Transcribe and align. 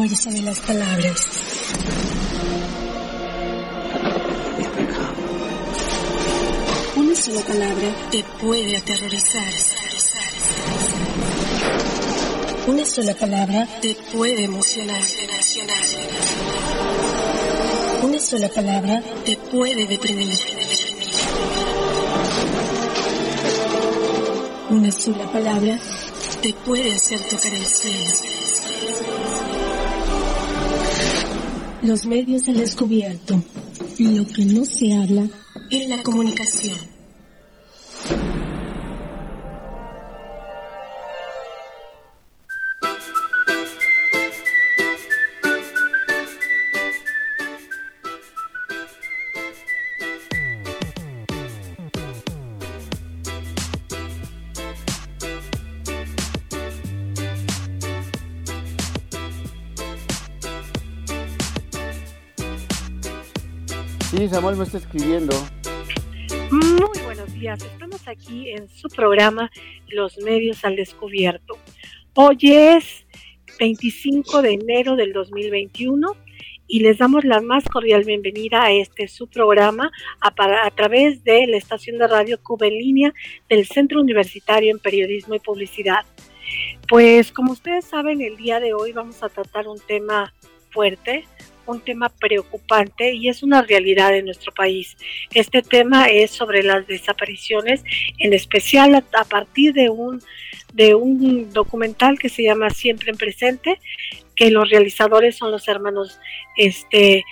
fuerza 0.00 0.30
de 0.30 0.40
las 0.40 0.58
palabras. 0.60 1.20
Una 6.96 7.14
sola 7.14 7.40
palabra 7.42 7.88
te 8.10 8.24
puede 8.40 8.78
aterrorizar. 8.78 9.52
Una 12.66 12.84
sola 12.86 13.14
palabra 13.14 13.68
te 13.82 13.94
puede 14.10 14.44
emocionar. 14.44 15.02
Una 18.02 18.20
sola 18.20 18.48
palabra 18.48 19.02
te 19.26 19.36
puede 19.36 19.86
deprimir. 19.86 20.38
Una 24.70 24.90
sola 24.92 25.30
palabra 25.30 25.78
te 26.40 26.54
puede 26.54 26.94
hacer 26.94 27.20
tocar 27.28 27.52
el 27.52 27.66
cielo. 27.66 28.39
Los 31.82 32.04
medios 32.04 32.46
han 32.46 32.56
descubierto 32.58 33.42
lo 33.98 34.26
que 34.26 34.44
no 34.44 34.64
se 34.66 34.92
habla 34.92 35.26
en 35.70 35.88
la 35.88 36.02
comunicación. 36.02 36.76
Samuel 64.30 64.56
me 64.56 64.62
está 64.62 64.78
escribiendo. 64.78 65.34
Muy 66.52 66.98
buenos 67.02 67.34
días, 67.34 67.60
estamos 67.64 68.06
aquí 68.06 68.50
en 68.50 68.68
su 68.68 68.88
programa 68.88 69.50
Los 69.88 70.18
Medios 70.18 70.64
al 70.64 70.76
Descubierto. 70.76 71.58
Hoy 72.14 72.38
es 72.42 73.04
25 73.58 74.42
de 74.42 74.52
enero 74.52 74.94
del 74.94 75.12
2021 75.12 76.16
y 76.68 76.78
les 76.78 76.98
damos 76.98 77.24
la 77.24 77.40
más 77.40 77.64
cordial 77.64 78.04
bienvenida 78.04 78.62
a 78.62 78.70
este 78.70 79.08
su 79.08 79.26
programa 79.26 79.90
a, 80.20 80.70
través 80.70 81.24
de 81.24 81.48
la 81.48 81.56
estación 81.56 81.98
de 81.98 82.06
radio 82.06 82.40
Cuba 82.40 82.68
en 82.68 82.78
línea 82.78 83.14
del 83.48 83.66
Centro 83.66 84.00
Universitario 84.00 84.70
en 84.70 84.78
Periodismo 84.78 85.34
y 85.34 85.40
Publicidad. 85.40 86.04
Pues 86.88 87.32
como 87.32 87.50
ustedes 87.50 87.84
saben, 87.84 88.20
el 88.20 88.36
día 88.36 88.60
de 88.60 88.74
hoy 88.74 88.92
vamos 88.92 89.24
a 89.24 89.28
tratar 89.28 89.66
un 89.66 89.80
tema 89.80 90.32
fuerte, 90.70 91.24
un 91.66 91.80
tema 91.80 92.08
preocupante 92.08 93.12
y 93.14 93.28
es 93.28 93.42
una 93.42 93.62
realidad 93.62 94.14
en 94.14 94.26
nuestro 94.26 94.52
país. 94.52 94.96
Este 95.32 95.62
tema 95.62 96.06
es 96.06 96.30
sobre 96.30 96.62
las 96.62 96.86
desapariciones, 96.86 97.82
en 98.18 98.32
especial 98.32 98.94
a, 98.94 99.24
partir 99.24 99.72
de 99.72 99.90
un, 99.90 100.22
de 100.72 100.94
un 100.94 101.52
documental 101.52 102.18
que 102.18 102.28
se 102.28 102.42
llama 102.42 102.70
Siempre 102.70 103.10
en 103.10 103.16
Presente, 103.16 103.80
que 104.34 104.50
los 104.50 104.68
realizadores 104.70 105.36
son 105.36 105.50
los 105.50 105.68
hermanos 105.68 106.18
este, 106.56 107.24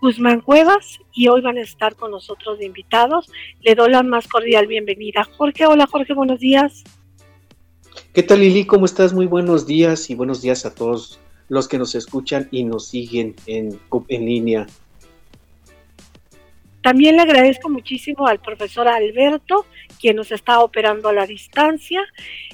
Guzmán 0.00 0.40
Cuevas 0.40 0.98
y 1.12 1.28
hoy 1.28 1.40
van 1.40 1.58
a 1.58 1.62
estar 1.62 1.96
con 1.96 2.10
nosotros 2.10 2.58
de 2.58 2.66
invitados. 2.66 3.30
Le 3.60 3.74
doy 3.74 3.90
la 3.90 4.02
más 4.02 4.28
cordial 4.28 4.66
bienvenida. 4.66 5.24
Jorge, 5.36 5.66
hola 5.66 5.86
Jorge, 5.86 6.14
buenos 6.14 6.38
días. 6.38 6.84
¿Qué 8.14 8.22
tal 8.22 8.40
Lili? 8.40 8.64
¿Cómo 8.64 8.86
estás? 8.86 9.12
Muy 9.12 9.26
buenos 9.26 9.66
días 9.66 10.08
y 10.10 10.14
buenos 10.14 10.40
días 10.40 10.64
a 10.64 10.74
todos 10.74 11.20
los 11.48 11.68
que 11.68 11.78
nos 11.78 11.94
escuchan 11.94 12.48
y 12.50 12.64
nos 12.64 12.88
siguen 12.88 13.34
en, 13.46 13.78
en 14.08 14.24
línea. 14.26 14.66
También 16.82 17.16
le 17.16 17.22
agradezco 17.22 17.68
muchísimo 17.68 18.26
al 18.26 18.40
profesor 18.40 18.88
Alberto, 18.88 19.66
quien 20.00 20.16
nos 20.16 20.30
está 20.30 20.60
operando 20.60 21.08
a 21.08 21.12
la 21.12 21.26
distancia. 21.26 22.00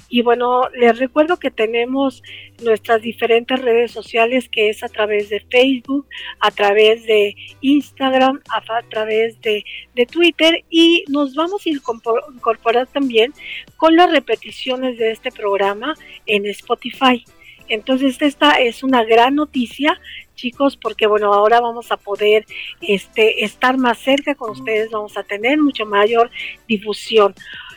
Y 0.09 0.23
bueno, 0.23 0.67
les 0.73 0.97
recuerdo 0.97 1.37
que 1.37 1.51
tenemos 1.51 2.23
nuestras 2.63 3.01
diferentes 3.01 3.61
redes 3.61 3.91
sociales, 3.91 4.49
que 4.49 4.69
es 4.69 4.83
a 4.83 4.89
través 4.89 5.29
de 5.29 5.39
Facebook, 5.39 6.07
a 6.39 6.51
través 6.51 7.05
de 7.05 7.35
Instagram, 7.61 8.41
a, 8.49 8.81
través 8.89 9.39
de, 9.41 9.63
de, 9.93 10.05
Twitter. 10.05 10.65
Y 10.69 11.05
nos 11.07 11.35
vamos 11.35 11.65
a 11.65 11.69
incorporar 11.69 12.87
también 12.87 13.33
con 13.77 13.95
las 13.95 14.11
repeticiones 14.11 14.97
de 14.97 15.11
este 15.11 15.31
programa 15.31 15.93
en 16.25 16.45
Spotify. 16.47 17.23
Entonces 17.67 18.21
esta 18.21 18.53
es 18.53 18.83
una 18.83 19.03
gran 19.03 19.35
noticia, 19.35 19.99
chicos, 20.35 20.77
porque 20.77 21.07
bueno, 21.07 21.33
ahora 21.33 21.61
vamos 21.61 21.91
a 21.91 21.97
poder 21.97 22.45
este, 22.81 23.43
estar 23.43 23.77
más 23.77 23.97
cerca 23.99 24.35
con 24.35 24.51
ustedes, 24.51 24.91
vamos 24.91 25.17
a 25.17 25.23
tener 25.23 25.59
mucho 25.59 25.85
mayor 25.85 26.29
difusión. 26.67 27.33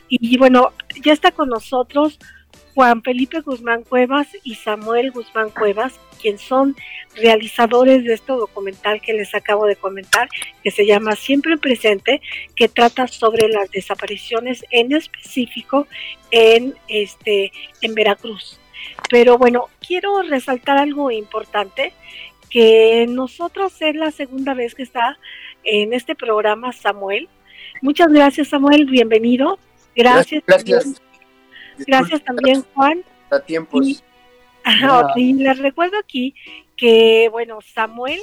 Y, 0.08 0.34
y 0.34 0.38
bueno, 0.38 0.72
ya 1.02 1.12
está 1.12 1.30
con 1.30 1.48
nosotros 1.48 2.18
Juan 2.78 3.02
Felipe 3.02 3.40
Guzmán 3.40 3.82
Cuevas 3.82 4.28
y 4.44 4.54
Samuel 4.54 5.10
Guzmán 5.10 5.50
Cuevas, 5.50 5.98
quien 6.22 6.38
son 6.38 6.76
realizadores 7.16 8.04
de 8.04 8.14
este 8.14 8.32
documental 8.32 9.00
que 9.00 9.14
les 9.14 9.34
acabo 9.34 9.66
de 9.66 9.74
comentar, 9.74 10.28
que 10.62 10.70
se 10.70 10.86
llama 10.86 11.16
Siempre 11.16 11.56
Presente, 11.56 12.20
que 12.54 12.68
trata 12.68 13.08
sobre 13.08 13.48
las 13.48 13.68
desapariciones 13.72 14.64
en 14.70 14.92
específico 14.92 15.88
en 16.30 16.76
este 16.86 17.50
en 17.80 17.94
Veracruz. 17.94 18.60
Pero 19.10 19.38
bueno, 19.38 19.66
quiero 19.86 20.22
resaltar 20.22 20.78
algo 20.78 21.10
importante, 21.10 21.92
que 22.50 23.06
nosotros 23.08 23.74
es 23.80 23.94
la 23.94 24.10
segunda 24.10 24.54
vez 24.54 24.74
que 24.74 24.82
está 24.82 25.18
en 25.64 25.92
este 25.92 26.14
programa 26.14 26.72
Samuel. 26.72 27.28
Muchas 27.82 28.08
gracias 28.08 28.48
Samuel, 28.48 28.86
bienvenido. 28.86 29.58
Gracias. 29.94 30.42
Gracias. 30.46 30.84
También, 30.84 31.86
gracias 31.86 32.24
también 32.24 32.64
Juan. 32.74 33.02
A 33.30 33.40
tiempos. 33.40 33.86
Y, 33.86 34.00
y 35.16 35.32
les 35.34 35.58
recuerdo 35.58 35.98
aquí 35.98 36.34
que, 36.76 37.28
bueno, 37.30 37.58
Samuel 37.60 38.20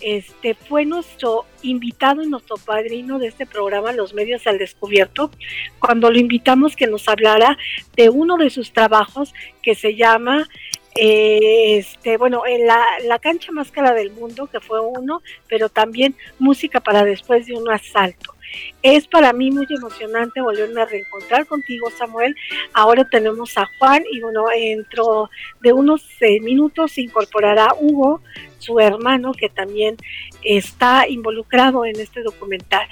este 0.00 0.54
fue 0.54 0.84
nuestro 0.84 1.44
invitado 1.62 2.22
y 2.22 2.28
nuestro 2.28 2.56
padrino 2.56 3.18
de 3.18 3.28
este 3.28 3.46
programa 3.46 3.92
Los 3.92 4.14
Medios 4.14 4.46
al 4.46 4.58
Descubierto, 4.58 5.30
cuando 5.78 6.10
lo 6.10 6.18
invitamos 6.18 6.76
que 6.76 6.86
nos 6.86 7.08
hablara 7.08 7.58
de 7.96 8.08
uno 8.08 8.36
de 8.36 8.50
sus 8.50 8.72
trabajos 8.72 9.34
que 9.62 9.74
se 9.74 9.94
llama 9.96 10.48
eh, 10.96 11.78
este, 11.78 12.16
bueno, 12.16 12.42
en 12.46 12.66
la, 12.66 12.84
la, 13.04 13.18
cancha 13.20 13.52
más 13.52 13.70
cara 13.70 13.94
del 13.94 14.10
mundo, 14.10 14.48
que 14.48 14.58
fue 14.58 14.80
uno, 14.80 15.22
pero 15.48 15.68
también 15.68 16.16
música 16.38 16.80
para 16.80 17.04
después 17.04 17.46
de 17.46 17.54
un 17.54 17.70
asalto. 17.70 18.34
Es 18.82 19.06
para 19.06 19.32
mí 19.32 19.50
muy 19.50 19.66
emocionante 19.68 20.40
volverme 20.40 20.82
a 20.82 20.86
reencontrar 20.86 21.46
contigo, 21.46 21.90
Samuel. 21.90 22.34
Ahora 22.72 23.08
tenemos 23.08 23.56
a 23.58 23.68
Juan 23.78 24.02
y 24.10 24.20
bueno, 24.20 24.44
dentro 24.54 25.30
de 25.60 25.72
unos 25.72 26.04
eh, 26.20 26.40
minutos 26.40 26.92
se 26.92 27.02
incorporará 27.02 27.68
Hugo, 27.78 28.22
su 28.58 28.80
hermano, 28.80 29.32
que 29.32 29.48
también 29.48 29.96
está 30.42 31.08
involucrado 31.08 31.84
en 31.84 31.98
este 32.00 32.22
documental. 32.22 32.88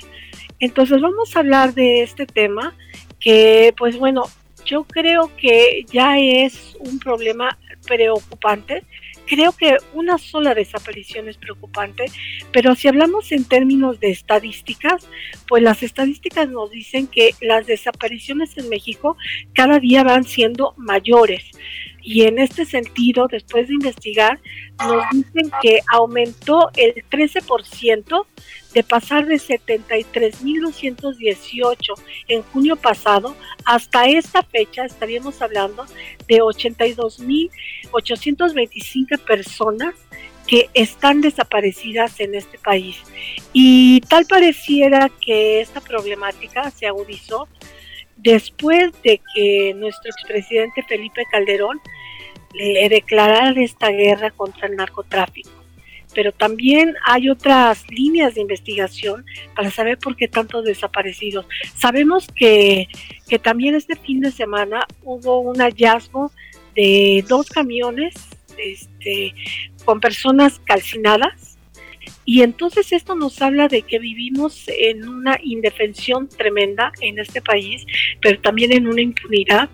Entonces 0.60 1.00
vamos 1.00 1.34
a 1.34 1.40
hablar 1.40 1.74
de 1.74 2.02
este 2.02 2.26
tema 2.26 2.74
que, 3.20 3.74
pues 3.76 3.96
bueno, 3.98 4.24
yo 4.64 4.84
creo 4.84 5.30
que 5.36 5.84
ya 5.90 6.18
es 6.18 6.76
un 6.80 6.98
problema 6.98 7.56
preocupante. 7.86 8.84
Creo 9.28 9.52
que 9.52 9.76
una 9.92 10.16
sola 10.16 10.54
desaparición 10.54 11.28
es 11.28 11.36
preocupante, 11.36 12.06
pero 12.50 12.74
si 12.74 12.88
hablamos 12.88 13.30
en 13.30 13.44
términos 13.44 14.00
de 14.00 14.10
estadísticas, 14.10 15.06
pues 15.46 15.62
las 15.62 15.82
estadísticas 15.82 16.48
nos 16.48 16.70
dicen 16.70 17.06
que 17.06 17.34
las 17.42 17.66
desapariciones 17.66 18.56
en 18.56 18.70
México 18.70 19.16
cada 19.54 19.80
día 19.80 20.02
van 20.02 20.24
siendo 20.24 20.72
mayores. 20.78 21.50
Y 22.10 22.22
en 22.22 22.38
este 22.38 22.64
sentido, 22.64 23.28
después 23.28 23.68
de 23.68 23.74
investigar, 23.74 24.40
nos 24.78 25.04
dicen 25.12 25.50
que 25.60 25.80
aumentó 25.92 26.70
el 26.74 26.94
13% 27.10 28.24
de 28.72 28.82
pasar 28.82 29.26
de 29.26 29.34
73.218 29.34 31.76
en 32.28 32.40
junio 32.44 32.76
pasado 32.76 33.36
hasta 33.66 34.06
esta 34.06 34.42
fecha 34.42 34.86
estaríamos 34.86 35.42
hablando 35.42 35.84
de 36.26 36.38
82.825 36.38 39.18
personas 39.26 39.94
que 40.46 40.70
están 40.72 41.20
desaparecidas 41.20 42.20
en 42.20 42.34
este 42.34 42.56
país. 42.56 43.02
Y 43.52 44.00
tal 44.08 44.24
pareciera 44.24 45.10
que 45.20 45.60
esta 45.60 45.82
problemática 45.82 46.70
se 46.70 46.86
agudizó 46.86 47.48
después 48.16 48.92
de 49.02 49.20
que 49.34 49.74
nuestro 49.74 50.10
expresidente 50.10 50.82
Felipe 50.82 51.26
Calderón 51.30 51.78
le 52.58 52.88
declarara 52.88 53.60
esta 53.62 53.90
guerra 53.90 54.30
contra 54.30 54.66
el 54.66 54.76
narcotráfico. 54.76 55.50
Pero 56.14 56.32
también 56.32 56.94
hay 57.04 57.28
otras 57.28 57.84
líneas 57.90 58.34
de 58.34 58.40
investigación 58.40 59.24
para 59.54 59.70
saber 59.70 59.98
por 59.98 60.16
qué 60.16 60.26
tantos 60.26 60.64
desaparecidos. 60.64 61.46
Sabemos 61.76 62.26
que, 62.34 62.88
que 63.28 63.38
también 63.38 63.74
este 63.74 63.94
fin 63.94 64.20
de 64.20 64.32
semana 64.32 64.86
hubo 65.02 65.40
un 65.40 65.60
hallazgo 65.60 66.32
de 66.74 67.24
dos 67.28 67.48
camiones 67.50 68.14
este, 68.58 69.34
con 69.84 70.00
personas 70.00 70.60
calcinadas. 70.64 71.56
Y 72.24 72.42
entonces 72.42 72.92
esto 72.92 73.14
nos 73.14 73.40
habla 73.40 73.68
de 73.68 73.82
que 73.82 73.98
vivimos 73.98 74.64
en 74.68 75.08
una 75.08 75.38
indefensión 75.42 76.28
tremenda 76.28 76.92
en 77.00 77.18
este 77.18 77.40
país, 77.40 77.86
pero 78.20 78.38
también 78.40 78.72
en 78.72 78.86
una 78.86 79.00
impunidad, 79.00 79.70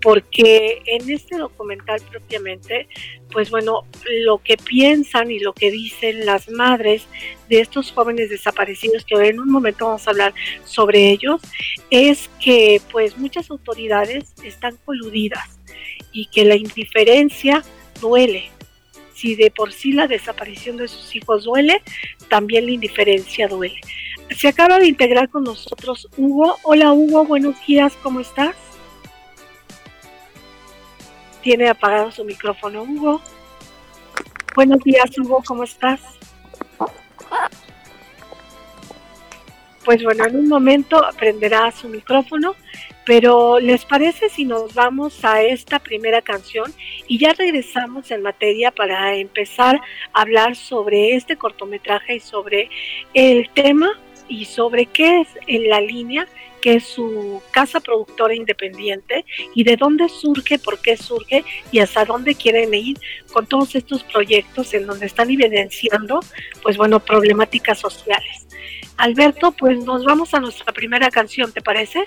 porque 0.00 0.82
en 0.86 1.10
este 1.10 1.36
documental 1.36 2.00
propiamente, 2.10 2.88
pues 3.32 3.50
bueno, 3.50 3.84
lo 4.24 4.38
que 4.38 4.56
piensan 4.56 5.30
y 5.30 5.38
lo 5.38 5.52
que 5.52 5.70
dicen 5.70 6.24
las 6.24 6.48
madres 6.48 7.06
de 7.48 7.60
estos 7.60 7.92
jóvenes 7.92 8.30
desaparecidos, 8.30 9.04
que 9.04 9.14
en 9.14 9.40
un 9.40 9.50
momento 9.50 9.86
vamos 9.86 10.06
a 10.06 10.10
hablar 10.10 10.34
sobre 10.64 11.10
ellos, 11.10 11.40
es 11.90 12.30
que 12.40 12.80
pues 12.92 13.18
muchas 13.18 13.50
autoridades 13.50 14.34
están 14.42 14.76
coludidas 14.84 15.58
y 16.12 16.26
que 16.26 16.44
la 16.44 16.56
indiferencia 16.56 17.62
duele, 18.00 18.50
si 19.14 19.34
de 19.34 19.50
por 19.50 19.72
sí 19.72 19.92
la 19.92 20.06
desaparición 20.06 20.76
de 20.76 20.88
sus 20.88 21.14
hijos 21.16 21.44
duele, 21.44 21.82
también 22.28 22.66
la 22.66 22.72
indiferencia 22.72 23.48
duele. 23.48 23.80
Se 24.36 24.46
acaba 24.46 24.78
de 24.78 24.86
integrar 24.86 25.28
con 25.30 25.44
nosotros 25.44 26.06
Hugo. 26.16 26.56
Hola 26.62 26.92
Hugo, 26.92 27.24
buenos 27.24 27.56
días, 27.66 27.94
¿cómo 28.02 28.20
estás? 28.20 28.54
Tiene 31.48 31.70
apagado 31.70 32.10
su 32.10 32.26
micrófono 32.26 32.82
Hugo. 32.82 33.22
Buenos 34.54 34.80
días 34.80 35.16
Hugo, 35.16 35.42
¿cómo 35.46 35.64
estás? 35.64 35.98
Pues 39.82 40.04
bueno, 40.04 40.26
en 40.26 40.36
un 40.36 40.46
momento 40.46 41.02
aprenderá 41.02 41.70
su 41.70 41.88
micrófono 41.88 42.54
pero 43.06 43.58
¿les 43.60 43.86
parece 43.86 44.28
si 44.28 44.44
nos 44.44 44.74
vamos 44.74 45.24
a 45.24 45.40
esta 45.40 45.78
primera 45.78 46.20
canción 46.20 46.70
y 47.06 47.18
ya 47.18 47.32
regresamos 47.32 48.10
en 48.10 48.20
materia 48.20 48.70
para 48.70 49.14
empezar 49.14 49.80
a 50.12 50.20
hablar 50.20 50.54
sobre 50.54 51.14
este 51.14 51.38
cortometraje 51.38 52.16
y 52.16 52.20
sobre 52.20 52.68
el 53.14 53.48
tema 53.54 53.98
y 54.28 54.44
sobre 54.44 54.84
qué 54.84 55.22
es 55.22 55.28
en 55.46 55.70
la 55.70 55.80
línea 55.80 56.28
que 56.60 56.80
su 56.80 57.42
casa 57.50 57.80
productora 57.80 58.34
independiente 58.34 59.24
y 59.54 59.64
de 59.64 59.76
dónde 59.76 60.08
surge, 60.08 60.58
por 60.58 60.80
qué 60.80 60.96
surge 60.96 61.44
y 61.70 61.78
hasta 61.80 62.04
dónde 62.04 62.34
quieren 62.34 62.74
ir 62.74 62.98
con 63.32 63.46
todos 63.46 63.74
estos 63.74 64.02
proyectos 64.04 64.74
en 64.74 64.86
donde 64.86 65.06
están 65.06 65.30
evidenciando, 65.30 66.20
pues 66.62 66.76
bueno, 66.76 67.00
problemáticas 67.00 67.78
sociales. 67.78 68.46
Alberto, 68.96 69.52
pues 69.52 69.84
nos 69.84 70.04
vamos 70.04 70.34
a 70.34 70.40
nuestra 70.40 70.72
primera 70.72 71.10
canción, 71.10 71.52
¿te 71.52 71.62
parece? 71.62 72.06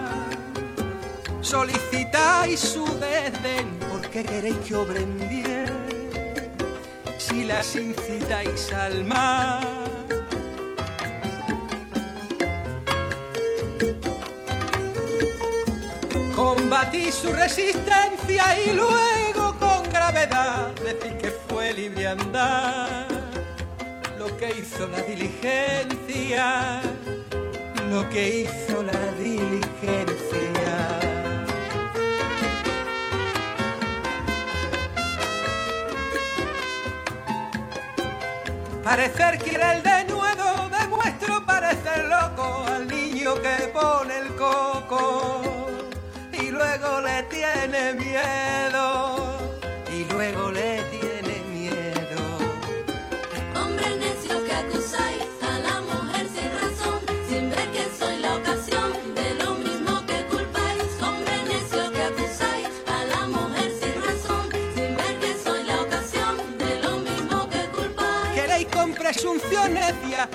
Solicitáis 1.51 2.61
su 2.61 2.85
desdén 2.97 3.67
porque 3.91 4.23
queréis 4.23 4.55
que 4.65 4.73
obren 4.73 5.17
bien. 5.27 5.67
Si 7.17 7.43
las 7.43 7.75
incitáis 7.75 8.71
al 8.71 9.03
mal. 9.03 9.67
Combatís 16.33 17.15
su 17.15 17.33
resistencia 17.33 18.45
y 18.65 18.71
luego 18.71 19.53
con 19.59 19.83
gravedad 19.91 20.71
decís 20.85 21.13
que 21.21 21.31
fue 21.49 21.73
liviandad 21.73 23.07
lo 24.17 24.37
que 24.37 24.51
hizo 24.57 24.87
la 24.87 25.01
diligencia 25.01 26.81
lo 27.91 28.09
que 28.09 28.43
hizo 28.43 28.83
la 28.83 29.11
diligencia. 29.19 30.20
Parecer 38.91 39.37
que 39.37 39.55
era 39.55 39.75
el 39.77 39.83
denuedo, 39.83 40.69
demuestro 40.69 41.45
parecer 41.45 42.09
loco 42.09 42.65
al 42.67 42.85
niño 42.89 43.35
que 43.35 43.69
pone 43.69 44.17
el 44.17 44.35
coco 44.35 45.41
y 46.33 46.51
luego 46.51 46.99
le 46.99 47.23
tiene 47.23 47.93
miedo 47.93 49.15
y 49.95 50.03
luego 50.11 50.51
le 50.51 50.81
tiene 50.91 51.00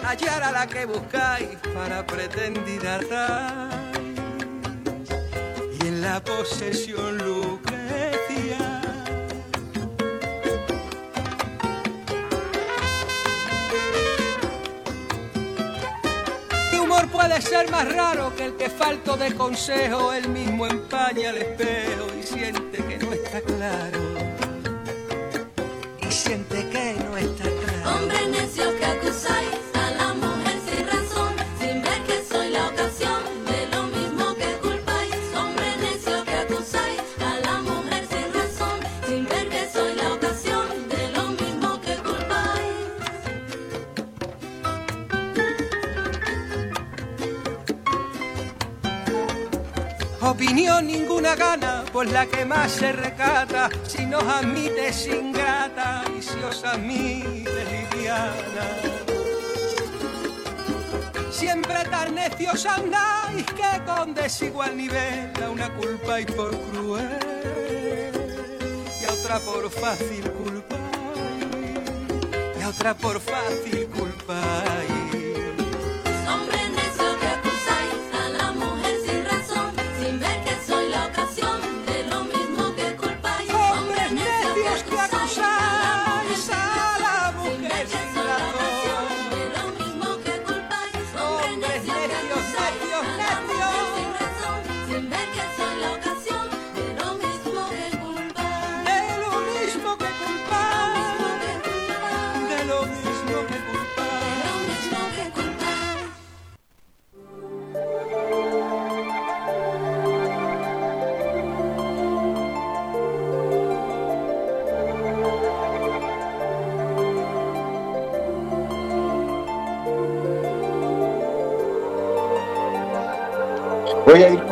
hallar 0.04 0.42
a 0.42 0.52
la 0.52 0.66
que 0.66 0.84
buscáis 0.86 1.48
para 1.74 2.06
pretendida. 2.06 3.00
Y 5.80 5.86
en 5.86 6.02
la 6.02 6.22
posesión 6.22 7.18
Lucrecia. 7.18 8.80
Mi 16.72 16.78
humor 16.78 17.08
puede 17.08 17.40
ser 17.40 17.70
más 17.70 17.92
raro 17.92 18.34
que 18.34 18.46
el 18.46 18.56
que 18.56 18.70
falto 18.70 19.16
de 19.16 19.34
consejo, 19.34 20.12
él 20.12 20.28
mismo 20.28 20.66
empaña 20.66 21.30
el 21.30 21.38
espejo 21.38 22.06
y 22.18 22.22
siente 22.22 22.84
que 22.84 22.98
no 22.98 23.12
está 23.12 23.40
claro. 23.40 24.00
Y 26.00 26.10
siente 26.10 26.68
que 26.70 26.96
no 27.04 27.16
está 27.16 27.44
claro. 27.44 27.98
Hombre 27.98 28.26
necio 28.28 28.76
que 28.78 28.84
acusáis 28.84 29.75
Opinión 50.26 50.88
ninguna 50.88 51.36
gana, 51.36 51.84
pues 51.92 52.10
la 52.10 52.26
que 52.26 52.44
más 52.44 52.72
se 52.72 52.90
recata, 52.90 53.70
si 53.86 54.04
nos 54.06 54.24
admite 54.24 54.88
es 54.88 55.06
ingrata 55.06 56.02
y 56.18 56.20
si 56.20 56.36
os 56.42 56.64
admite 56.64 57.64
liviana. 57.70 58.66
Siempre 61.30 61.84
tan 61.84 62.16
necios 62.16 62.66
andáis 62.66 63.46
que 63.46 63.84
con 63.86 64.14
desigual 64.14 64.76
nivel 64.76 65.30
a 65.44 65.48
una 65.48 65.72
culpa 65.76 66.20
y 66.20 66.24
por 66.24 66.50
cruel 66.70 68.12
y 69.00 69.04
a 69.04 69.12
otra 69.12 69.38
por 69.38 69.70
fácil 69.70 70.28
culpáis 70.32 70.82
y 72.60 72.64
otra 72.64 72.94
por 72.94 73.20
fácil 73.20 73.86
culpáis. 73.96 74.85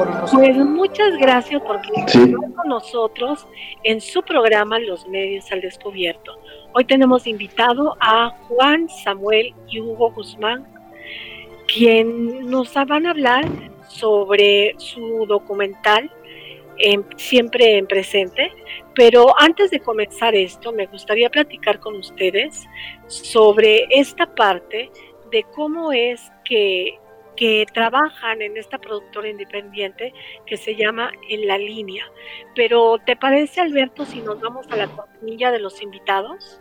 Por. 0.04 0.30
Pues 0.40 0.56
muchas 0.56 1.16
gracias 1.18 1.62
porque 1.66 1.88
Sí. 2.08 2.32
con 2.32 2.68
nosotros 2.68 3.46
en 3.82 4.00
su 4.00 4.22
programa 4.22 4.78
Los 4.78 5.06
Medios 5.08 5.50
al 5.52 5.60
Descubierto. 5.60 6.32
Hoy 6.72 6.84
tenemos 6.84 7.26
invitado 7.26 7.96
a 8.00 8.30
Juan 8.48 8.88
Samuel 8.88 9.54
y 9.68 9.80
Hugo 9.80 10.10
Guzmán, 10.12 10.66
quien 11.66 12.50
nos 12.50 12.74
van 12.74 13.06
a 13.06 13.10
hablar 13.10 13.44
sobre 13.88 14.74
su 14.78 15.24
documental 15.26 16.10
en- 16.78 17.04
Siempre 17.16 17.78
en 17.78 17.86
Presente. 17.86 18.52
Pero 18.94 19.34
antes 19.40 19.70
de 19.70 19.80
comenzar 19.80 20.34
esto, 20.34 20.72
me 20.72 20.86
gustaría 20.86 21.30
platicar 21.30 21.78
con 21.80 21.94
ustedes 21.96 22.66
sobre 23.06 23.86
esta 23.90 24.26
parte 24.34 24.90
de 25.30 25.44
cómo 25.54 25.92
es 25.92 26.30
que, 26.44 26.98
que 27.36 27.66
trabajan 27.72 28.42
en 28.42 28.56
esta 28.56 28.78
productora 28.78 29.28
independiente 29.28 30.12
que 30.46 30.56
se 30.56 30.76
llama 30.76 31.10
En 31.28 31.46
la 31.46 31.58
línea. 31.58 32.04
Pero 32.54 32.98
¿te 33.04 33.16
parece, 33.16 33.60
Alberto, 33.60 34.04
si 34.04 34.20
nos 34.20 34.40
vamos 34.40 34.66
a 34.70 34.76
la 34.76 34.88
cortinilla 34.88 35.50
de 35.50 35.58
los 35.58 35.82
invitados? 35.82 36.60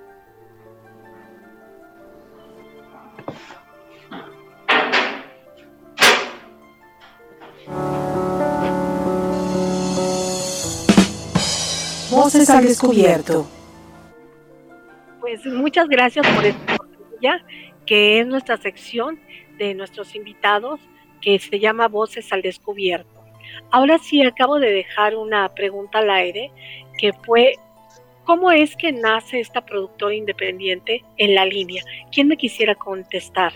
Voces 12.11 12.49
al 12.51 12.63
descubierto. 12.63 13.47
Pues 15.19 15.43
muchas 15.45 15.87
gracias 15.87 16.27
por 16.27 16.45
esta 16.45 16.77
cortinilla, 16.77 17.43
que 17.87 18.19
es 18.19 18.27
nuestra 18.27 18.57
sección 18.57 19.19
de 19.57 19.73
nuestros 19.73 20.15
invitados, 20.15 20.79
que 21.21 21.39
se 21.39 21.59
llama 21.59 21.87
Voces 21.87 22.31
al 22.33 22.41
Descubierto. 22.41 23.09
Ahora 23.71 23.97
sí, 23.97 24.21
acabo 24.23 24.59
de 24.59 24.71
dejar 24.71 25.15
una 25.15 25.47
pregunta 25.53 25.99
al 25.99 26.09
aire, 26.09 26.51
que 26.97 27.13
fue, 27.13 27.55
¿cómo 28.25 28.51
es 28.51 28.75
que 28.75 28.91
nace 28.91 29.39
esta 29.39 29.65
productora 29.65 30.15
independiente 30.15 31.03
en 31.17 31.35
la 31.35 31.45
línea? 31.45 31.83
¿Quién 32.11 32.27
me 32.27 32.37
quisiera 32.37 32.75
contestar? 32.75 33.53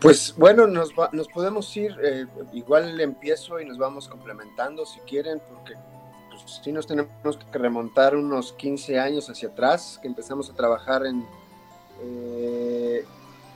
Pues 0.00 0.34
bueno, 0.36 0.66
nos, 0.66 0.92
va- 0.92 1.10
nos 1.12 1.26
podemos 1.28 1.74
ir, 1.76 1.96
eh, 2.02 2.26
igual 2.52 3.00
empiezo 3.00 3.58
y 3.60 3.64
nos 3.64 3.78
vamos 3.78 4.08
complementando 4.08 4.84
si 4.86 5.00
quieren, 5.00 5.40
porque 5.48 5.74
pues, 6.28 6.60
sí 6.62 6.70
nos 6.70 6.86
tenemos 6.86 7.10
que 7.50 7.58
remontar 7.58 8.14
unos 8.14 8.52
15 8.52 9.00
años 9.00 9.28
hacia 9.30 9.48
atrás, 9.48 9.98
que 10.00 10.06
empezamos 10.08 10.50
a 10.50 10.54
trabajar 10.54 11.06
en 11.06 11.26
eh, 12.02 13.04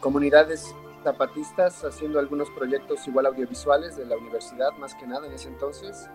comunidades 0.01 0.75
zapatistas, 1.03 1.85
haciendo 1.85 2.19
algunos 2.19 2.51
proyectos 2.51 3.07
igual 3.07 3.27
audiovisuales 3.27 3.97
de 3.97 4.07
la 4.07 4.17
universidad, 4.17 4.73
más 4.79 4.95
que 4.95 5.07
nada 5.07 5.27
en 5.27 5.33
ese 5.35 5.49
entonces. 5.49 6.09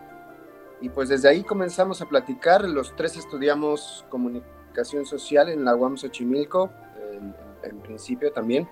Y 0.80 0.88
pues 0.88 1.08
desde 1.08 1.28
ahí 1.28 1.42
comenzamos 1.44 2.00
a 2.02 2.06
platicar, 2.06 2.64
los 2.68 2.96
tres 2.96 3.16
estudiamos 3.16 4.04
comunicación 4.08 5.06
social 5.06 5.48
en 5.48 5.64
la 5.64 5.76
UAM 5.76 5.96
Xochimilco, 5.96 6.70
en- 7.12 7.34
principio 7.82 8.32
también. 8.32 8.66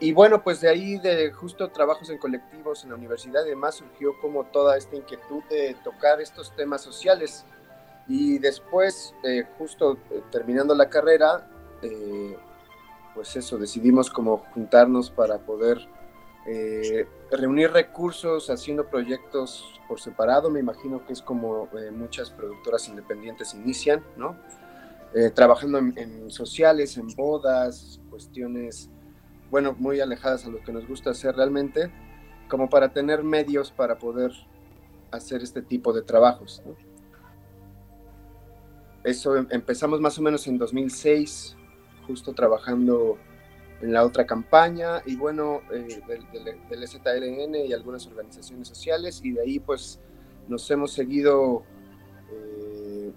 Y 0.00 0.12
bueno, 0.12 0.42
pues 0.42 0.60
de 0.60 0.68
ahí, 0.68 0.98
de 0.98 1.30
justo 1.32 1.68
trabajos 1.70 2.08
en 2.10 2.18
colectivos 2.18 2.82
en 2.82 2.90
la 2.90 2.96
universidad 2.96 3.44
y 3.44 3.50
demás, 3.50 3.76
surgió 3.76 4.18
como 4.20 4.44
toda 4.44 4.76
esta 4.76 4.96
inquietud 4.96 5.42
de 5.50 5.76
tocar 5.84 6.20
estos 6.20 6.56
temas 6.56 6.80
sociales. 6.80 7.44
Y 8.08 8.38
después, 8.38 9.14
eh, 9.22 9.44
justo 9.58 9.98
eh, 10.10 10.22
terminando 10.32 10.74
la 10.74 10.88
carrera, 10.88 11.46
eh, 11.82 12.36
pues 13.14 13.36
eso, 13.36 13.58
decidimos 13.58 14.10
como 14.10 14.38
juntarnos 14.54 15.10
para 15.10 15.38
poder 15.38 15.78
eh, 16.46 17.06
reunir 17.30 17.70
recursos 17.70 18.48
haciendo 18.50 18.88
proyectos 18.88 19.80
por 19.86 20.00
separado. 20.00 20.50
Me 20.50 20.60
imagino 20.60 21.04
que 21.04 21.12
es 21.12 21.22
como 21.22 21.68
eh, 21.78 21.90
muchas 21.90 22.30
productoras 22.30 22.88
independientes 22.88 23.54
inician, 23.54 24.02
¿no? 24.16 24.36
Trabajando 25.34 25.76
en, 25.76 26.30
sociales, 26.30 26.96
en 26.96 27.06
bodas, 27.08 28.00
cuestiones 28.08 28.88
bueno, 29.52 29.76
muy 29.78 30.00
alejadas 30.00 30.46
a 30.46 30.48
lo 30.48 30.62
que 30.62 30.72
nos 30.72 30.88
gusta 30.88 31.10
hacer 31.10 31.36
realmente, 31.36 31.92
como 32.48 32.70
para 32.70 32.90
tener 32.94 33.22
medios 33.22 33.70
para 33.70 33.98
poder 33.98 34.32
hacer 35.10 35.42
este 35.42 35.60
tipo 35.60 35.92
de 35.92 36.00
trabajos. 36.00 36.62
Eso 39.04 39.36
em- 39.36 39.46
empezamos 39.50 40.00
más 40.00 40.18
o 40.18 40.22
menos 40.22 40.46
en 40.46 40.56
2006, 40.56 41.58
justo 42.12 42.34
trabajando 42.34 43.16
en 43.80 43.90
la 43.94 44.04
otra 44.04 44.26
campaña 44.26 45.02
y 45.06 45.16
bueno, 45.16 45.62
eh, 45.72 46.02
del, 46.06 46.44
del, 46.44 46.68
del 46.68 46.86
ZLN 46.86 47.54
y 47.54 47.72
algunas 47.72 48.06
organizaciones 48.06 48.68
sociales 48.68 49.22
y 49.24 49.32
de 49.32 49.40
ahí 49.40 49.58
pues 49.58 49.98
nos 50.46 50.70
hemos 50.70 50.92
seguido 50.92 51.62
eh, 52.30 53.12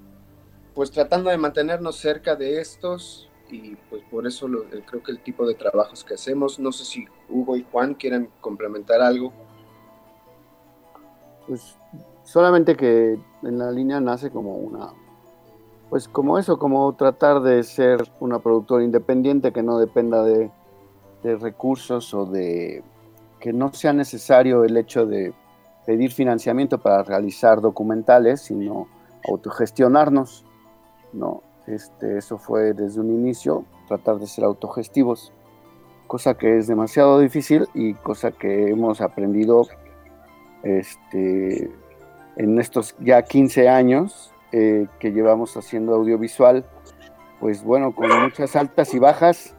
pues 0.73 0.91
tratando 0.91 1.29
de 1.29 1.37
mantenernos 1.37 1.97
cerca 1.97 2.37
de 2.37 2.61
estos 2.61 3.29
y 3.51 3.75
pues 3.89 4.01
por 4.09 4.25
eso 4.25 4.47
creo 4.87 5.03
que 5.03 5.11
el 5.11 5.19
tipo 5.19 5.45
de 5.45 5.55
trabajos 5.55 6.05
que 6.05 6.13
hacemos, 6.13 6.57
no 6.57 6.71
sé 6.71 6.85
si 6.85 7.05
Hugo 7.27 7.57
y 7.57 7.65
Juan 7.69 7.93
quieren 7.93 8.29
complementar 8.39 9.01
algo. 9.01 9.33
Pues 11.45 11.77
solamente 12.23 12.77
que 12.77 13.19
en 13.43 13.57
la 13.59 13.71
línea 13.71 13.99
nace 13.99 14.31
como 14.31 14.55
una, 14.55 14.93
pues 15.89 16.07
como 16.07 16.37
eso, 16.37 16.57
como 16.57 16.93
tratar 16.93 17.41
de 17.41 17.63
ser 17.63 18.03
una 18.19 18.39
productora 18.39 18.83
independiente 18.83 19.51
que 19.51 19.63
no 19.63 19.77
dependa 19.77 20.23
de, 20.23 20.51
recursos 21.23 22.13
o 22.13 22.27
de 22.27 22.83
que 23.39 23.51
no 23.51 23.73
sea 23.73 23.93
necesario 23.93 24.63
el 24.63 24.77
hecho 24.77 25.07
de 25.07 25.33
pedir 25.83 26.11
financiamiento 26.11 26.77
para 26.77 27.01
realizar 27.01 27.61
documentales, 27.61 28.41
sino 28.41 28.87
autogestionarnos, 29.27 30.45
¿no? 31.13 31.41
Este, 31.65 32.19
eso 32.19 32.37
fue 32.37 32.73
desde 32.73 32.99
un 32.99 33.09
inicio, 33.09 33.65
tratar 33.87 34.19
de 34.19 34.27
ser 34.27 34.43
autogestivos, 34.43 35.33
cosa 36.05 36.35
que 36.35 36.59
es 36.59 36.67
demasiado 36.67 37.19
difícil 37.19 37.67
y 37.73 37.95
cosa 37.95 38.31
que 38.31 38.69
hemos 38.69 39.01
aprendido 39.01 39.65
este, 40.61 41.71
en 42.35 42.59
estos 42.59 42.95
ya 42.99 43.23
15 43.23 43.67
años 43.67 44.31
eh, 44.51 44.87
que 44.99 45.11
llevamos 45.11 45.55
haciendo 45.57 45.95
audiovisual, 45.95 46.65
pues 47.39 47.63
bueno, 47.63 47.93
con 47.93 48.09
muchas 48.23 48.55
altas 48.55 48.93
y 48.93 48.99
bajas, 48.99 49.55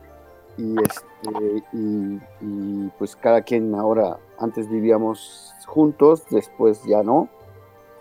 y, 0.56 0.76
este, 0.82 1.62
y, 1.72 2.88
pues 2.98 3.14
cada 3.16 3.42
quien 3.42 3.74
ahora, 3.74 4.18
antes 4.38 4.68
vivíamos 4.68 5.54
juntos, 5.66 6.24
después 6.30 6.82
ya 6.84 7.02
no, 7.02 7.28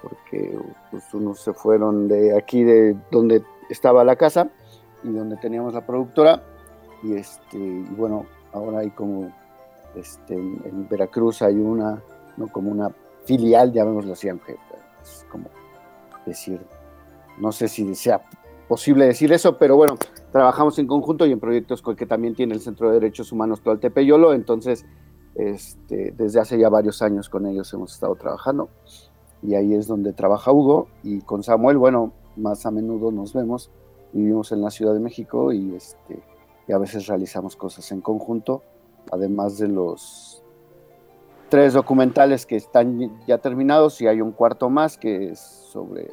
porque 0.01 0.57
pues 0.91 1.13
unos 1.13 1.39
se 1.39 1.53
fueron 1.53 2.07
de 2.07 2.37
aquí, 2.37 2.63
de 2.63 2.95
donde 3.11 3.43
estaba 3.69 4.03
la 4.03 4.15
casa 4.15 4.49
y 5.03 5.11
donde 5.11 5.37
teníamos 5.37 5.73
la 5.73 5.85
productora, 5.85 6.43
y, 7.03 7.15
este, 7.15 7.57
y 7.57 7.83
bueno, 7.97 8.25
ahora 8.53 8.79
hay 8.79 8.91
como, 8.91 9.33
este, 9.95 10.33
en, 10.33 10.61
en 10.65 10.87
Veracruz 10.87 11.41
hay 11.41 11.55
una 11.55 12.01
¿no? 12.37 12.47
como 12.47 12.71
una 12.71 12.91
filial, 13.25 13.71
llamémoslo 13.71 14.13
así, 14.13 14.29
aunque 14.29 14.57
es 15.01 15.25
como 15.31 15.49
decir, 16.25 16.59
no 17.39 17.51
sé 17.51 17.67
si 17.67 17.95
sea 17.95 18.23
posible 18.67 19.05
decir 19.05 19.31
eso, 19.31 19.57
pero 19.57 19.75
bueno, 19.75 19.95
trabajamos 20.31 20.79
en 20.79 20.87
conjunto 20.87 21.25
y 21.25 21.31
en 21.31 21.39
proyectos 21.39 21.83
que 21.95 22.05
también 22.05 22.35
tiene 22.35 22.53
el 22.53 22.61
Centro 22.61 22.87
de 22.87 22.95
Derechos 22.95 23.31
Humanos 23.31 23.61
Toltepeyolo, 23.61 24.33
entonces 24.33 24.85
este, 25.35 26.13
desde 26.17 26.39
hace 26.39 26.57
ya 26.57 26.69
varios 26.69 27.01
años 27.01 27.29
con 27.29 27.45
ellos 27.45 27.71
hemos 27.73 27.93
estado 27.93 28.15
trabajando 28.15 28.69
y 29.41 29.55
ahí 29.55 29.73
es 29.73 29.87
donde 29.87 30.13
trabaja 30.13 30.51
Hugo 30.51 30.87
y 31.03 31.21
con 31.21 31.43
Samuel, 31.43 31.77
bueno, 31.77 32.13
más 32.35 32.65
a 32.65 32.71
menudo 32.71 33.11
nos 33.11 33.33
vemos, 33.33 33.69
vivimos 34.13 34.51
en 34.51 34.61
la 34.61 34.71
Ciudad 34.71 34.93
de 34.93 34.99
México 34.99 35.51
y, 35.51 35.75
este, 35.75 36.23
y 36.67 36.71
a 36.71 36.77
veces 36.77 37.07
realizamos 37.07 37.55
cosas 37.55 37.91
en 37.91 38.01
conjunto, 38.01 38.63
además 39.11 39.57
de 39.57 39.67
los 39.67 40.43
tres 41.49 41.73
documentales 41.73 42.45
que 42.45 42.55
están 42.55 43.19
ya 43.27 43.37
terminados 43.37 44.01
y 44.01 44.07
hay 44.07 44.21
un 44.21 44.31
cuarto 44.31 44.69
más 44.69 44.97
que 44.97 45.29
es 45.29 45.39
sobre 45.39 46.09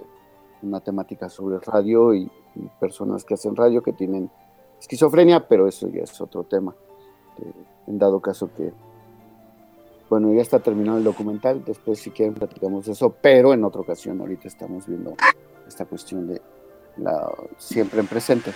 una 0.62 0.80
temática 0.80 1.28
sobre 1.28 1.58
radio 1.58 2.14
y, 2.14 2.30
personas 2.78 3.24
que 3.24 3.32
hacen 3.32 3.56
radio 3.56 3.82
que 3.82 3.94
tienen 3.94 4.30
esquizofrenia, 4.78 5.48
pero 5.48 5.66
eso 5.66 5.88
ya 5.88 6.02
es 6.02 6.20
otro 6.20 6.44
tema. 6.44 6.74
En 7.86 7.98
dado 7.98 8.20
caso 8.20 8.50
que, 8.54 8.72
bueno, 10.10 10.30
ya 10.34 10.42
está 10.42 10.58
terminado 10.58 10.98
el 10.98 11.04
documental, 11.04 11.64
después 11.64 11.98
si 11.98 12.10
quieren 12.10 12.34
platicamos 12.34 12.86
eso, 12.88 13.14
pero 13.22 13.54
en 13.54 13.64
otra 13.64 13.80
ocasión, 13.80 14.20
ahorita 14.20 14.48
estamos 14.48 14.86
viendo 14.86 15.14
esta 15.66 15.86
cuestión 15.86 16.26
de 16.26 16.42
la 16.98 17.32
siempre 17.56 18.00
en 18.00 18.06
presente. 18.06 18.52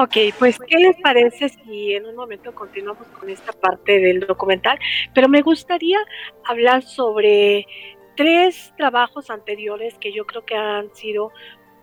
Ok, 0.00 0.16
pues 0.38 0.56
¿qué 0.60 0.76
les 0.76 0.96
parece 1.02 1.48
si 1.48 1.94
en 1.94 2.06
un 2.06 2.14
momento 2.14 2.54
continuamos 2.54 3.04
con 3.18 3.28
esta 3.30 3.52
parte 3.52 3.98
del 3.98 4.20
documental? 4.20 4.78
Pero 5.12 5.28
me 5.28 5.42
gustaría 5.42 5.98
hablar 6.44 6.84
sobre 6.84 7.66
tres 8.18 8.74
trabajos 8.76 9.30
anteriores 9.30 9.96
que 10.00 10.12
yo 10.12 10.26
creo 10.26 10.44
que 10.44 10.56
han 10.56 10.92
sido 10.92 11.30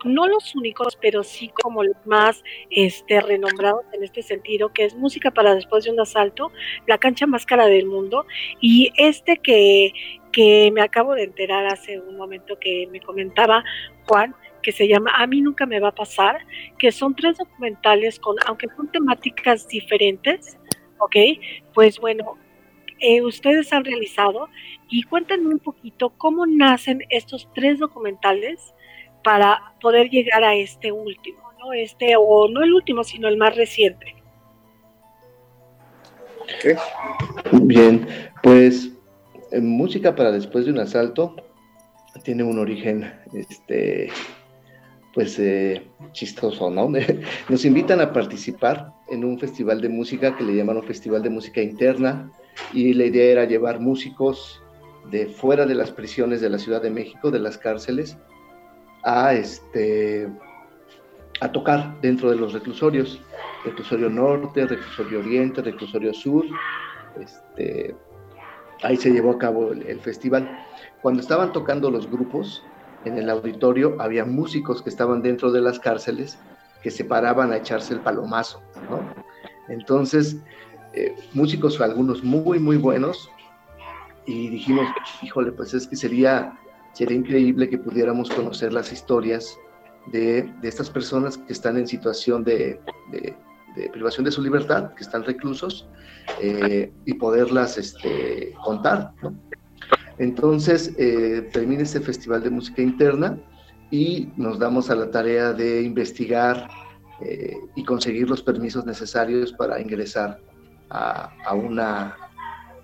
no 0.03 0.27
los 0.27 0.53
únicos, 0.53 0.97
pero 1.01 1.23
sí 1.23 1.47
como 1.47 1.81
los 1.81 1.95
más 2.05 2.43
este, 2.69 3.21
renombrados 3.21 3.85
en 3.93 4.03
este 4.03 4.21
sentido, 4.21 4.73
que 4.73 4.83
es 4.83 4.95
Música 4.95 5.31
para 5.31 5.55
Después 5.55 5.85
de 5.85 5.91
un 5.91 5.99
Asalto, 6.01 6.51
La 6.87 6.97
Cancha 6.97 7.25
Más 7.25 7.45
Cara 7.45 7.67
del 7.67 7.85
Mundo, 7.85 8.25
y 8.59 8.91
este 8.97 9.37
que, 9.37 9.93
que 10.33 10.71
me 10.73 10.81
acabo 10.81 11.15
de 11.15 11.23
enterar 11.23 11.67
hace 11.67 12.01
un 12.01 12.17
momento 12.17 12.59
que 12.59 12.89
me 12.91 12.99
comentaba 12.99 13.63
Juan, 14.05 14.35
que 14.61 14.73
se 14.73 14.89
llama 14.89 15.11
A 15.15 15.27
mí 15.27 15.39
nunca 15.39 15.65
me 15.65 15.79
va 15.79 15.87
a 15.87 15.95
pasar, 15.95 16.45
que 16.77 16.91
son 16.91 17.15
tres 17.15 17.37
documentales 17.37 18.19
con, 18.19 18.35
aunque 18.45 18.67
son 18.75 18.91
temáticas 18.91 19.69
diferentes, 19.69 20.57
¿ok? 20.99 21.15
Pues 21.73 21.97
bueno, 21.97 22.37
eh, 22.99 23.21
ustedes 23.21 23.71
han 23.73 23.85
realizado 23.85 24.49
y 24.89 25.03
cuéntenme 25.03 25.49
un 25.49 25.59
poquito 25.59 26.11
cómo 26.17 26.45
nacen 26.45 27.01
estos 27.09 27.47
tres 27.53 27.79
documentales 27.79 28.73
para 29.23 29.73
poder 29.81 30.09
llegar 30.09 30.43
a 30.43 30.55
este 30.55 30.91
último, 30.91 31.39
¿no? 31.59 31.73
Este, 31.73 32.13
o 32.17 32.47
no 32.47 32.63
el 32.63 32.73
último, 32.73 33.03
sino 33.03 33.27
el 33.27 33.37
más 33.37 33.55
reciente. 33.55 34.15
Bien, 37.51 38.07
pues 38.43 38.91
en 39.51 39.67
música 39.67 40.15
para 40.15 40.31
después 40.31 40.65
de 40.65 40.71
un 40.71 40.79
asalto 40.79 41.35
tiene 42.23 42.43
un 42.43 42.59
origen, 42.59 43.11
este, 43.33 44.09
pues 45.13 45.37
eh, 45.39 45.81
chistoso, 46.11 46.69
¿no? 46.69 46.89
Nos 47.49 47.65
invitan 47.65 48.01
a 48.01 48.13
participar 48.13 48.91
en 49.09 49.23
un 49.23 49.39
festival 49.39 49.81
de 49.81 49.89
música 49.89 50.35
que 50.35 50.43
le 50.43 50.55
llamaron 50.55 50.83
Festival 50.83 51.23
de 51.23 51.29
Música 51.29 51.61
Interna 51.61 52.31
y 52.73 52.93
la 52.93 53.05
idea 53.05 53.31
era 53.31 53.45
llevar 53.45 53.79
músicos 53.79 54.61
de 55.09 55.27
fuera 55.27 55.65
de 55.65 55.75
las 55.75 55.91
prisiones 55.91 56.41
de 56.41 56.49
la 56.49 56.57
Ciudad 56.57 56.81
de 56.81 56.89
México, 56.89 57.31
de 57.31 57.39
las 57.39 57.57
cárceles, 57.57 58.17
a, 59.03 59.33
este, 59.33 60.27
a 61.41 61.51
tocar 61.51 61.99
dentro 62.01 62.29
de 62.29 62.37
los 62.37 62.53
reclusorios, 62.53 63.21
reclusorio 63.63 64.09
norte, 64.09 64.65
reclusorio 64.65 65.19
oriente, 65.19 65.61
reclusorio 65.61 66.13
sur. 66.13 66.45
Este, 67.19 67.95
ahí 68.83 68.97
se 68.97 69.11
llevó 69.11 69.31
a 69.31 69.37
cabo 69.37 69.71
el, 69.71 69.99
festival. 69.99 70.49
Cuando 71.01 71.21
estaban 71.21 71.53
tocando 71.53 71.91
los 71.91 72.09
grupos 72.09 72.63
en 73.05 73.17
el 73.17 73.29
auditorio, 73.29 73.95
había 73.99 74.25
músicos 74.25 74.81
que 74.81 74.89
estaban 74.89 75.21
dentro 75.21 75.51
de 75.51 75.61
las 75.61 75.79
cárceles 75.79 76.39
que 76.81 76.91
se 76.91 77.05
paraban 77.05 77.51
a 77.51 77.57
echarse 77.57 77.93
el 77.93 77.99
palomazo. 77.99 78.61
Entonces, 79.69 80.37
eh, 80.95 81.15
músicos 81.33 81.79
algunos 81.81 82.23
muy, 82.23 82.59
muy 82.59 82.77
buenos, 82.77 83.29
y 84.25 84.49
dijimos, 84.49 84.87
híjole, 85.21 85.51
pues 85.51 85.73
es 85.73 85.87
que 85.87 85.95
sería, 85.95 86.57
sería 86.93 87.17
increíble 87.17 87.69
que 87.69 87.77
pudiéramos 87.77 88.29
conocer 88.29 88.73
las 88.73 88.91
historias 88.91 89.57
de, 90.07 90.51
de 90.61 90.67
estas 90.67 90.89
personas 90.89 91.37
que 91.37 91.53
están 91.53 91.77
en 91.77 91.87
situación 91.87 92.43
de, 92.43 92.79
de, 93.11 93.35
privación 93.91 94.23
de 94.23 94.31
su 94.31 94.41
libertad, 94.41 94.93
que 94.93 95.03
están 95.03 95.23
reclusos, 95.23 95.87
eh, 96.41 96.91
y 97.05 97.13
poderlas 97.15 97.77
este, 97.77 98.53
contar. 98.63 99.11
Entonces, 100.17 100.93
eh, 100.97 101.49
termina 101.51 101.83
este 101.83 101.99
Festival 101.99 102.41
de 102.41 102.49
Música 102.49 102.81
Interna 102.81 103.37
y 103.91 104.29
nos 104.37 104.59
damos 104.59 104.89
a 104.89 104.95
la 104.95 105.11
tarea 105.11 105.51
de 105.51 105.81
investigar 105.81 106.69
eh, 107.21 107.57
y 107.75 107.83
conseguir 107.83 108.29
los 108.29 108.41
permisos 108.41 108.85
necesarios 108.85 109.51
para 109.51 109.79
ingresar 109.81 110.39
a, 110.89 111.31
a, 111.45 111.53
una, 111.53 112.15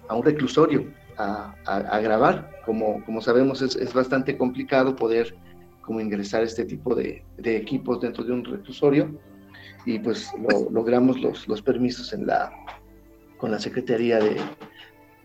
a 0.08 0.16
un 0.16 0.24
reclusorio 0.24 0.92
a, 1.18 1.54
a 1.66 2.00
grabar. 2.00 2.52
Como, 2.66 3.04
como 3.06 3.22
sabemos, 3.22 3.62
es, 3.62 3.76
es, 3.76 3.94
bastante 3.94 4.38
complicado 4.38 4.96
poder 4.96 5.36
como 5.82 6.00
ingresar 6.00 6.44
este 6.44 6.66
tipo 6.66 6.96
de, 6.96 7.24
de, 7.38 7.58
equipos 7.58 8.02
dentro 8.02 8.24
de 8.24 8.32
un 8.32 8.46
reclusorio 8.46 9.20
y 9.86 10.00
pues 10.00 10.32
lo, 10.38 10.70
logramos 10.70 11.20
los, 11.20 11.48
los 11.48 11.62
permisos 11.62 12.14
en 12.14 12.28
la, 12.28 12.52
con 13.38 13.52
la 13.52 13.60
Secretaría 13.60 14.20
de, 14.20 14.38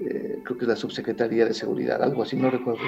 eh, 0.00 0.40
creo 0.44 0.58
que 0.58 0.64
es 0.64 0.68
la 0.68 0.76
Subsecretaría 0.76 1.44
de 1.44 1.54
Seguridad, 1.54 2.02
algo 2.02 2.22
así, 2.22 2.36
no 2.36 2.50
recuerdo. 2.50 2.82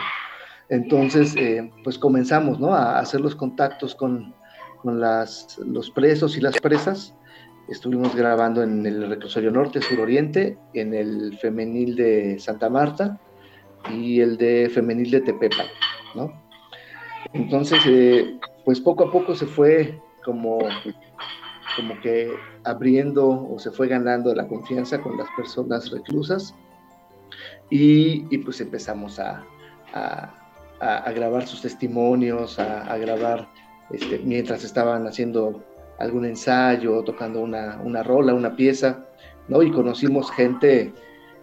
Entonces, 0.69 1.35
eh, 1.37 1.71
pues 1.85 1.99
comenzamos 1.99 2.61
¿no? 2.61 2.75
a 2.75 2.99
hacer 2.99 3.21
los 3.21 3.35
contactos 3.35 3.95
con, 3.95 4.35
con 4.83 5.01
las, 5.01 5.59
los 5.59 5.91
presos 5.91 6.37
y 6.37 6.41
las 6.41 6.59
presas. 6.61 7.15
Estuvimos 7.69 8.15
grabando 8.17 8.63
en 8.63 8.87
el 8.87 9.09
reclusorio 9.09 9.51
norte, 9.51 9.83
sur 9.83 10.01
oriente, 10.01 10.57
en 10.73 10.95
el 10.95 11.37
femenil 11.39 11.97
de 11.97 12.39
Santa 12.39 12.71
Marta 12.71 13.21
y 13.91 14.21
el 14.21 14.39
de 14.39 14.71
femenil 14.73 15.11
de 15.11 15.21
Tepepa, 15.21 15.65
¿no? 16.15 16.33
Entonces, 17.35 17.81
eh, 17.87 18.39
pues 18.65 18.81
poco 18.81 19.05
a 19.05 19.13
poco 19.13 19.35
se 19.35 19.47
fue 19.47 20.01
como, 20.25 20.59
como 21.77 22.01
que 22.01 22.33
abriendo 22.65 23.29
o 23.29 23.59
se 23.59 23.71
fue 23.71 23.87
ganando 23.87 24.35
la 24.35 24.49
confianza 24.49 25.01
con 25.01 25.19
las 25.19 25.29
personas 25.37 25.91
reclusas 25.91 26.55
y, 27.71 28.39
pues 28.39 28.61
empezamos 28.63 29.19
a, 29.19 29.45
a, 29.93 30.33
a, 30.81 31.13
grabar 31.13 31.47
sus 31.47 31.61
testimonios, 31.61 32.59
a, 32.59 32.97
grabar 32.97 33.49
este, 33.91 34.19
mientras 34.21 34.65
estaban 34.65 35.07
haciendo 35.07 35.63
algún 35.99 36.25
ensayo, 36.25 37.03
tocando 37.03 37.41
una, 37.41 37.81
una 37.83 38.03
rola, 38.03 38.35
una 38.35 38.55
pieza, 38.55 39.05
¿no? 39.49 39.63
Y 39.63 39.71
conocimos 39.71 40.31
gente, 40.31 40.93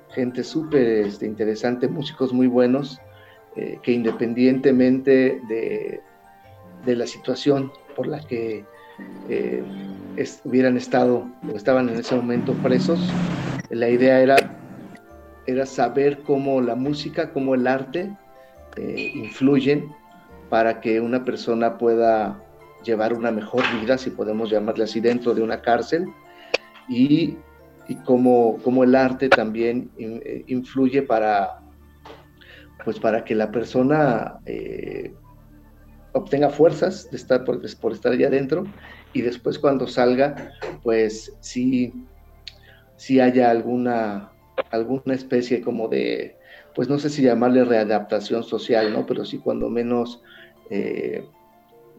gente 0.09 0.43
súper 0.43 1.05
este, 1.05 1.25
interesante, 1.25 1.87
músicos 1.87 2.31
muy 2.33 2.47
buenos, 2.47 2.99
eh, 3.55 3.79
que 3.83 3.91
independientemente 3.91 5.41
de, 5.47 6.01
de, 6.85 6.95
la 6.95 7.07
situación 7.07 7.71
por 7.95 8.07
la 8.07 8.19
que 8.19 8.65
eh, 9.29 9.63
hubieran 10.43 10.77
estado 10.77 11.25
o 11.51 11.55
estaban 11.55 11.89
en 11.89 11.95
ese 11.95 12.15
momento 12.15 12.53
presos, 12.55 12.99
la 13.69 13.89
idea 13.89 14.21
era, 14.21 14.35
era 15.47 15.65
saber 15.65 16.19
cómo 16.19 16.61
la 16.61 16.75
música, 16.75 17.31
cómo 17.31 17.55
el 17.55 17.67
arte 17.67 18.15
eh, 18.77 19.11
influyen 19.15 19.89
para 20.49 20.79
que 20.81 20.99
una 20.99 21.25
persona 21.25 21.77
pueda 21.77 22.41
llevar 22.85 23.13
una 23.13 23.31
mejor 23.31 23.63
vida, 23.79 23.97
si 23.97 24.11
podemos 24.11 24.49
llamarle 24.49 24.85
así, 24.85 24.99
dentro 24.99 25.33
de 25.33 25.41
una 25.41 25.61
cárcel, 25.61 26.05
y, 26.87 27.37
y 27.87 27.95
cómo, 28.05 28.57
cómo, 28.63 28.83
el 28.83 28.95
arte 28.95 29.29
también 29.29 29.89
in, 29.97 30.21
influye 30.47 31.01
para, 31.01 31.61
pues 32.83 32.99
para 32.99 33.23
que 33.25 33.35
la 33.35 33.51
persona 33.51 34.39
eh, 34.45 35.13
obtenga 36.13 36.49
fuerzas 36.49 37.09
de 37.11 37.17
estar 37.17 37.43
por, 37.43 37.61
por, 37.77 37.91
estar 37.91 38.13
allá 38.13 38.27
adentro 38.27 38.63
y 39.13 39.21
después 39.21 39.59
cuando 39.59 39.87
salga, 39.87 40.53
pues 40.83 41.33
sí, 41.41 41.93
sí 42.95 43.19
haya 43.19 43.49
alguna, 43.49 44.31
alguna 44.71 45.15
especie 45.15 45.61
como 45.61 45.87
de, 45.87 46.37
pues 46.75 46.87
no 46.87 46.99
sé 46.99 47.09
si 47.09 47.21
llamarle 47.21 47.65
readaptación 47.65 48.43
social, 48.43 48.93
¿no? 48.93 49.05
Pero 49.05 49.25
sí 49.25 49.39
cuando 49.39 49.69
menos 49.69 50.21
eh, 50.69 51.25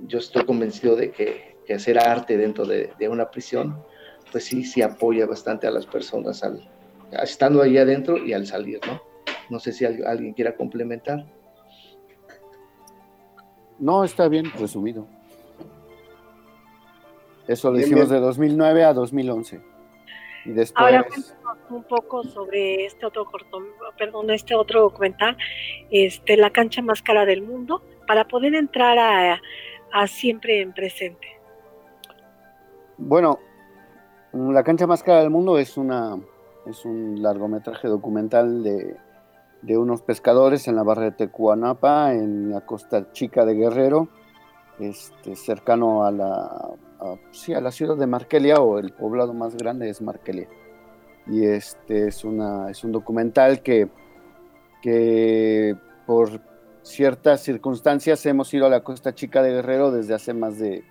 yo 0.07 0.19
estoy 0.19 0.45
convencido 0.45 0.97
de 0.97 1.11
que, 1.11 1.57
que 1.67 1.75
hacer 1.75 1.99
arte 1.99 2.37
dentro 2.37 2.67
de, 2.67 2.93
de, 2.99 3.09
una 3.09 3.31
prisión, 3.31 3.83
pues 4.33 4.45
sí, 4.45 4.65
sí 4.65 4.83
apoya 4.83 5.27
bastante 5.27 5.67
a 5.67 5.71
las 5.71 5.87
personas 5.87 6.43
al, 6.43 6.69
estando 7.23 7.63
ahí 7.63 7.79
adentro 7.79 8.19
y 8.19 8.33
al 8.33 8.47
salir, 8.47 8.81
¿no? 8.87 9.01
No 9.49 9.61
sé 9.61 9.73
si 9.73 9.85
alguien 9.85 10.33
quiera 10.33 10.57
complementar. 10.57 11.25
No, 13.79 14.05
está 14.05 14.29
bien 14.29 14.51
resumido. 14.59 15.07
Eso 17.47 17.71
lo 17.71 17.79
hicimos 17.79 18.09
de 18.09 18.19
2009 18.19 18.85
a 18.85 18.93
2011. 18.93 19.61
Y 20.47 20.51
después... 20.51 20.85
Ahora 20.85 21.05
cuéntanos 21.05 21.37
un 21.71 21.83
poco 21.85 22.25
sobre 22.25 22.87
este 22.87 23.07
otro 23.07 23.25
corto, 23.25 23.61
perdón, 23.99 24.31
este 24.31 24.55
otro 24.55 24.81
documental, 24.81 25.37
este, 25.91 26.37
La 26.37 26.51
cancha 26.51 26.83
más 26.83 27.03
cara 27.03 27.25
del 27.25 27.43
mundo, 27.43 27.83
para 28.07 28.27
poder 28.27 28.55
entrar 28.55 28.99
a, 28.99 29.41
a 29.97 30.07
siempre 30.07 30.61
en 30.61 30.73
presente. 30.73 31.27
Bueno, 32.99 33.39
La 34.33 34.63
cancha 34.63 34.87
más 34.87 35.03
cara 35.03 35.21
del 35.21 35.31
mundo 35.31 35.59
es 35.59 35.79
una 35.79 36.19
es 36.67 36.85
un 36.85 37.23
largometraje 37.23 37.89
documental 37.89 38.63
de, 38.63 38.97
de 39.63 39.79
unos 39.79 40.03
pescadores 40.03 40.69
en 40.69 40.77
la 40.77 40.83
barra 40.83 41.05
de 41.05 41.13
Tecuanapa, 41.13 42.13
en 42.13 42.51
la 42.51 42.61
costa 42.63 43.13
chica 43.13 43.45
de 43.45 43.55
Guerrero, 43.55 44.09
este, 44.81 45.37
cercano 45.37 46.05
a 46.05 46.11
la, 46.11 46.71
sí, 47.31 47.55
a 47.55 47.61
la 47.61 47.71
ciudad 47.71 47.97
de 47.97 48.07
Markelia, 48.07 48.57
o 48.57 48.79
el 48.79 48.93
poblado 48.93 49.33
más 49.33 49.57
grande 49.57 49.89
es 49.89 50.03
Markelia. 50.03 50.49
Y 51.29 51.45
este 51.47 52.09
es, 52.09 52.25
una, 52.25 52.69
es 52.71 52.83
un 52.85 52.93
documental 52.93 53.63
que, 53.63 53.89
que 54.83 55.77
por 56.05 56.41
ciertas 56.87 57.43
circunstancias 57.43 58.25
hemos 58.27 58.53
ido 58.55 58.67
a 58.67 58.71
la 58.71 58.85
Costa 58.85 59.15
Chica 59.15 59.43
de 59.43 59.53
Guerrero 59.53 59.91
desde 59.91 60.15
hace 60.15 60.33
más 60.33 60.59
de 60.59 60.85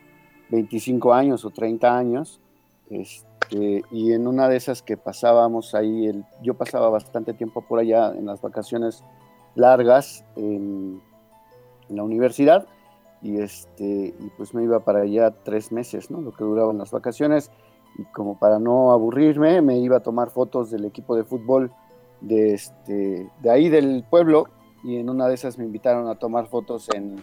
25 0.49 1.13
años 1.13 1.45
o 1.45 1.49
30 1.49 1.97
años. 1.97 2.41
Este, 2.89 3.83
y 3.91 4.11
en 4.11 4.27
una 4.27 4.49
de 4.49 4.57
esas 4.57 4.81
que 4.81 4.97
pasábamos 4.97 5.73
ahí, 5.73 6.07
el, 6.07 6.25
yo 6.41 6.53
pasaba 6.53 6.89
bastante 6.89 7.33
tiempo 7.33 7.61
por 7.61 7.79
allá 7.79 8.09
en 8.09 8.25
las 8.25 8.41
vacaciones 8.41 9.03
largas 9.55 10.25
en, 10.35 11.01
la 11.87 12.01
universidad 12.01 12.65
y 13.21 13.39
este 13.39 14.15
y 14.19 14.31
pues 14.37 14.55
me 14.55 14.63
iba 14.63 14.79
para 14.79 15.01
allá 15.01 15.29
tres 15.43 15.71
meses, 15.71 16.09
¿no? 16.09 16.19
Lo 16.19 16.31
que 16.31 16.43
duraban 16.43 16.79
las 16.79 16.89
vacaciones 16.89 17.51
y 17.99 18.03
como 18.05 18.39
para 18.39 18.57
no 18.57 18.91
aburrirme 18.91 19.61
me 19.61 19.77
iba 19.77 19.97
a 19.97 19.99
tomar 19.99 20.31
fotos 20.31 20.71
del 20.71 20.85
equipo 20.85 21.15
de 21.15 21.23
fútbol 21.23 21.71
de 22.21 22.55
este 22.55 23.29
de 23.39 23.49
ahí 23.51 23.69
del 23.69 24.03
pueblo 24.09 24.47
y 24.85 24.97
en 24.97 25.09
una 25.09 25.27
de 25.27 25.33
esas 25.35 25.57
me 25.57 25.65
invitaron 25.65 26.07
a 26.07 26.15
tomar 26.15 26.47
fotos 26.47 26.87
en 26.93 27.21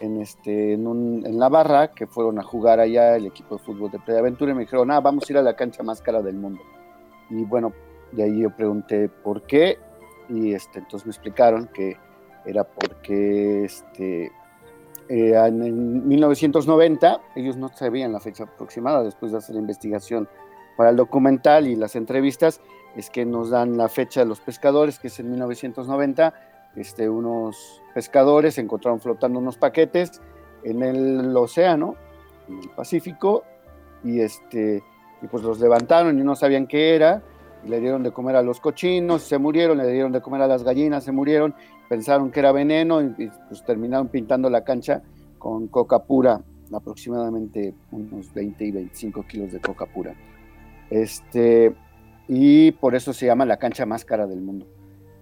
en, 0.00 0.18
este, 0.18 0.72
en, 0.72 0.86
un- 0.86 1.26
en 1.26 1.38
la 1.38 1.50
barra, 1.50 1.88
que 1.90 2.06
fueron 2.06 2.38
a 2.38 2.42
jugar 2.42 2.80
allá 2.80 3.16
el 3.16 3.26
equipo 3.26 3.58
de 3.58 3.62
fútbol 3.62 3.90
de 3.90 3.98
Preaventura 3.98 4.50
y 4.52 4.54
me 4.54 4.62
dijeron, 4.62 4.90
ah, 4.90 4.98
vamos 5.00 5.28
a 5.28 5.32
ir 5.34 5.36
a 5.36 5.42
la 5.42 5.54
cancha 5.54 5.82
más 5.82 6.00
cara 6.00 6.22
del 6.22 6.36
mundo. 6.36 6.62
Y 7.28 7.44
bueno, 7.44 7.74
de 8.12 8.22
ahí 8.22 8.40
yo 8.40 8.48
pregunté 8.48 9.10
por 9.10 9.42
qué 9.42 9.76
y 10.30 10.54
este, 10.54 10.78
entonces 10.78 11.04
me 11.06 11.10
explicaron 11.10 11.66
que 11.66 11.98
era 12.46 12.64
porque 12.64 13.64
este, 13.64 14.32
eh, 15.10 15.34
en, 15.34 15.62
en 15.64 16.08
1990, 16.08 17.20
ellos 17.36 17.58
no 17.58 17.68
sabían 17.68 18.10
la 18.14 18.20
fecha 18.20 18.44
aproximada 18.44 19.02
después 19.02 19.32
de 19.32 19.38
hacer 19.38 19.54
la 19.54 19.60
investigación 19.60 20.30
para 20.78 20.88
el 20.88 20.96
documental 20.96 21.66
y 21.66 21.76
las 21.76 21.94
entrevistas, 21.94 22.62
es 22.96 23.10
que 23.10 23.26
nos 23.26 23.50
dan 23.50 23.76
la 23.76 23.90
fecha 23.90 24.20
de 24.20 24.26
los 24.26 24.40
pescadores, 24.40 24.98
que 24.98 25.08
es 25.08 25.20
en 25.20 25.28
1990, 25.30 26.32
este, 26.76 27.08
unos 27.08 27.82
pescadores 27.94 28.58
encontraron 28.58 29.00
flotando 29.00 29.38
unos 29.38 29.56
paquetes 29.56 30.20
en 30.62 30.82
el 30.82 31.36
océano, 31.36 31.96
en 32.48 32.58
el 32.58 32.68
Pacífico, 32.70 33.44
y, 34.04 34.20
este, 34.20 34.82
y 35.22 35.26
pues 35.26 35.42
los 35.42 35.60
levantaron 35.60 36.18
y 36.18 36.22
no 36.22 36.34
sabían 36.34 36.66
qué 36.66 36.94
era, 36.94 37.22
y 37.64 37.68
le 37.68 37.80
dieron 37.80 38.02
de 38.02 38.12
comer 38.12 38.36
a 38.36 38.42
los 38.42 38.60
cochinos, 38.60 39.22
se 39.22 39.38
murieron, 39.38 39.78
le 39.78 39.86
dieron 39.90 40.12
de 40.12 40.20
comer 40.20 40.42
a 40.42 40.46
las 40.46 40.62
gallinas, 40.62 41.04
se 41.04 41.12
murieron, 41.12 41.54
pensaron 41.88 42.30
que 42.30 42.40
era 42.40 42.52
veneno 42.52 43.02
y, 43.02 43.14
y, 43.18 43.30
pues 43.48 43.64
terminaron 43.64 44.08
pintando 44.08 44.48
la 44.48 44.64
cancha 44.64 45.02
con 45.38 45.68
coca 45.68 46.04
pura, 46.04 46.40
aproximadamente 46.72 47.74
unos 47.90 48.32
20 48.32 48.64
y 48.64 48.70
25 48.70 49.22
kilos 49.24 49.52
de 49.52 49.60
coca 49.60 49.86
pura. 49.86 50.14
Este, 50.88 51.74
y 52.28 52.72
por 52.72 52.94
eso 52.94 53.12
se 53.12 53.26
llama 53.26 53.44
la 53.44 53.56
cancha 53.56 53.86
más 53.86 54.04
cara 54.04 54.26
del 54.26 54.40
mundo. 54.40 54.66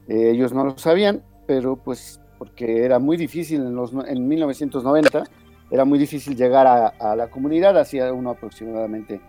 Eh, 0.08 0.30
ellos 0.30 0.52
no 0.52 0.64
lo 0.64 0.76
sabían, 0.78 1.22
pero 1.48 1.76
pues 1.76 2.20
porque 2.38 2.84
era 2.84 2.98
muy 2.98 3.16
difícil 3.16 3.62
en, 3.62 3.74
los, 3.74 3.92
en 4.06 4.28
1990, 4.28 5.24
era 5.70 5.84
muy 5.84 5.98
difícil 5.98 6.36
llegar 6.36 6.66
a, 6.66 6.88
a 6.88 7.16
la 7.16 7.28
comunidad, 7.28 7.76
hacía 7.76 8.12
uno 8.12 8.30
aproximadamente 8.30 9.20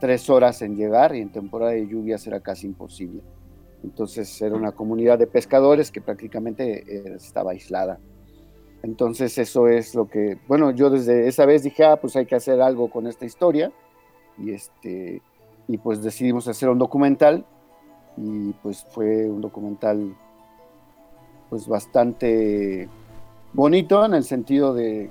tres 0.00 0.30
horas 0.30 0.62
en 0.62 0.76
llegar 0.76 1.16
y 1.16 1.20
en 1.20 1.30
temporada 1.30 1.72
de 1.72 1.86
lluvias 1.86 2.26
era 2.26 2.40
casi 2.40 2.68
imposible. 2.68 3.22
Entonces 3.82 4.40
era 4.40 4.54
una 4.54 4.72
comunidad 4.72 5.18
de 5.18 5.26
pescadores 5.26 5.90
que 5.90 6.00
prácticamente 6.00 6.84
eh, 6.86 7.14
estaba 7.16 7.50
aislada. 7.50 7.98
Entonces 8.84 9.36
eso 9.36 9.66
es 9.66 9.94
lo 9.94 10.08
que, 10.08 10.38
bueno, 10.46 10.70
yo 10.70 10.90
desde 10.90 11.26
esa 11.26 11.44
vez 11.44 11.64
dije, 11.64 11.84
ah, 11.84 11.96
pues 11.96 12.14
hay 12.16 12.26
que 12.26 12.36
hacer 12.36 12.60
algo 12.60 12.88
con 12.88 13.06
esta 13.06 13.26
historia 13.26 13.72
y 14.38 14.52
este 14.52 15.20
y 15.66 15.78
pues 15.78 16.02
decidimos 16.02 16.46
hacer 16.46 16.68
un 16.68 16.78
documental 16.78 17.46
y 18.16 18.52
pues 18.62 18.84
fue 18.90 19.28
un 19.28 19.40
documental 19.40 20.14
pues 21.54 21.68
bastante 21.68 22.88
bonito 23.52 24.04
en 24.04 24.14
el 24.14 24.24
sentido 24.24 24.74
de 24.74 25.08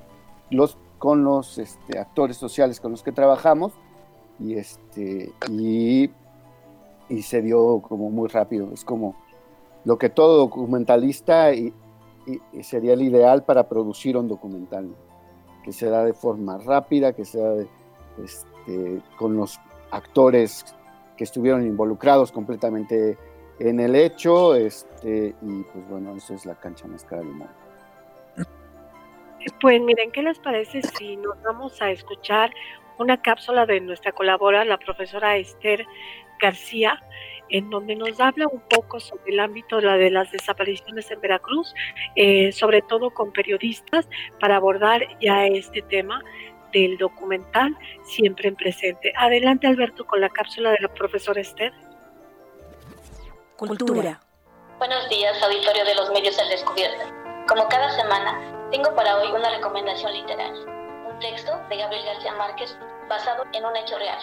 los 0.50 0.78
con 1.00 1.24
los 1.24 1.58
este, 1.58 1.98
actores 1.98 2.36
sociales 2.36 2.82
con 2.82 2.92
los 2.92 3.02
que 3.02 3.14
trabajamos 3.14 3.72
y 4.42 4.56
este 4.56 5.32
y, 5.50 6.10
y 7.08 7.22
se 7.22 7.42
dio 7.42 7.80
como 7.80 8.10
muy 8.10 8.28
rápido. 8.28 8.68
Es 8.74 8.84
como 8.84 9.16
lo 9.86 9.98
que 9.98 10.10
todo 10.10 10.36
documentalista 10.38 11.54
y, 11.54 11.74
y- 12.28 12.42
y 12.52 12.64
sería 12.64 12.92
el 12.92 13.04
ideal 13.04 13.44
para 13.46 13.70
producir 13.70 14.18
un 14.18 14.28
documental 14.28 14.90
que 15.64 15.72
se 15.72 15.90
da 15.90 16.04
de 16.04 16.12
forma 16.14 16.58
rápida 16.58 17.14
que 17.14 17.24
sea 17.24 17.52
de, 17.52 17.68
este, 18.22 19.02
con 19.18 19.38
los 19.38 19.62
actores 19.92 20.66
que 21.16 21.24
estuvieron 21.24 21.66
involucrados 21.66 22.34
completamente 22.34 23.18
en 23.60 23.80
el 23.80 23.96
hecho, 23.96 24.56
este, 24.56 25.36
y 25.42 25.64
pues 25.64 25.90
bueno, 25.90 26.16
eso 26.16 26.34
es 26.34 26.46
la 26.46 26.56
cancha 26.56 26.88
más 26.88 27.04
cara 27.04 27.22
del 27.22 27.32
mundo. 27.32 27.54
Pues 29.60 29.82
miren, 29.82 30.12
¿qué 30.12 30.22
les 30.22 30.40
parece 30.40 30.82
si 30.82 31.18
nos 31.18 31.42
vamos 31.44 31.82
a 31.82 31.92
escuchar 31.92 32.52
una 32.98 33.22
cápsula 33.22 33.66
de 33.66 33.82
nuestra 33.82 34.12
colaboradora, 34.12 34.66
la 34.66 34.78
profesora 34.78 35.36
Esther 35.38 35.86
García, 36.40 37.02
en 37.50 37.70
donde 37.70 37.96
nos 37.96 38.20
habla 38.20 38.48
un 38.48 38.62
poco 38.70 39.00
sobre 39.00 39.34
el 39.34 39.40
ámbito 39.40 39.78
de, 39.78 39.84
la 39.84 39.98
de 39.98 40.10
las 40.10 40.32
desapariciones 40.32 41.12
en 41.12 41.22
Veracruz, 41.22 41.74
eh, 42.16 42.52
sobre 42.52 42.82
todo 42.82 43.12
con 43.12 43.32
periodistas, 43.32 44.08
para 44.40 44.56
abordar 44.56 45.06
ya 45.20 45.46
este 45.46 45.82
tema 45.84 46.22
del 46.72 46.98
documental 46.98 47.78
siempre 48.04 48.50
en 48.50 48.56
presente. 48.56 49.14
Adelante 49.16 49.68
Alberto 49.68 50.06
con 50.06 50.22
la 50.22 50.30
cápsula 50.30 50.72
de 50.72 50.80
la 50.82 50.94
profesora 50.94 51.42
Esther. 51.42 51.72
Cultura. 53.58 54.20
Buenos 54.80 55.08
días, 55.10 55.42
auditorio 55.44 55.86
de 55.86 55.94
los 55.94 56.10
medios 56.10 56.38
al 56.40 56.50
descubierto. 56.50 57.06
Como 57.48 57.68
cada 57.70 57.92
semana, 57.92 58.42
tengo 58.72 58.96
para 58.96 59.18
hoy 59.18 59.32
una 59.32 59.48
recomendación 59.52 60.12
literaria, 60.12 60.66
un 61.08 61.20
texto 61.20 61.56
de 61.70 61.78
Gabriel 61.78 62.04
García 62.04 62.34
Márquez 62.34 62.76
basado 63.08 63.44
en 63.54 63.64
un 63.64 63.76
hecho 63.76 63.98
real. 64.00 64.18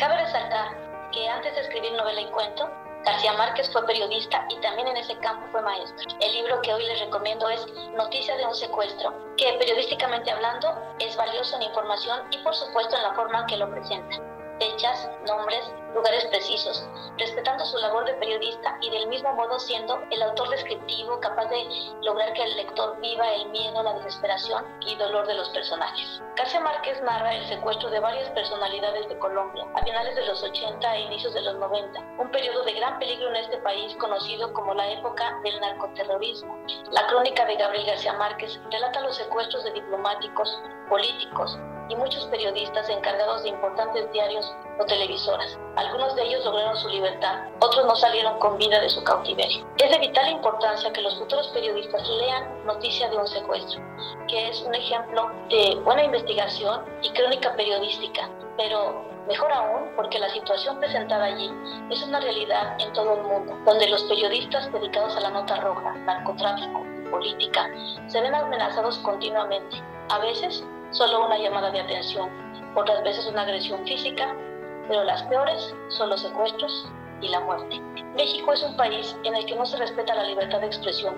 Cabe 0.00 0.16
resaltar 0.16 1.10
que 1.12 1.28
antes 1.28 1.54
de 1.54 1.60
escribir 1.60 1.92
novela 1.92 2.20
y 2.20 2.26
cuento, 2.32 2.68
García 3.04 3.34
Márquez 3.34 3.70
fue 3.72 3.86
periodista 3.86 4.44
y 4.50 4.56
también 4.56 4.88
en 4.88 4.96
ese 4.96 5.16
campo 5.18 5.46
fue 5.52 5.62
maestro. 5.62 6.04
El 6.20 6.32
libro 6.32 6.60
que 6.60 6.74
hoy 6.74 6.84
les 6.86 6.98
recomiendo 6.98 7.48
es 7.48 7.64
Noticia 7.96 8.36
de 8.36 8.46
un 8.46 8.54
secuestro, 8.56 9.14
que 9.36 9.52
periodísticamente 9.60 10.32
hablando 10.32 10.74
es 10.98 11.16
valioso 11.16 11.54
en 11.54 11.62
información 11.62 12.26
y 12.32 12.38
por 12.38 12.54
supuesto 12.56 12.96
en 12.96 13.04
la 13.04 13.14
forma 13.14 13.40
en 13.40 13.46
que 13.46 13.56
lo 13.58 13.70
presenta. 13.70 14.16
Fechas, 14.58 15.10
nombres, 15.26 15.70
lugares 15.94 16.24
precisos, 16.26 16.86
respetando 17.18 17.64
su 17.64 17.78
labor 17.78 18.04
de 18.04 18.14
periodista 18.14 18.78
y 18.80 18.90
del 18.90 19.06
mismo 19.08 19.32
modo 19.34 19.58
siendo 19.58 19.98
el 20.10 20.22
autor 20.22 20.48
descriptivo 20.50 21.18
capaz 21.20 21.46
de 21.46 21.64
lograr 22.02 22.32
que 22.34 22.42
el 22.42 22.56
lector 22.56 22.98
viva 23.00 23.32
el 23.32 23.48
miedo, 23.50 23.82
la 23.82 23.94
desesperación 23.94 24.64
y 24.86 24.94
dolor 24.96 25.26
de 25.26 25.34
los 25.34 25.48
personajes. 25.50 26.22
García 26.36 26.60
Márquez 26.60 27.02
narra 27.02 27.34
el 27.34 27.46
secuestro 27.48 27.90
de 27.90 28.00
varias 28.00 28.28
personalidades 28.30 29.08
de 29.08 29.18
Colombia 29.18 29.66
a 29.74 29.82
finales 29.82 30.14
de 30.16 30.26
los 30.26 30.42
80 30.42 30.96
e 30.96 31.00
inicios 31.00 31.34
de 31.34 31.42
los 31.42 31.56
90, 31.56 32.00
un 32.18 32.30
periodo 32.30 32.62
de 32.64 32.72
gran 32.72 32.98
peligro 32.98 33.28
en 33.30 33.36
este 33.36 33.56
país 33.58 33.94
conocido 33.96 34.52
como 34.52 34.74
la 34.74 34.90
época 34.90 35.38
del 35.44 35.60
narcoterrorismo. 35.60 36.56
La 36.90 37.06
crónica 37.06 37.44
de 37.46 37.56
Gabriel 37.56 37.86
García 37.86 38.12
Márquez 38.14 38.60
relata 38.70 39.00
los 39.00 39.16
secuestros 39.16 39.64
de 39.64 39.72
diplomáticos, 39.72 40.60
políticos, 40.88 41.58
y 41.88 41.96
muchos 41.96 42.24
periodistas 42.26 42.88
encargados 42.88 43.42
de 43.42 43.50
importantes 43.50 44.10
diarios 44.12 44.52
o 44.78 44.84
televisoras. 44.84 45.58
Algunos 45.76 46.14
de 46.16 46.24
ellos 46.24 46.44
lograron 46.44 46.76
su 46.76 46.88
libertad, 46.88 47.44
otros 47.60 47.86
no 47.86 47.96
salieron 47.96 48.38
con 48.38 48.58
vida 48.58 48.80
de 48.80 48.88
su 48.88 49.02
cautiverio. 49.04 49.66
Es 49.78 49.90
de 49.90 49.98
vital 49.98 50.28
importancia 50.30 50.92
que 50.92 51.02
los 51.02 51.16
futuros 51.18 51.48
periodistas 51.48 52.08
lean 52.08 52.66
Noticia 52.66 53.08
de 53.08 53.16
un 53.16 53.26
secuestro, 53.26 53.80
que 54.28 54.48
es 54.48 54.60
un 54.62 54.74
ejemplo 54.74 55.30
de 55.48 55.76
buena 55.84 56.04
investigación 56.04 56.84
y 57.02 57.10
crónica 57.10 57.54
periodística, 57.54 58.28
pero 58.56 59.04
mejor 59.28 59.52
aún 59.52 59.92
porque 59.94 60.18
la 60.18 60.28
situación 60.30 60.78
presentada 60.78 61.26
allí 61.26 61.50
es 61.90 62.02
una 62.02 62.20
realidad 62.20 62.76
en 62.80 62.92
todo 62.92 63.14
el 63.14 63.22
mundo, 63.22 63.56
donde 63.64 63.88
los 63.88 64.02
periodistas 64.04 64.70
dedicados 64.72 65.16
a 65.16 65.20
la 65.20 65.30
nota 65.30 65.56
roja, 65.56 65.92
narcotráfico, 65.94 66.84
política, 67.10 67.70
se 68.08 68.20
ven 68.20 68.34
amenazados 68.34 68.98
continuamente, 68.98 69.82
a 70.10 70.18
veces 70.18 70.64
solo 70.96 71.26
una 71.26 71.36
llamada 71.36 71.70
de 71.70 71.80
atención, 71.80 72.30
otras 72.74 73.02
veces 73.02 73.26
una 73.26 73.42
agresión 73.42 73.84
física, 73.86 74.34
pero 74.88 75.04
las 75.04 75.22
peores 75.24 75.74
son 75.88 76.10
los 76.10 76.22
secuestros 76.22 76.88
y 77.20 77.28
la 77.28 77.40
muerte. 77.40 77.80
México 78.14 78.52
es 78.52 78.62
un 78.62 78.76
país 78.76 79.14
en 79.24 79.34
el 79.34 79.44
que 79.44 79.56
no 79.56 79.66
se 79.66 79.76
respeta 79.76 80.14
la 80.14 80.24
libertad 80.24 80.60
de 80.60 80.66
expresión 80.66 81.14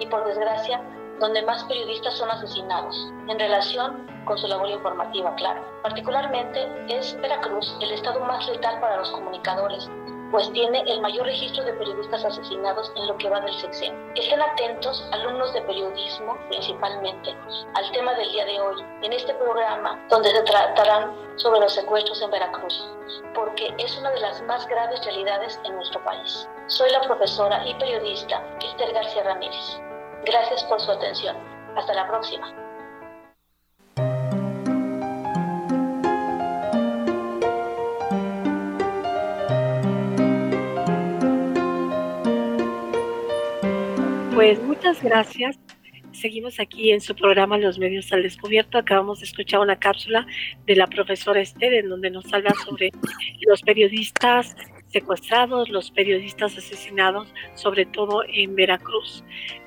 y 0.00 0.06
por 0.06 0.24
desgracia 0.24 0.82
donde 1.20 1.42
más 1.42 1.62
periodistas 1.64 2.14
son 2.14 2.30
asesinados, 2.30 2.96
en 3.28 3.38
relación 3.38 4.06
con 4.24 4.38
su 4.38 4.48
labor 4.48 4.70
informativa, 4.70 5.34
claro. 5.36 5.62
Particularmente 5.82 6.66
es 6.88 7.14
Veracruz 7.20 7.76
el 7.80 7.92
estado 7.92 8.20
más 8.20 8.48
letal 8.48 8.80
para 8.80 8.96
los 8.96 9.10
comunicadores, 9.10 9.88
pues 10.30 10.50
tiene 10.52 10.80
el 10.86 11.00
mayor 11.00 11.26
registro 11.26 11.64
de 11.64 11.72
periodistas 11.74 12.24
asesinados 12.24 12.92
en 12.96 13.06
lo 13.06 13.16
que 13.18 13.28
va 13.28 13.40
del 13.40 13.54
sexenio. 13.54 13.98
Estén 14.14 14.40
atentos, 14.40 15.08
alumnos 15.12 15.52
de 15.52 15.62
periodismo 15.62 16.38
principalmente, 16.48 17.34
al 17.74 17.90
tema 17.92 18.14
del 18.14 18.30
día 18.30 18.44
de 18.44 18.60
hoy, 18.60 18.84
en 19.02 19.12
este 19.12 19.34
programa 19.34 19.98
donde 20.08 20.30
se 20.30 20.42
tratarán 20.42 21.14
sobre 21.36 21.60
los 21.60 21.74
secuestros 21.74 22.20
en 22.22 22.30
Veracruz, 22.30 22.88
porque 23.34 23.74
es 23.78 23.98
una 23.98 24.10
de 24.10 24.20
las 24.20 24.42
más 24.42 24.66
graves 24.66 25.04
realidades 25.04 25.60
en 25.64 25.74
nuestro 25.74 26.02
país. 26.04 26.48
Soy 26.66 26.90
la 26.90 27.00
profesora 27.00 27.66
y 27.66 27.74
periodista 27.74 28.42
Esther 28.60 28.92
García 28.92 29.24
Ramírez. 29.24 29.80
Gracias 30.24 30.62
por 30.64 30.80
su 30.80 30.90
atención. 30.90 31.36
Hasta 31.76 31.94
la 31.94 32.06
próxima. 32.08 32.59
Pues 44.40 44.58
muchas 44.62 45.02
gracias. 45.02 45.58
seguimos 46.12 46.60
aquí 46.60 46.92
en 46.92 47.02
su 47.02 47.14
programa 47.14 47.58
Los 47.58 47.78
Medios 47.78 48.10
al 48.10 48.22
Descubierto. 48.22 48.78
Acabamos 48.78 49.20
de 49.20 49.26
escuchar 49.26 49.60
una 49.60 49.78
cápsula 49.78 50.26
de 50.64 50.76
la 50.76 50.86
profesora 50.86 51.42
Esther 51.42 51.74
en 51.74 51.90
donde 51.90 52.08
nos 52.08 52.32
habla 52.32 52.54
sobre 52.64 52.90
los 53.46 53.60
periodistas 53.60 54.56
secuestrados, 54.88 55.68
los 55.68 55.90
periodistas 55.90 56.56
asesinados, 56.56 57.28
sobre 57.54 57.84
todo 57.84 58.22
en 58.26 58.54
Veracruz. 58.54 59.22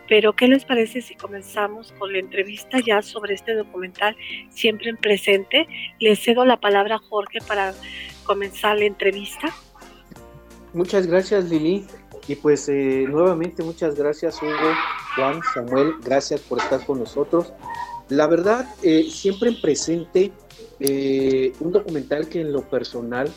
Pero, 0.10 0.34
¿qué 0.34 0.48
les 0.48 0.66
parece 0.66 1.04
si 1.04 1.14
comenzamos 1.14 1.92
con 2.00 2.12
la 2.12 2.18
entrevista 2.18 2.80
ya 2.84 3.04
sobre 3.04 3.36
este 3.36 3.54
documental 3.54 4.18
Siempre 4.50 4.90
en 4.90 4.98
Presente? 4.98 5.68
Le 6.00 6.16
cedo 6.16 6.46
la 6.46 6.60
palabra 6.60 6.96
a 6.96 7.00
Jorge 7.10 7.38
para 7.48 7.76
comenzar 8.24 8.80
la 8.80 8.86
entrevista. 8.86 9.54
Muchas 10.74 11.06
gracias, 11.06 11.48
Lili. 11.52 11.86
Y 12.28 12.36
pues 12.36 12.70
eh, 12.70 13.06
nuevamente 13.10 13.64
muchas 13.64 13.96
gracias, 13.96 14.42
Hugo, 14.42 14.54
Juan, 15.16 15.42
Samuel, 15.54 15.96
gracias 16.04 16.40
por 16.42 16.60
estar 16.60 16.86
con 16.86 17.00
nosotros. 17.00 17.52
La 18.10 18.28
verdad, 18.28 18.68
eh, 18.82 19.08
siempre 19.10 19.50
en 19.50 19.62
presente, 19.62 20.32
eh, 20.80 21.52
un 21.60 21.72
documental 21.72 22.30
que 22.30 22.42
en 22.42 22.54
lo 22.54 22.62
personal 22.62 23.30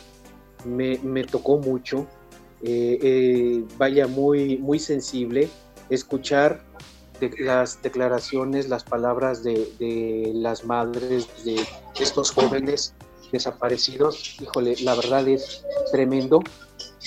me, 0.65 0.97
me 0.99 1.23
tocó 1.23 1.57
mucho, 1.57 2.07
vaya 3.77 4.07
muy, 4.07 4.57
muy 4.57 4.79
sensible, 4.79 5.49
escuchar 5.89 6.63
de, 7.19 7.31
las 7.39 7.81
declaraciones, 7.81 8.69
las 8.69 8.83
palabras 8.83 9.43
de, 9.43 9.69
de 9.79 10.31
las 10.33 10.65
madres 10.65 11.27
de 11.45 11.63
estos 11.99 12.31
jóvenes 12.31 12.93
desaparecidos, 13.31 14.37
híjole, 14.41 14.75
la 14.81 14.95
verdad 14.95 15.27
es 15.27 15.63
tremendo. 15.91 16.41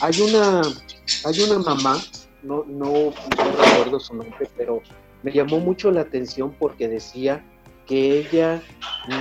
Hay 0.01 0.21
una, 0.21 0.63
hay 1.25 1.41
una 1.43 1.59
mamá, 1.59 1.99
no, 2.43 2.65
no, 2.67 3.13
recuerdo 3.37 4.01
su 4.01 4.15
nombre, 4.15 4.49
pero 4.57 4.83
me 5.23 5.33
llamó 5.33 5.59
mucho 5.59 5.91
la 5.91 6.03
atención 6.03 6.55
porque 6.59 6.89
decía 6.89 7.45
que 7.87 8.21
ella 8.21 8.63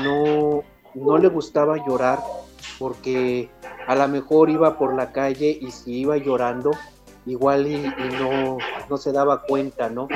no, 0.04 0.64
no 0.94 1.18
le 1.18 1.28
gustaba 1.28 1.78
llorar 1.86 2.20
porque 2.78 3.50
a 3.88 3.96
lo 3.96 4.08
mejor 4.08 4.50
iba 4.50 4.78
por 4.78 4.96
la 4.96 5.12
calle 5.12 5.58
y 5.60 5.72
si 5.72 6.02
iba 6.02 6.18
llorando, 6.18 6.72
igual 7.26 7.68
y, 7.68 7.78
no, 7.78 8.58
no, 8.90 8.98
se 8.98 9.12
daba 9.12 9.42
cuenta, 9.42 9.90
¿no? 9.90 10.08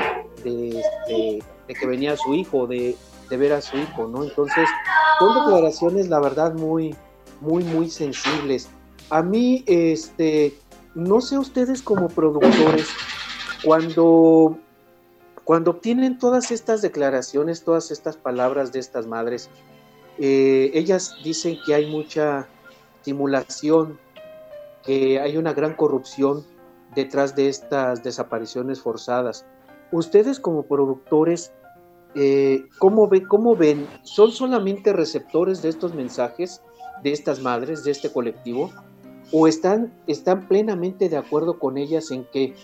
De, 0.42 0.82
de, 1.08 1.42
que 1.74 1.86
venía 1.86 2.16
su 2.16 2.34
hijo, 2.34 2.66
de, 2.66 2.96
de, 3.28 3.36
ver 3.36 3.52
a 3.52 3.60
su 3.60 3.76
hijo, 3.76 4.06
¿no? 4.08 4.24
Entonces, 4.24 4.68
son 5.18 5.34
declaraciones, 5.34 6.08
la 6.08 6.20
verdad, 6.20 6.54
muy, 6.54 6.94
muy, 7.40 7.64
muy 7.64 7.90
sensibles. 7.90 8.68
A 9.10 9.22
mí, 9.22 9.64
este, 9.66 10.54
no 10.94 11.20
sé 11.20 11.38
ustedes 11.38 11.82
como 11.82 12.08
productores, 12.08 12.88
cuando, 13.64 14.58
cuando 15.44 15.72
obtienen 15.72 16.18
todas 16.18 16.50
estas 16.50 16.82
declaraciones, 16.82 17.64
todas 17.64 17.90
estas 17.90 18.16
palabras 18.16 18.72
de 18.72 18.80
estas 18.80 19.06
madres, 19.06 19.50
eh, 20.18 20.70
ellas 20.74 21.16
dicen 21.24 21.58
que 21.66 21.74
hay 21.74 21.90
mucha 21.90 22.48
simulación, 23.02 23.98
que 24.84 25.20
hay 25.20 25.36
una 25.36 25.52
gran 25.52 25.74
corrupción 25.74 26.44
detrás 26.94 27.34
de 27.34 27.48
estas 27.48 28.02
desapariciones 28.02 28.80
forzadas. 28.80 29.44
Ustedes 29.90 30.40
como 30.40 30.64
productores, 30.64 31.52
eh, 32.14 32.66
¿cómo, 32.78 33.10
¿cómo 33.28 33.56
ven? 33.56 33.86
¿Son 34.02 34.30
solamente 34.30 34.92
receptores 34.92 35.62
de 35.62 35.68
estos 35.68 35.94
mensajes 35.94 36.62
de 37.02 37.12
estas 37.12 37.40
madres, 37.40 37.84
de 37.84 37.90
este 37.90 38.12
colectivo? 38.12 38.70
O 39.36 39.48
están, 39.48 39.92
están 40.06 40.46
plenamente 40.46 41.08
de 41.08 41.16
acuerdo 41.16 41.58
con 41.58 41.76
ellas 41.76 42.12
en 42.12 42.24
que 42.32 42.54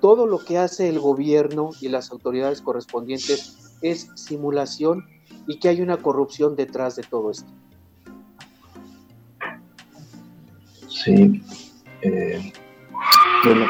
todo 0.00 0.28
lo 0.28 0.38
que 0.38 0.58
hace 0.58 0.88
el 0.88 1.00
gobierno 1.00 1.70
y 1.80 1.88
las 1.88 2.12
autoridades 2.12 2.62
correspondientes 2.62 3.76
es 3.82 4.08
simulación 4.14 5.04
y 5.48 5.58
que 5.58 5.68
hay 5.68 5.80
una 5.82 5.96
corrupción 5.96 6.54
detrás 6.54 6.94
de 6.94 7.02
todo 7.02 7.32
esto. 7.32 7.50
Sí. 10.86 11.42
Eh, 12.02 12.52
bueno, 13.44 13.66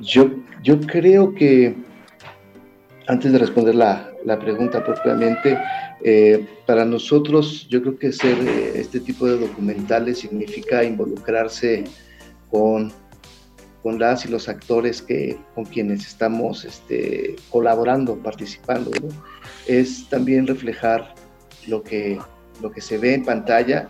yo, 0.00 0.30
yo 0.62 0.80
creo 0.82 1.34
que 1.34 1.76
antes 3.08 3.32
de 3.32 3.38
responder 3.38 3.74
la, 3.74 4.08
la 4.24 4.38
pregunta 4.38 4.84
propiamente, 4.84 5.58
eh, 6.04 6.46
para 6.66 6.84
nosotros, 6.84 7.68
yo 7.68 7.80
creo 7.80 7.96
que 7.96 8.08
hacer 8.08 8.36
eh, 8.40 8.72
este 8.74 8.98
tipo 8.98 9.26
de 9.26 9.38
documentales 9.38 10.18
significa 10.18 10.82
involucrarse 10.82 11.84
con, 12.50 12.92
con 13.82 14.00
las 14.00 14.24
y 14.24 14.28
los 14.28 14.48
actores 14.48 15.00
que, 15.00 15.38
con 15.54 15.64
quienes 15.64 16.06
estamos 16.06 16.64
este, 16.64 17.36
colaborando, 17.50 18.16
participando. 18.16 18.90
Es 19.68 20.08
también 20.08 20.46
reflejar 20.46 21.14
lo 21.68 21.84
que, 21.84 22.18
lo 22.60 22.72
que 22.72 22.80
se 22.80 22.98
ve 22.98 23.14
en 23.14 23.24
pantalla, 23.24 23.88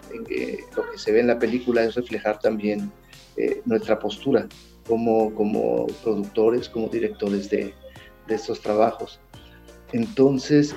lo 0.77 0.91
que 0.91 0.99
se 0.99 1.13
ve 1.13 1.21
en 1.21 1.29
la 1.29 1.39
película, 1.39 1.83
es 1.83 1.95
reflejar 1.95 2.39
también 2.41 2.93
eh, 3.39 3.63
nuestra 3.65 3.99
postura 3.99 4.47
como, 4.87 5.35
como 5.35 5.87
productores, 6.03 6.69
como 6.69 6.89
directores 6.89 7.49
de, 7.49 7.73
de 8.27 8.35
estos 8.35 8.61
trabajos. 8.61 9.19
Entonces, 9.93 10.75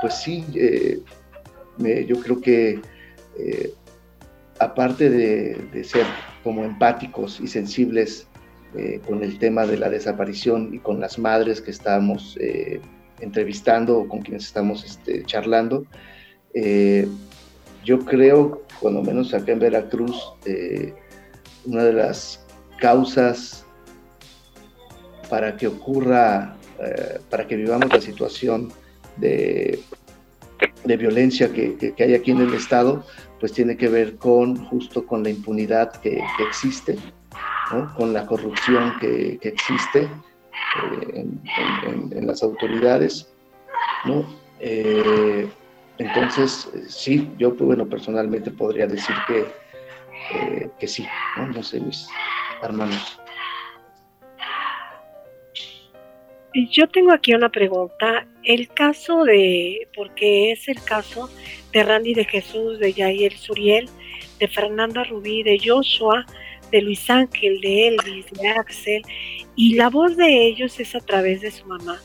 pues 0.00 0.14
sí, 0.14 0.44
eh, 0.54 1.00
yo 2.06 2.20
creo 2.20 2.40
que 2.40 2.80
eh, 3.38 3.74
aparte 4.58 5.10
de, 5.10 5.84
ser 5.84 6.06
como 6.42 6.64
empáticos 6.64 7.40
y 7.40 7.46
sensibles 7.46 8.26
eh, 8.76 9.00
con 9.06 9.22
el 9.22 9.38
tema 9.38 9.66
de 9.66 9.76
la 9.76 9.90
desaparición 9.90 10.74
y 10.74 10.78
con 10.78 11.00
las 11.00 11.18
madres 11.18 11.60
que 11.60 11.70
estamos 11.70 12.38
entrevistando 13.20 13.98
o 13.98 14.08
con 14.08 14.20
quienes 14.20 14.46
estamos 14.46 14.84
este, 14.84 15.24
charlando, 15.24 15.84
yo 17.84 17.98
creo, 18.04 18.62
cuando 18.80 19.02
menos 19.02 19.32
acá 19.34 19.52
en 19.52 19.58
Veracruz, 19.58 20.34
una 21.64 21.84
de 21.84 21.92
las 21.92 22.44
causas 22.78 23.64
para 25.28 25.56
que 25.56 25.66
ocurra, 25.66 26.56
para 27.30 27.46
que 27.46 27.56
vivamos 27.56 27.90
la 27.90 28.00
situación 28.00 28.70
de, 29.20 29.78
violencia 30.84 31.52
que, 31.52 31.94
hay 31.98 32.14
aquí 32.14 32.30
en 32.30 32.40
el 32.40 32.54
Estado, 32.54 33.04
pues 33.38 33.52
tiene 33.52 33.76
que 33.76 33.88
ver 33.88 34.16
con 34.16 34.56
justo 34.66 35.06
con 35.06 35.22
la 35.22 35.30
impunidad 35.30 35.92
que, 36.00 36.22
existe, 36.46 36.98
con 37.96 38.12
la 38.12 38.26
corrupción 38.26 38.94
que, 39.00 39.38
existe 39.42 40.02
eh, 40.02 41.26
en, 41.86 42.26
las 42.26 42.42
autoridades. 42.42 43.32
Eh, 44.60 45.48
entonces, 45.98 46.68
sí, 46.88 47.30
yo 47.38 47.52
bueno, 47.52 47.86
personalmente 47.86 48.50
podría 48.50 48.86
decir 48.86 49.14
que, 49.26 49.46
eh, 50.34 50.70
que 50.78 50.88
sí, 50.88 51.06
¿no? 51.36 51.46
no 51.48 51.62
sé, 51.62 51.80
mis 51.80 52.08
hermanos. 52.62 53.19
Yo 56.54 56.88
tengo 56.88 57.12
aquí 57.12 57.34
una 57.34 57.48
pregunta. 57.48 58.26
El 58.42 58.68
caso 58.68 59.24
de, 59.24 59.88
porque 59.94 60.52
es 60.52 60.66
el 60.68 60.82
caso 60.82 61.30
de 61.72 61.84
Randy 61.84 62.14
de 62.14 62.24
Jesús, 62.24 62.78
de 62.78 62.92
Yair 62.92 63.36
Suriel, 63.36 63.88
de 64.38 64.48
Fernanda 64.48 65.04
Rubí, 65.04 65.42
de 65.42 65.60
Joshua, 65.62 66.26
de 66.72 66.82
Luis 66.82 67.08
Ángel, 67.08 67.60
de 67.60 67.88
Elvis, 67.88 68.26
de 68.32 68.48
Axel, 68.48 69.02
y 69.54 69.74
la 69.74 69.90
voz 69.90 70.16
de 70.16 70.46
ellos 70.46 70.80
es 70.80 70.94
a 70.94 71.00
través 71.00 71.42
de 71.42 71.50
su 71.50 71.66
mamá, 71.66 72.00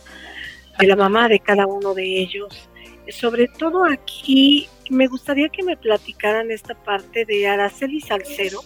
de 0.79 0.87
la 0.87 0.95
mamá 0.95 1.27
de 1.27 1.39
cada 1.39 1.65
uno 1.65 1.93
de 1.93 2.03
ellos. 2.19 2.69
Sobre 3.09 3.47
todo 3.47 3.85
aquí, 3.85 4.67
me 4.89 5.07
gustaría 5.07 5.49
que 5.49 5.63
me 5.63 5.77
platicaran 5.77 6.51
esta 6.51 6.75
parte 6.75 7.25
de 7.25 7.47
Araceli 7.47 8.01
Salcero. 8.01 8.59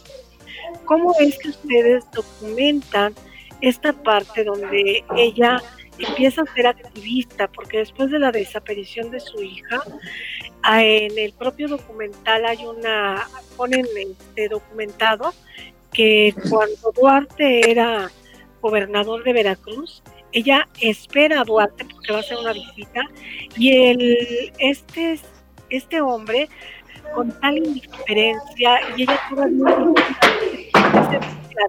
¿Cómo 0.85 1.13
es 1.19 1.37
que 1.37 1.49
ustedes 1.49 2.05
documentan 2.11 3.13
esta 3.61 3.93
parte 3.93 4.43
donde 4.43 5.03
ella 5.15 5.61
empieza 5.97 6.41
a 6.41 6.53
ser 6.53 6.67
activista, 6.67 7.47
porque 7.49 7.79
después 7.79 8.09
de 8.11 8.19
la 8.19 8.31
desaparición 8.31 9.11
de 9.11 9.19
su 9.19 9.41
hija, 9.41 9.81
en 10.77 11.17
el 11.17 11.33
propio 11.33 11.67
documental 11.67 12.45
hay 12.45 12.65
una, 12.65 13.27
ponen 13.57 13.85
este 13.95 14.49
documentado 14.49 15.33
que 15.91 16.33
cuando 16.49 16.91
Duarte 16.95 17.69
era 17.69 18.09
gobernador 18.61 19.23
de 19.23 19.33
Veracruz, 19.33 20.03
ella 20.31 20.67
espera 20.79 21.41
a 21.41 21.43
Duarte 21.43 21.85
porque 21.85 22.11
va 22.11 22.19
a 22.19 22.21
hacer 22.21 22.37
una 22.37 22.53
visita 22.53 23.01
y 23.57 23.89
el, 23.89 24.53
este, 24.59 25.19
este 25.69 26.01
hombre 26.01 26.49
con 27.15 27.31
tal 27.39 27.57
indiferencia 27.57 28.79
y 28.95 29.03
ella 29.03 29.19
todavía 29.29 29.95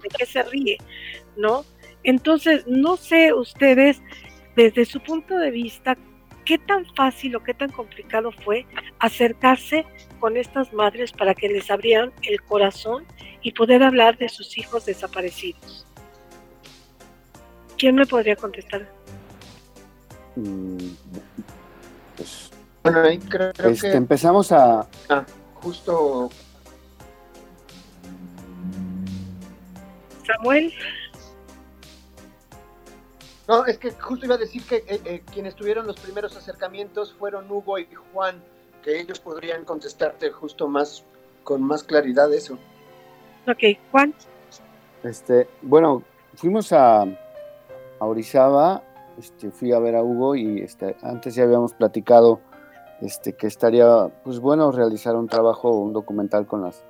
de 0.01 0.09
qué 0.17 0.25
se 0.25 0.43
ríe, 0.43 0.77
¿no? 1.35 1.65
Entonces, 2.03 2.65
no 2.67 2.97
sé 2.97 3.33
ustedes, 3.33 4.01
desde 4.55 4.85
su 4.85 5.01
punto 5.01 5.37
de 5.37 5.51
vista, 5.51 5.97
qué 6.45 6.57
tan 6.57 6.85
fácil 6.95 7.35
o 7.35 7.43
qué 7.43 7.53
tan 7.53 7.71
complicado 7.71 8.31
fue 8.31 8.65
acercarse 8.99 9.85
con 10.19 10.37
estas 10.37 10.73
madres 10.73 11.11
para 11.11 11.33
que 11.33 11.47
les 11.47 11.69
abrieran 11.69 12.11
el 12.23 12.41
corazón 12.41 13.05
y 13.41 13.51
poder 13.51 13.83
hablar 13.83 14.17
de 14.17 14.29
sus 14.29 14.57
hijos 14.57 14.85
desaparecidos. 14.85 15.85
¿Quién 17.77 17.95
me 17.95 18.05
podría 18.05 18.35
contestar? 18.35 18.87
mm, 20.35 20.77
pues, 22.15 22.51
Bueno, 22.83 23.01
ahí 23.01 23.17
creo, 23.17 23.53
creo 23.53 23.69
este, 23.71 23.91
que 23.91 23.97
empezamos 23.97 24.51
a, 24.51 24.87
ah, 25.09 25.25
justo 25.55 26.29
Samuel, 30.25 30.73
No, 33.51 33.65
es 33.65 33.77
que 33.77 33.91
justo 33.91 34.25
iba 34.25 34.35
a 34.35 34.37
decir 34.37 34.63
que 34.63 34.77
eh, 34.77 35.01
eh, 35.03 35.23
quienes 35.29 35.55
tuvieron 35.55 35.85
los 35.85 35.99
primeros 35.99 36.37
acercamientos 36.37 37.11
fueron 37.11 37.51
Hugo 37.51 37.79
y 37.79 37.85
Juan, 38.13 38.41
que 38.81 38.97
ellos 38.97 39.19
podrían 39.19 39.65
contestarte 39.65 40.31
justo 40.31 40.69
más 40.69 41.03
con 41.43 41.61
más 41.61 41.83
claridad 41.83 42.33
eso. 42.33 42.57
ok, 43.45 43.77
Juan, 43.91 44.13
Este, 45.03 45.49
bueno, 45.63 46.01
fuimos 46.35 46.71
a, 46.71 47.01
a 47.01 48.05
Orizaba, 48.05 48.83
este, 49.19 49.51
fui 49.51 49.73
a 49.73 49.79
ver 49.79 49.97
a 49.97 50.01
Hugo 50.01 50.33
y 50.35 50.61
este, 50.61 50.95
antes 51.01 51.35
ya 51.35 51.43
habíamos 51.43 51.73
platicado 51.73 52.39
este, 53.01 53.33
que 53.33 53.47
estaría 53.47 54.07
pues 54.23 54.39
bueno 54.39 54.71
realizar 54.71 55.17
un 55.17 55.27
trabajo, 55.27 55.71
un 55.71 55.91
documental 55.91 56.47
con 56.47 56.61
las 56.61 56.85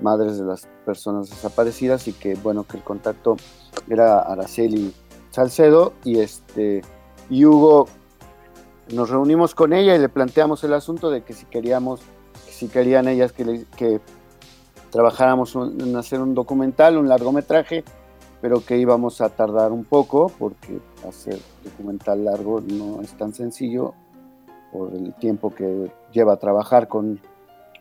madres 0.00 0.38
de 0.38 0.44
las 0.44 0.66
personas 0.84 1.30
desaparecidas 1.30 2.08
y 2.08 2.14
que 2.14 2.34
bueno 2.34 2.64
que 2.64 2.78
el 2.78 2.82
contacto 2.82 3.36
era 3.88 4.18
Araceli 4.22 4.92
Salcedo 5.30 5.92
y 6.04 6.18
este 6.18 6.82
y 7.28 7.44
Hugo 7.44 7.86
nos 8.92 9.08
reunimos 9.10 9.54
con 9.54 9.72
ella 9.72 9.94
y 9.94 9.98
le 9.98 10.08
planteamos 10.08 10.64
el 10.64 10.74
asunto 10.74 11.10
de 11.10 11.22
que 11.22 11.32
si 11.32 11.46
queríamos, 11.46 12.00
que 12.44 12.52
si 12.52 12.68
querían 12.68 13.08
ellas 13.08 13.32
que, 13.32 14.00
trabajáramos 14.90 15.54
en 15.54 15.94
hacer 15.94 16.20
un 16.20 16.34
documental, 16.34 16.98
un 16.98 17.08
largometraje, 17.08 17.84
pero 18.40 18.64
que 18.64 18.76
íbamos 18.76 19.20
a 19.20 19.28
tardar 19.28 19.70
un 19.70 19.84
poco 19.84 20.32
porque 20.36 20.80
hacer 21.08 21.38
documental 21.62 22.24
largo 22.24 22.60
no 22.60 23.00
es 23.00 23.12
tan 23.12 23.32
sencillo 23.32 23.94
por 24.72 24.92
el 24.92 25.14
tiempo 25.14 25.54
que 25.54 25.92
lleva 26.12 26.32
a 26.32 26.36
trabajar 26.38 26.88
con, 26.88 27.20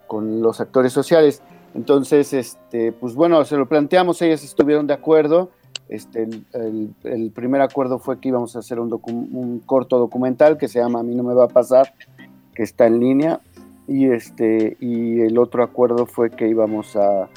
con 0.06 0.44
los 0.44 0.62
actores 0.62 0.94
sociales. 0.94 1.42
Entonces, 1.74 2.34
este, 2.34 2.92
pues 2.92 3.16
bueno, 3.16 3.44
se 3.46 3.58
lo 3.58 3.68
planteamos, 3.68 4.22
ellas 4.22 4.44
estuvieron 4.44 4.86
de 4.86 4.94
acuerdo. 4.94 5.50
Este, 5.90 6.24
el, 6.24 6.46
el- 6.54 6.94
el 7.04 7.32
primer 7.32 7.62
acuerdo 7.62 8.00
fue 8.00 8.20
que 8.20 8.30
íbamos 8.30 8.56
a 8.56 8.60
hacer 8.60 8.80
un, 8.80 8.90
docu- 8.90 9.28
un 9.32 9.60
corto 9.66 9.98
documental 9.98 10.58
que 10.58 10.68
se 10.68 10.80
llama 10.80 11.00
A 11.00 11.04
mí 11.04 11.16
no 11.16 11.24
me 11.24 11.34
va 11.34 11.46
a 11.46 11.50
pasar, 11.50 11.94
que 12.54 12.64
está 12.64 12.88
en 12.88 13.00
línea. 13.00 13.42
Y, 13.88 14.06
este, 14.12 14.78
y 14.80 15.22
el 15.22 15.38
otro 15.40 15.64
acuerdo 15.64 16.06
fue 16.06 16.30
que 16.30 16.48
íbamos 16.48 16.96
a, 16.96 17.28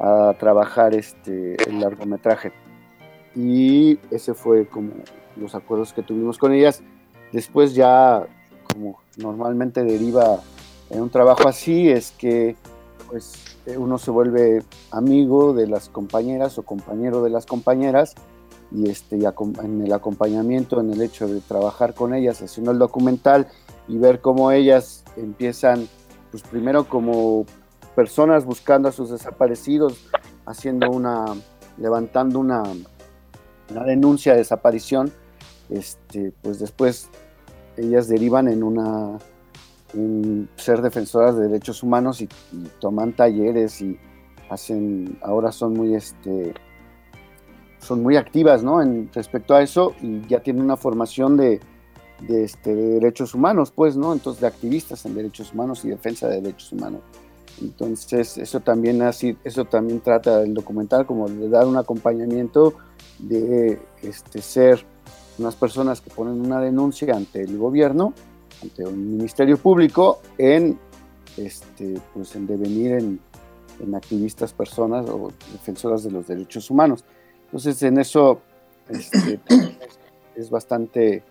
a 0.00 0.34
trabajar 0.38 0.94
este, 0.94 1.56
el 1.68 1.80
largometraje. 1.80 2.50
Y 3.36 3.98
ese 4.10 4.32
fue 4.32 4.66
como 4.66 4.92
los 5.36 5.54
acuerdos 5.54 5.92
que 5.92 6.02
tuvimos 6.02 6.38
con 6.38 6.52
ellas. 6.54 6.82
Después 7.30 7.74
ya, 7.74 8.26
como 8.72 8.98
normalmente 9.18 9.84
deriva 9.84 10.40
en 10.88 11.02
un 11.02 11.10
trabajo 11.10 11.46
así, 11.46 11.90
es 11.90 12.10
que 12.12 12.56
pues 13.10 13.47
uno 13.76 13.98
se 13.98 14.10
vuelve 14.10 14.62
amigo 14.90 15.52
de 15.52 15.66
las 15.66 15.88
compañeras 15.88 16.58
o 16.58 16.62
compañero 16.62 17.22
de 17.22 17.30
las 17.30 17.44
compañeras 17.44 18.14
y 18.70 18.88
este 18.88 19.16
y 19.16 19.24
en 19.24 19.82
el 19.82 19.92
acompañamiento, 19.92 20.80
en 20.80 20.92
el 20.92 21.02
hecho 21.02 21.26
de 21.26 21.40
trabajar 21.40 21.94
con 21.94 22.14
ellas 22.14 22.40
haciendo 22.42 22.70
el 22.70 22.78
documental 22.78 23.48
y 23.88 23.98
ver 23.98 24.20
cómo 24.20 24.52
ellas 24.52 25.04
empiezan, 25.16 25.88
pues 26.30 26.42
primero 26.42 26.88
como 26.88 27.46
personas 27.94 28.44
buscando 28.44 28.88
a 28.88 28.92
sus 28.92 29.10
desaparecidos, 29.10 30.06
haciendo 30.46 30.90
una, 30.90 31.24
levantando 31.78 32.38
una, 32.38 32.62
una 33.70 33.84
denuncia 33.84 34.32
de 34.32 34.38
desaparición, 34.38 35.10
este, 35.70 36.32
pues 36.42 36.58
después 36.58 37.08
ellas 37.76 38.08
derivan 38.08 38.48
en 38.48 38.62
una 38.62 39.18
ser 40.56 40.82
defensoras 40.82 41.36
de 41.36 41.48
derechos 41.48 41.82
humanos 41.82 42.20
y, 42.20 42.28
y 42.52 42.68
toman 42.80 43.14
talleres 43.14 43.80
y 43.80 43.98
hacen 44.50 45.18
ahora 45.22 45.52
son 45.52 45.74
muy 45.74 45.94
este 45.94 46.54
son 47.78 48.02
muy 48.02 48.16
activas 48.16 48.62
¿no? 48.62 48.82
en 48.82 49.10
respecto 49.12 49.54
a 49.54 49.62
eso 49.62 49.94
y 50.02 50.26
ya 50.26 50.40
tienen 50.40 50.62
una 50.62 50.76
formación 50.76 51.36
de, 51.36 51.60
de, 52.26 52.44
este, 52.44 52.74
de 52.74 52.86
derechos 52.94 53.34
humanos 53.34 53.72
pues 53.74 53.96
no 53.96 54.12
entonces 54.12 54.40
de 54.40 54.46
activistas 54.46 55.04
en 55.06 55.14
derechos 55.14 55.52
humanos 55.52 55.84
y 55.84 55.88
defensa 55.88 56.28
de 56.28 56.40
derechos 56.40 56.72
humanos 56.72 57.00
entonces 57.60 58.38
eso 58.38 58.60
también 58.60 59.02
así 59.02 59.36
eso 59.44 59.64
también 59.64 60.00
trata 60.00 60.42
el 60.42 60.54
documental 60.54 61.06
como 61.06 61.28
de 61.28 61.48
dar 61.48 61.66
un 61.66 61.76
acompañamiento 61.76 62.74
de 63.18 63.80
este 64.02 64.42
ser 64.42 64.84
unas 65.38 65.54
personas 65.54 66.00
que 66.00 66.10
ponen 66.10 66.40
una 66.40 66.60
denuncia 66.60 67.14
ante 67.14 67.42
el 67.42 67.56
gobierno 67.58 68.12
ante 68.62 68.84
un 68.84 69.16
ministerio 69.16 69.56
público 69.56 70.20
en 70.36 70.78
este 71.36 72.00
pues 72.14 72.34
en 72.34 72.46
devenir 72.46 72.92
en, 72.92 73.20
en 73.80 73.94
activistas 73.94 74.52
personas 74.52 75.08
o 75.08 75.30
defensoras 75.52 76.02
de 76.02 76.10
los 76.10 76.26
derechos 76.26 76.70
humanos 76.70 77.04
entonces 77.46 77.82
en 77.82 77.98
eso 77.98 78.40
este, 78.88 79.40
es, 79.48 79.78
es 80.34 80.50
bastante 80.50 81.22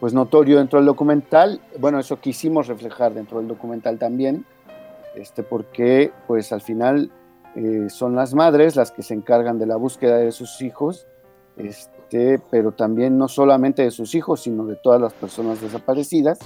pues 0.00 0.12
notorio 0.14 0.58
dentro 0.58 0.78
del 0.78 0.86
documental 0.86 1.60
bueno 1.78 2.00
eso 2.00 2.20
quisimos 2.20 2.66
reflejar 2.66 3.14
dentro 3.14 3.38
del 3.38 3.48
documental 3.48 3.98
también 3.98 4.44
este 5.14 5.42
porque 5.42 6.10
pues 6.26 6.52
al 6.52 6.62
final 6.62 7.12
eh, 7.54 7.88
son 7.90 8.16
las 8.16 8.34
madres 8.34 8.74
las 8.76 8.90
que 8.90 9.02
se 9.02 9.14
encargan 9.14 9.58
de 9.58 9.66
la 9.66 9.76
búsqueda 9.76 10.16
de 10.16 10.32
sus 10.32 10.60
hijos 10.62 11.06
este, 11.56 12.38
pero 12.50 12.72
también 12.72 13.18
no 13.18 13.28
solamente 13.28 13.82
de 13.82 13.90
sus 13.90 14.14
hijos, 14.14 14.42
sino 14.42 14.64
de 14.66 14.76
todas 14.76 15.00
las 15.00 15.12
personas 15.12 15.60
desaparecidas. 15.60 16.38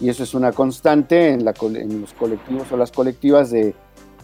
Y 0.00 0.08
eso 0.08 0.22
es 0.22 0.34
una 0.34 0.52
constante 0.52 1.28
en, 1.30 1.44
la, 1.44 1.52
en 1.60 2.00
los 2.00 2.12
colectivos 2.14 2.72
o 2.72 2.76
las 2.76 2.90
colectivas 2.90 3.50
de, 3.50 3.74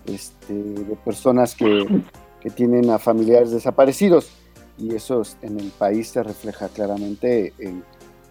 este, 0.06 0.54
de 0.54 0.96
personas 0.96 1.54
que, 1.54 2.02
que 2.40 2.50
tienen 2.50 2.88
a 2.90 2.98
familiares 2.98 3.50
desaparecidos. 3.50 4.30
Y 4.78 4.94
eso 4.94 5.20
es- 5.22 5.36
en 5.42 5.60
el 5.60 5.70
país 5.70 6.08
se 6.08 6.22
refleja 6.22 6.68
claramente 6.68 7.52
en, 7.58 7.82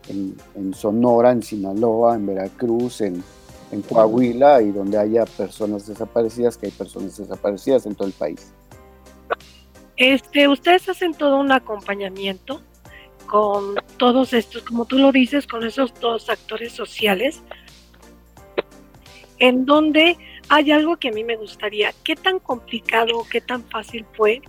en- 0.10 0.36
en 0.56 0.74
Sonora, 0.74 1.32
en 1.32 1.44
Sinaloa, 1.44 2.16
en 2.16 2.26
Veracruz, 2.26 3.02
en, 3.02 3.24
en 3.72 3.82
Coahuila 3.84 4.62
y 4.62 4.72
donde 4.72 4.98
haya 4.98 5.26
personas 5.26 5.86
desaparecidas, 5.88 6.58
que 6.58 6.68
hay 6.68 6.72
personas 6.72 7.18
desaparecidas 7.18 7.86
en 7.86 7.96
todo 7.96 8.08
el 8.08 8.14
país. 8.14 8.52
este, 9.98 10.48
ustedes 10.48 10.90
hacen 10.90 11.14
todo 11.14 11.40
un 11.40 11.52
acompañamiento 11.52 12.62
con 13.28 13.76
todos 13.98 14.34
estos, 14.34 14.64
como 14.64 14.86
tú 14.86 14.98
lo 14.98 15.12
dices, 15.12 15.48
con 15.48 15.66
esos 15.66 15.94
dos 16.00 16.30
actores 16.30 16.72
sociales, 16.74 17.42
en 19.40 19.66
donde 19.66 20.18
hay 20.50 20.72
algo 20.72 20.98
que 20.98 21.10
a 21.10 21.12
mí 21.12 21.24
me 21.24 21.36
gustaría, 21.36 21.94
qué 22.04 22.16
tan 22.16 22.40
complicado, 22.40 23.26
qué 23.30 23.42
tan 23.42 23.64
fácil 23.64 24.06
fue 24.14 24.42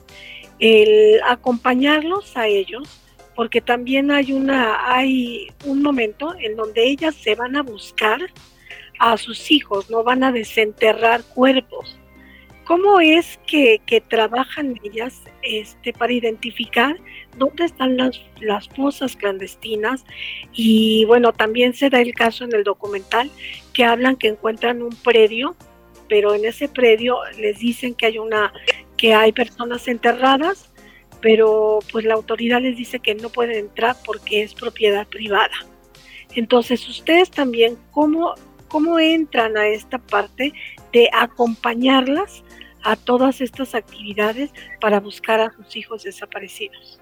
el 0.58 1.20
acompañarlos 1.24 2.36
a 2.36 2.46
ellos, 2.46 2.88
porque 3.34 3.60
también 3.60 4.10
hay 4.10 4.32
una, 4.32 4.92
hay 4.92 5.48
un 5.64 5.82
momento 5.82 6.34
en 6.38 6.56
donde 6.56 6.84
ellas 6.84 7.14
se 7.14 7.34
van 7.34 7.56
a 7.56 7.62
buscar 7.62 8.20
a 8.98 9.16
sus 9.18 9.50
hijos, 9.50 9.90
no 9.90 10.02
van 10.02 10.24
a 10.24 10.32
desenterrar 10.32 11.22
cuerpos. 11.22 11.98
¿Cómo 12.66 12.98
es 12.98 13.38
que, 13.46 13.80
trabajan 14.08 14.80
ellas 14.82 15.22
este, 15.42 15.92
para 15.92 16.12
identificar 16.12 16.96
dónde 17.38 17.64
están 17.64 17.96
las, 17.96 18.20
las 18.40 18.68
fosas 18.70 19.14
clandestinas? 19.14 20.04
Y 20.52 21.04
bueno, 21.04 21.32
también 21.32 21.74
se 21.74 21.90
da 21.90 22.00
el 22.00 22.12
caso 22.12 22.42
en 22.42 22.52
el 22.52 22.64
documental 22.64 23.30
que 23.72 23.84
hablan 23.84 24.16
que 24.16 24.26
encuentran 24.28 24.82
un 24.82 24.96
predio, 24.96 25.54
pero 26.08 26.34
en 26.34 26.44
ese 26.44 26.68
predio 26.68 27.18
les 27.38 27.60
dicen 27.60 27.94
que 27.94 28.06
hay 28.06 28.18
una, 28.18 28.52
que 28.96 29.14
hay 29.14 29.30
personas 29.30 29.86
enterradas, 29.86 30.72
pero 31.22 31.78
pues 31.92 32.04
la 32.04 32.14
autoridad 32.14 32.60
les 32.60 32.76
dice 32.76 32.98
que 32.98 33.14
no 33.14 33.28
pueden 33.28 33.56
entrar 33.56 33.94
porque 34.04 34.42
es 34.42 34.54
propiedad 34.54 35.06
privada. 35.06 35.54
Entonces, 36.34 36.88
ustedes 36.88 37.30
también, 37.30 37.78
¿cómo, 37.92 38.34
cómo 38.66 38.98
entran 38.98 39.56
a 39.56 39.68
esta 39.68 39.98
parte 39.98 40.52
de 40.92 41.08
acompañarlas 41.12 42.42
a 42.86 42.94
todas 42.94 43.40
estas 43.40 43.74
actividades 43.74 44.52
para 44.80 45.00
buscar 45.00 45.40
a 45.40 45.50
sus 45.50 45.74
hijos 45.74 46.04
desaparecidos? 46.04 47.00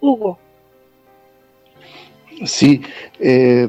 Hugo. 0.00 0.36
Sí, 2.44 2.82
eh, 3.20 3.68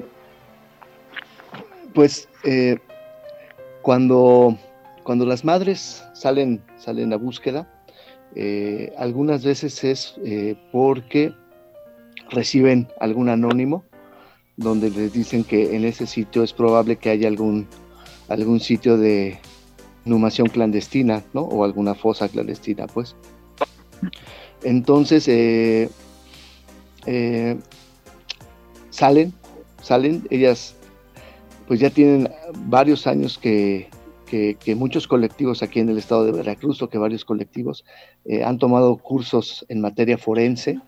pues 1.93 2.27
eh, 2.43 2.79
cuando, 3.83 4.57
cuando 5.03 5.25
las 5.27 5.45
madres 5.45 6.03
salen, 6.13 6.63
salen 6.77 7.13
a 7.13 7.17
búsqueda, 7.17 7.71
eh, 8.35 8.91
algunas 8.97 9.43
veces 9.43 9.83
es 9.83 10.15
eh, 10.25 10.55
porque 10.71 11.31
reciben 12.31 12.87
algún 12.99 13.29
anónimo 13.29 13.83
donde 14.57 14.89
les 14.89 15.13
dicen 15.13 15.43
que 15.43 15.75
en 15.75 15.85
ese 15.85 16.07
sitio 16.07 16.41
es 16.41 16.53
probable 16.53 16.95
que 16.95 17.11
haya 17.11 17.27
algún, 17.27 17.67
algún 18.27 18.59
sitio 18.59 18.97
de 18.97 19.39
inhumación 20.09 20.47
clandestina, 20.47 21.23
¿no? 21.33 21.41
O 21.41 21.63
alguna 21.63 21.93
fosa 21.93 22.27
clandestina, 22.27 22.87
pues. 22.87 23.15
Entonces, 24.63 25.27
eh, 25.27 25.89
eh, 27.05 27.57
salen, 28.89 29.33
salen, 29.81 30.23
ellas 30.29 30.75
pues 31.67 31.79
ya 31.79 31.91
tienen 31.91 32.29
varios 32.65 33.05
años 33.05 33.37
que, 33.37 33.89
que, 34.25 34.75
muchos 34.75 35.07
colectivos 35.07 35.61
aquí 35.61 35.79
en 35.79 35.89
el 35.89 35.99
estado 35.99 36.25
de 36.25 36.31
Veracruz 36.31 36.81
o 36.81 36.89
que 36.89 36.97
varios 36.97 37.23
colectivos 37.23 37.85
eh, 38.25 38.43
han 38.43 38.57
tomado 38.57 38.97
cursos 38.97 39.65
en 39.69 39.79
materia 39.79 40.17
forense, 40.17 40.79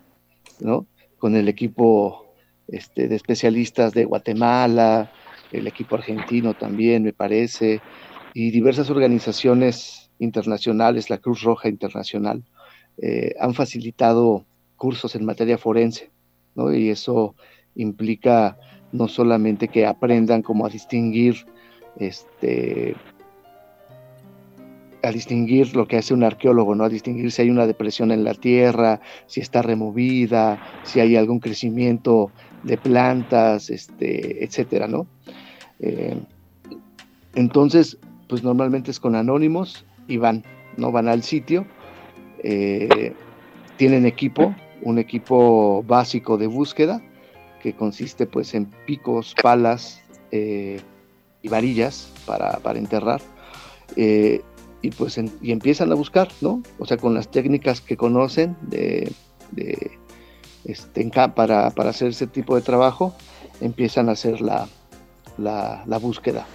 ¿no? 0.60 0.88
Con 1.20 1.36
el 1.36 1.48
equipo 1.48 2.26
este, 2.68 3.08
de 3.08 3.16
especialistas 3.16 3.94
de 3.94 4.06
Guatemala, 4.06 5.12
el 5.52 5.68
equipo 5.68 5.96
argentino 5.96 6.56
también, 6.56 7.04
me 7.04 7.14
parece, 7.14 7.80
y 8.34 8.52
diversas 8.52 8.90
organizaciones 8.90 10.10
internacionales, 10.20 11.10
la 11.10 11.18
Cruz 11.18 11.42
Roja 11.42 11.70
Internacional, 11.70 12.44
eh, 12.98 13.34
han 13.40 13.54
facilitado 13.54 14.46
cursos 14.76 15.16
en 15.16 15.26
materia 15.26 15.58
forense, 15.58 16.12
¿no? 16.56 16.74
Y 16.74 16.90
eso 16.90 17.36
implica 17.76 18.58
no 18.92 19.08
solamente 19.08 19.68
que 19.68 19.86
aprendan 19.86 20.42
cómo 20.42 20.66
a 20.66 20.70
distinguir 20.70 21.46
este 21.98 22.96
a 25.04 25.12
distinguir 25.12 25.76
lo 25.76 25.88
que 25.88 25.98
hace 25.98 26.14
un 26.14 26.24
arqueólogo, 26.24 26.76
¿no? 26.76 26.84
A 26.84 26.90
distinguir 26.90 27.32
si 27.32 27.42
hay 27.42 27.50
una 27.50 27.66
depresión 27.66 28.12
en 28.12 28.24
la 28.24 28.36
tierra, 28.36 29.02
si 29.26 29.42
está 29.42 29.64
removida, 29.64 30.62
si 30.84 31.00
hay 31.00 31.16
algún 31.16 31.40
crecimiento 31.40 32.32
de 32.64 32.78
plantas, 32.78 33.72
este, 33.72 34.44
etcétera, 34.44 34.88
¿no? 34.88 35.08
Eh, 35.80 36.16
entonces, 37.34 37.98
pues 38.32 38.44
normalmente 38.44 38.92
es 38.92 39.02
con 39.02 39.16
anónimos 39.16 39.84
y 40.08 40.16
van, 40.16 40.46
¿no? 40.78 40.94
Van 40.94 41.10
al 41.10 41.22
sitio, 41.22 41.66
eh, 42.42 43.12
tienen 43.76 44.06
equipo, 44.06 44.56
un 44.84 45.00
equipo 45.00 45.84
básico 45.84 46.38
de 46.38 46.48
búsqueda, 46.48 47.02
que 47.62 47.74
consiste 47.74 48.26
pues 48.28 48.54
en 48.54 48.68
picos, 48.86 49.36
palas 49.44 50.02
eh, 50.32 50.80
y 51.42 51.50
varillas 51.50 52.10
para, 52.26 52.58
enterrar. 52.74 53.22
y 53.98 54.92
pues 54.98 55.20
y 55.42 55.52
empiezan 55.52 55.92
a 55.92 55.96
buscar, 55.96 56.30
¿no? 56.40 56.64
O 56.80 56.86
sea, 56.86 56.96
con 56.96 57.14
las 57.14 57.30
técnicas 57.30 57.82
que 57.82 57.98
conocen 57.98 58.56
de, 58.62 59.12
este, 60.64 61.12
para, 61.36 61.72
para, 61.72 61.90
hacer 61.90 62.12
ese 62.12 62.28
tipo 62.28 62.56
de 62.56 62.62
trabajo, 62.62 63.14
empiezan 63.60 64.08
a 64.08 64.14
hacer 64.14 64.40
la, 64.40 64.70
la, 65.38 65.98
búsqueda. 66.02 66.48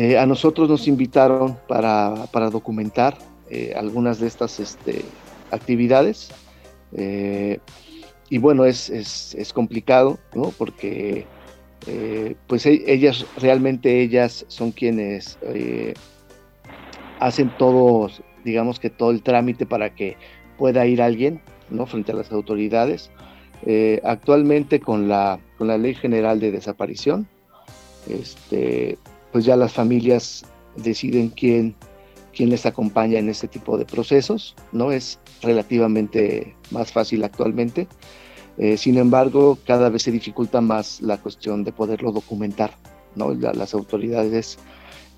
Eh, 0.00 0.16
a 0.16 0.26
nosotros 0.26 0.68
nos 0.68 0.86
invitaron 0.86 1.58
para, 1.66 2.28
documentar 2.52 3.18
eh, 3.50 3.72
algunas 3.74 4.20
de 4.20 4.28
estas 4.28 4.60
este, 4.60 5.02
actividades. 5.50 6.30
Eh, 6.96 7.58
y 8.30 8.38
bueno, 8.38 8.64
es, 8.64 8.90
es, 8.90 9.52
complicado, 9.52 10.16
¿no? 10.36 10.52
Porque 10.56 11.26
pues 12.46 12.64
e, 12.66 12.84
ellas, 12.86 13.26
realmente 13.38 14.00
ellas 14.00 14.44
son 14.46 14.70
quienes 14.70 15.36
hacen 17.18 17.50
todo, 17.58 18.08
digamos 18.44 18.78
que 18.78 18.90
todo 18.90 19.10
el 19.10 19.24
trámite 19.24 19.66
para 19.66 19.96
que 19.96 20.16
pueda 20.58 20.86
ir 20.86 21.02
alguien, 21.02 21.40
¿no? 21.70 21.86
Frente 21.86 22.12
a 22.12 22.14
las 22.14 22.30
autoridades. 22.30 23.10
actualmente 24.04 24.78
con 24.78 25.08
la, 25.08 25.40
con 25.56 25.66
la 25.66 25.76
Ley 25.76 25.94
General 25.94 26.38
de 26.38 26.52
Desaparición, 26.52 27.26
este, 28.08 28.96
pues 29.32 29.44
ya 29.44 29.56
las 29.56 29.72
familias 29.72 30.44
deciden 30.76 31.28
quién, 31.28 31.74
quién 32.34 32.50
les 32.50 32.66
acompaña 32.66 33.18
en 33.18 33.28
este 33.28 33.48
tipo 33.48 33.76
de 33.78 33.84
procesos, 33.84 34.54
¿no? 34.72 34.92
Es 34.92 35.18
relativamente 35.42 36.54
más 36.70 36.92
fácil 36.92 37.24
actualmente. 37.24 37.88
Eh, 38.58 38.76
sin 38.76 38.98
embargo, 38.98 39.58
cada 39.66 39.88
vez 39.88 40.02
se 40.02 40.10
dificulta 40.10 40.60
más 40.60 41.00
la 41.00 41.18
cuestión 41.18 41.62
de 41.64 41.72
poderlo 41.72 42.10
documentar, 42.10 42.72
¿no? 43.14 43.32
las 43.32 43.72
autoridades 43.72 44.58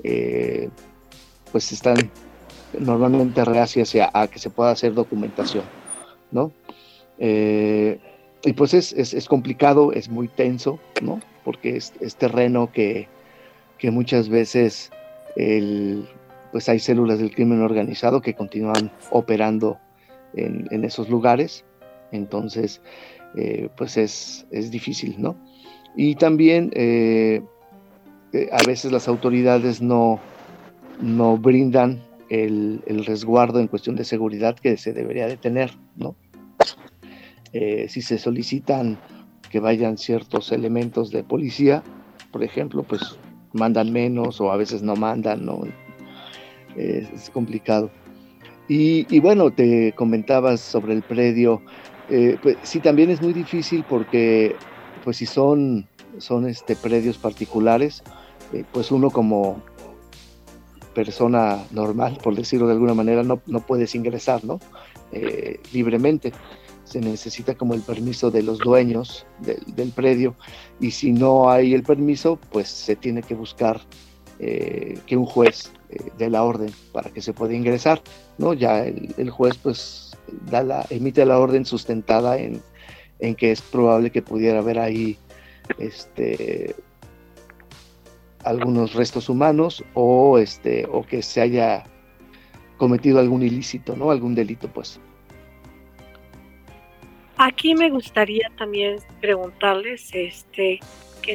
eh, 0.04 0.68
pues 1.50 1.72
están 1.72 1.96
normalmente 2.78 3.44
reacias 3.44 3.96
a, 4.12 4.28
que 4.28 4.38
se 4.38 4.50
pueda 4.50 4.70
hacer 4.70 4.92
documentación, 4.92 5.64
¿no? 6.30 6.52
Eh, 7.18 7.98
y 8.44 8.52
pues 8.52 8.74
es, 8.74 8.92
es, 8.92 9.26
complicado, 9.26 9.92
es 9.92 10.08
muy 10.08 10.28
tenso, 10.28 10.78
¿no? 11.02 11.20
porque 11.44 11.76
es, 11.76 11.92
terreno 12.16 12.70
que, 12.72 13.08
muchas 13.90 14.28
veces 14.28 14.90
pues 16.52 16.68
hay 16.68 16.78
células 16.78 17.18
del 17.18 17.34
crimen 17.34 17.62
organizado 17.62 18.20
que 18.20 18.34
continúan 18.34 18.90
operando 19.10 19.78
en, 20.34 20.84
esos 20.84 21.08
lugares. 21.08 21.64
Entonces, 22.12 22.80
eh, 23.36 23.68
pues 23.76 23.96
es, 23.96 24.46
difícil, 24.70 25.16
¿no? 25.18 25.36
Y 25.96 26.14
también 26.16 26.70
eh, 26.74 27.42
eh, 28.32 28.48
a 28.52 28.62
veces 28.66 28.92
las 28.92 29.08
autoridades 29.08 29.80
no, 29.80 30.20
no 31.00 31.36
brindan 31.36 32.02
el, 32.28 32.82
resguardo 33.06 33.60
en 33.60 33.68
cuestión 33.68 33.96
de 33.96 34.04
seguridad 34.04 34.56
que 34.56 34.76
se 34.76 34.92
debería 34.92 35.26
de 35.26 35.36
tener, 35.36 35.72
¿no? 35.96 36.14
si 37.52 38.00
se 38.00 38.16
solicitan 38.16 38.96
que 39.50 39.58
vayan 39.58 39.98
ciertos 39.98 40.52
elementos 40.52 41.10
de 41.10 41.24
policía, 41.24 41.82
por 42.30 42.44
ejemplo, 42.44 42.84
pues 42.84 43.18
mandan 43.52 43.92
menos 43.92 44.40
o 44.40 44.52
a 44.52 44.56
veces 44.56 44.82
no 44.82 44.96
mandan, 44.96 45.44
¿no? 45.44 45.62
Es, 46.76 47.30
complicado. 47.30 47.90
Y, 48.68 49.18
bueno, 49.18 49.50
te 49.50 49.92
comentabas 49.92 50.60
sobre 50.60 50.94
el 50.94 51.02
predio, 51.02 51.60
eh, 52.08 52.36
pues 52.40 52.56
sí, 52.62 52.78
también 52.78 53.10
es 53.10 53.20
muy 53.20 53.32
difícil 53.32 53.84
porque, 53.88 54.54
pues 55.02 55.16
si 55.16 55.26
son, 55.26 55.88
son 56.18 56.46
este, 56.46 56.76
predios 56.76 57.18
particulares, 57.18 58.04
eh, 58.52 58.64
pues 58.72 58.92
uno 58.92 59.10
como 59.10 59.60
persona 60.94 61.58
normal, 61.72 62.18
por 62.22 62.36
decirlo 62.36 62.68
de 62.68 62.74
alguna 62.74 62.94
manera, 62.94 63.24
no, 63.24 63.40
no 63.46 63.60
puedes 63.60 63.94
ingresar, 63.96 64.44
¿no? 64.44 64.60
Eh, 65.12 65.58
libremente 65.72 66.32
se 66.90 67.00
necesita 67.00 67.54
como 67.54 67.74
el 67.74 67.82
permiso 67.82 68.32
de 68.32 68.42
los 68.42 68.58
dueños 68.58 69.24
del, 69.38 69.92
predio 69.92 70.34
y 70.80 70.90
si 70.90 71.12
no 71.12 71.48
hay 71.48 71.72
el 71.72 71.84
permiso, 71.84 72.38
pues 72.50 72.68
se 72.68 72.96
tiene 72.96 73.22
que 73.22 73.34
buscar 73.34 73.80
eh, 74.40 74.98
que 75.06 75.16
un 75.16 75.24
juez 75.24 75.70
eh, 75.90 76.10
dé 76.18 76.28
la 76.28 76.42
orden 76.42 76.70
para 76.92 77.10
que 77.10 77.22
se 77.22 77.32
pueda 77.32 77.54
ingresar, 77.54 78.02
¿no? 78.38 78.54
Ya 78.54 78.84
el, 78.84 79.30
juez 79.30 79.56
pues 79.56 80.16
da 80.50 80.64
la, 80.64 80.84
emite 80.90 81.24
la 81.24 81.38
orden 81.38 81.64
sustentada 81.64 82.38
en, 82.38 82.60
en, 83.20 83.36
que 83.36 83.52
es 83.52 83.62
probable 83.62 84.10
que 84.10 84.22
pudiera 84.22 84.58
haber 84.58 84.80
ahí 84.80 85.16
este 85.78 86.74
algunos 88.42 88.94
restos 88.94 89.28
humanos 89.28 89.84
o 89.94 90.38
este 90.38 90.88
o 90.90 91.02
que 91.02 91.22
se 91.22 91.40
haya 91.40 91.84
cometido 92.78 93.20
algún 93.20 93.42
ilícito, 93.42 93.94
¿no? 93.94 94.10
Algún 94.10 94.34
delito, 94.34 94.66
pues. 94.66 94.98
Aquí 97.42 97.74
me 97.74 97.88
gustaría 97.88 98.52
también 98.58 98.98
preguntarles, 99.18 100.10
este, 100.12 100.78
que 101.22 101.32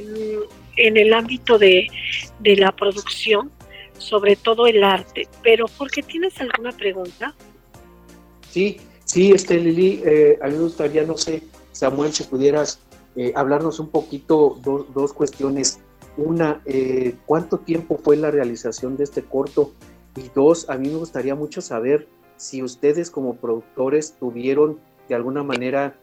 en, 0.77 0.97
el 0.97 1.11
ámbito 1.11 1.57
de, 1.57 1.87
la 2.43 2.71
producción, 2.75 3.49
sobre 3.97 4.35
todo 4.35 4.67
el 4.67 4.83
arte, 4.83 5.27
pero 5.41 5.65
¿por 5.65 5.89
qué 5.89 6.03
tienes 6.03 6.39
alguna 6.39 6.73
pregunta? 6.73 7.33
Sí, 8.51 8.77
sí, 9.03 9.31
este 9.31 9.57
Lili, 9.57 10.03
eh, 10.05 10.37
a 10.43 10.45
mí 10.45 10.53
me 10.53 10.65
gustaría, 10.65 11.01
no 11.01 11.17
sé, 11.17 11.41
Samuel, 11.71 12.13
si 12.13 12.23
pudieras 12.25 12.79
eh, 13.15 13.33
hablarnos 13.35 13.79
un 13.79 13.89
poquito, 13.89 14.59
dos 14.63 15.11
cuestiones. 15.11 15.79
Una, 16.17 16.61
eh, 16.65 17.15
¿cuánto 17.25 17.57
tiempo 17.57 17.97
fue 17.97 18.15
la 18.15 18.29
realización 18.29 18.95
de 18.95 19.05
este 19.05 19.23
corto? 19.23 19.73
Y 20.15 20.29
dos, 20.35 20.69
a 20.69 20.77
mí 20.77 20.87
me 20.87 20.97
gustaría 20.97 21.33
mucho 21.33 21.61
saber 21.61 22.07
si 22.37 22.61
ustedes 22.61 23.09
como 23.09 23.37
productores 23.37 24.15
tuvieron 24.19 24.77
de 25.07 25.15
alguna 25.15 25.43
manera 25.43 25.95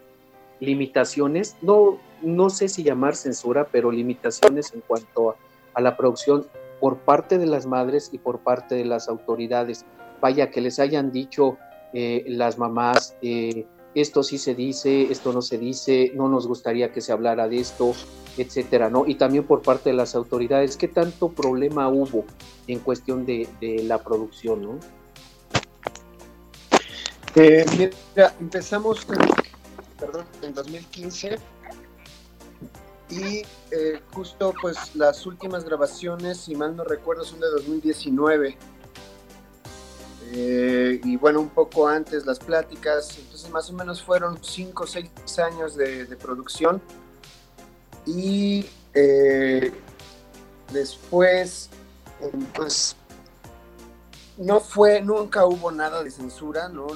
limitaciones, 0.61 1.57
no, 1.61 1.99
no 2.23 2.49
sé 2.49 2.69
si 2.69 2.83
llamar 2.83 3.17
censura, 3.17 3.67
pero 3.71 3.91
limitaciones 3.91 4.73
en 4.75 4.81
cuanto 4.81 5.37
a, 5.75 5.81
la 5.81 5.97
producción 5.97 6.47
por 6.81 6.99
parte 6.99 7.39
de 7.39 7.47
las 7.47 7.67
madres 7.67 8.11
y 8.13 8.19
por 8.19 8.41
parte 8.41 8.75
de 8.77 8.85
las 8.85 9.09
autoridades. 9.09 9.85
Vaya, 10.21 10.51
que 10.51 10.61
les 10.61 10.79
hayan 10.79 11.11
dicho 11.11 11.59
eh, 11.93 12.25
las 12.29 12.59
mamás, 12.59 13.17
eh, 13.23 13.67
esto 13.95 14.23
sí 14.23 14.39
se 14.39 14.55
dice, 14.55 15.11
esto 15.11 15.33
no 15.33 15.43
se 15.43 15.59
dice, 15.59 16.13
no 16.15 16.29
nos 16.29 16.47
gustaría 16.47 16.93
que 16.93 17.01
se 17.01 17.13
hablara 17.13 17.49
de 17.49 17.59
esto, 17.59 17.93
etcétera, 18.39 18.89
¿no? 18.89 19.05
Y 19.07 19.17
también 19.17 19.45
por 19.45 19.63
parte 19.63 19.91
de 19.91 19.97
las 19.97 20.15
autoridades, 20.15 20.77
¿qué 20.77 20.89
tanto 20.89 21.31
problema 21.31 21.89
hubo 21.89 22.25
en 22.69 22.79
cuestión 22.79 23.27
de, 23.27 23.49
de 23.61 23.83
la 23.83 23.99
producción, 23.99 24.63
no? 24.63 25.02
Eh, 27.35 27.65
mira, 28.15 28.35
empezamos 28.41 29.07
perdón, 29.99 30.27
en 30.43 30.53
2015 30.53 31.39
y 33.09 33.43
eh, 33.71 34.01
justo 34.13 34.53
pues 34.61 34.95
las 34.95 35.25
últimas 35.27 35.65
grabaciones, 35.65 36.39
si 36.39 36.55
mal 36.55 36.77
no 36.77 36.85
recuerdo, 36.85 37.25
son 37.25 37.41
de 37.41 37.49
2019. 37.49 38.57
Eh, 40.35 40.99
y 41.05 41.17
bueno, 41.17 41.41
un 41.41 41.51
poco 41.51 41.87
antes 41.87 42.25
las 42.25 42.39
pláticas, 42.39 43.19
entonces 43.19 43.51
más 43.51 43.69
o 43.69 43.75
menos 43.75 44.03
fueron 44.03 44.43
5 44.43 44.85
o 44.85 44.87
6 44.87 45.11
años 45.41 45.77
de, 45.77 46.07
producción. 46.17 46.81
Y 48.07 48.67
eh, 48.95 49.73
después, 50.73 51.69
eh, 52.21 52.31
pues, 52.55 52.97
no 54.39 54.61
fue, 54.61 55.03
nunca 55.03 55.45
hubo 55.45 55.71
nada 55.71 56.03
de 56.03 56.11
censura, 56.11 56.71
no, 56.71 56.87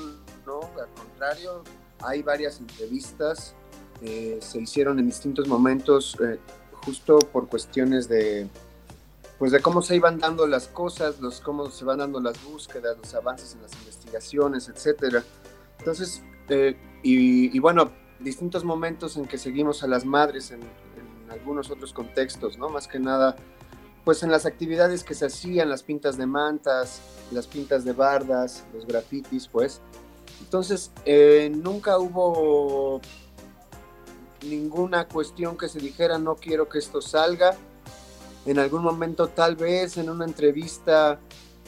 no, 0.47 0.61
al 0.81 0.89
contrario, 0.95 1.63
hay 2.01 2.23
varias 2.23 2.61
entrevistas, 2.61 3.55
eh, 4.03 4.39
se 4.41 4.61
hicieron 4.61 4.99
en 4.99 5.07
distintos 5.07 5.49
momentos, 5.49 6.17
eh, 6.23 6.39
justo 6.73 7.19
por 7.19 7.49
cuestiones 7.49 8.09
de, 8.09 8.49
pues 9.39 9.53
de 9.53 9.61
cómo 9.61 9.83
se 9.83 9.97
iban 9.97 10.19
dando 10.19 10.47
las 10.47 10.69
cosas, 10.69 11.21
los, 11.21 11.41
cómo 11.41 11.71
se 11.71 11.85
van 11.85 11.99
dando 11.99 12.21
las 12.21 12.43
búsquedas, 12.45 12.97
los 12.99 13.15
avances 13.15 13.55
en 13.55 13.63
las 13.63 13.73
investigaciones, 13.75 14.69
etcétera. 14.69 15.23
Entonces, 15.79 16.23
eh, 16.49 16.77
y, 17.03 17.55
y, 17.55 17.59
bueno, 17.59 17.91
distintos 18.21 18.65
momentos 18.65 19.17
en 19.17 19.27
que 19.27 19.39
seguimos 19.39 19.83
a 19.83 19.87
las 19.87 20.05
madres 20.05 20.51
en, 20.51 20.61
en, 20.63 21.31
algunos 21.31 21.71
otros 21.71 21.93
contextos, 21.93 22.57
¿no? 22.57 22.69
Más 22.69 22.87
que 22.87 23.01
nada, 23.01 23.37
pues 24.05 24.23
en 24.23 24.31
las 24.31 24.47
actividades 24.47 25.03
que 25.03 25.13
se 25.13 25.27
hacían, 25.27 25.69
las 25.69 25.83
pintas 25.83 26.17
de 26.17 26.25
mantas, 26.25 27.01
las 27.33 27.49
pintas 27.49 27.85
de 27.85 27.93
bardas, 27.93 28.65
los 28.73 28.87
grafitis, 28.87 29.49
pues. 29.49 29.81
Entonces, 30.41 30.93
eh, 31.05 31.51
nunca 31.55 31.99
hubo 31.99 33.01
ninguna 34.43 35.09
cuestión 35.09 35.57
que 35.57 35.69
se 35.69 35.81
dijera, 35.81 36.19
no 36.19 36.37
quiero 36.37 36.69
que 36.69 36.79
esto 36.79 37.01
salga. 37.01 37.57
En 38.45 38.59
algún 38.59 38.83
momento, 38.83 39.29
tal 39.29 39.57
vez 39.57 39.97
en 39.97 40.09
una 40.09 40.25
entrevista, 40.25 41.19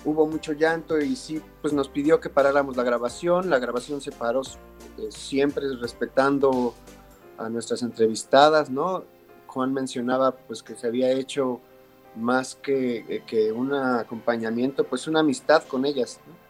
hubo 0.05 0.27
mucho 0.27 0.53
llanto 0.53 0.99
y 0.99 1.17
sí, 1.17 1.43
pues 1.61 1.73
nos 1.73 1.89
pidió 1.89 2.21
que 2.21 2.31
paráramos 2.31 2.77
la 2.77 2.85
grabación. 2.85 3.51
La 3.51 3.59
grabación 3.59 4.01
se 4.01 4.13
paró 4.13 4.43
eh, 4.43 5.09
siempre 5.11 5.65
respetando 5.81 6.75
a 7.37 7.49
nuestras 7.49 7.83
entrevistadas, 7.83 8.71
¿no? 8.71 9.05
Juan 9.47 9.73
mencionaba 9.73 10.37
pues 10.37 10.63
que 10.63 10.77
se 10.77 10.87
había 10.87 11.11
hecho 11.11 11.61
más 12.15 12.55
que, 12.57 12.99
eh, 13.09 13.23
que 13.27 13.53
un 13.53 13.75
acompañamiento, 13.75 14.85
pues 14.85 15.07
una 15.09 15.21
amistad 15.21 15.63
con 15.65 15.85
ellas. 15.85 16.21
¿no? 16.27 16.48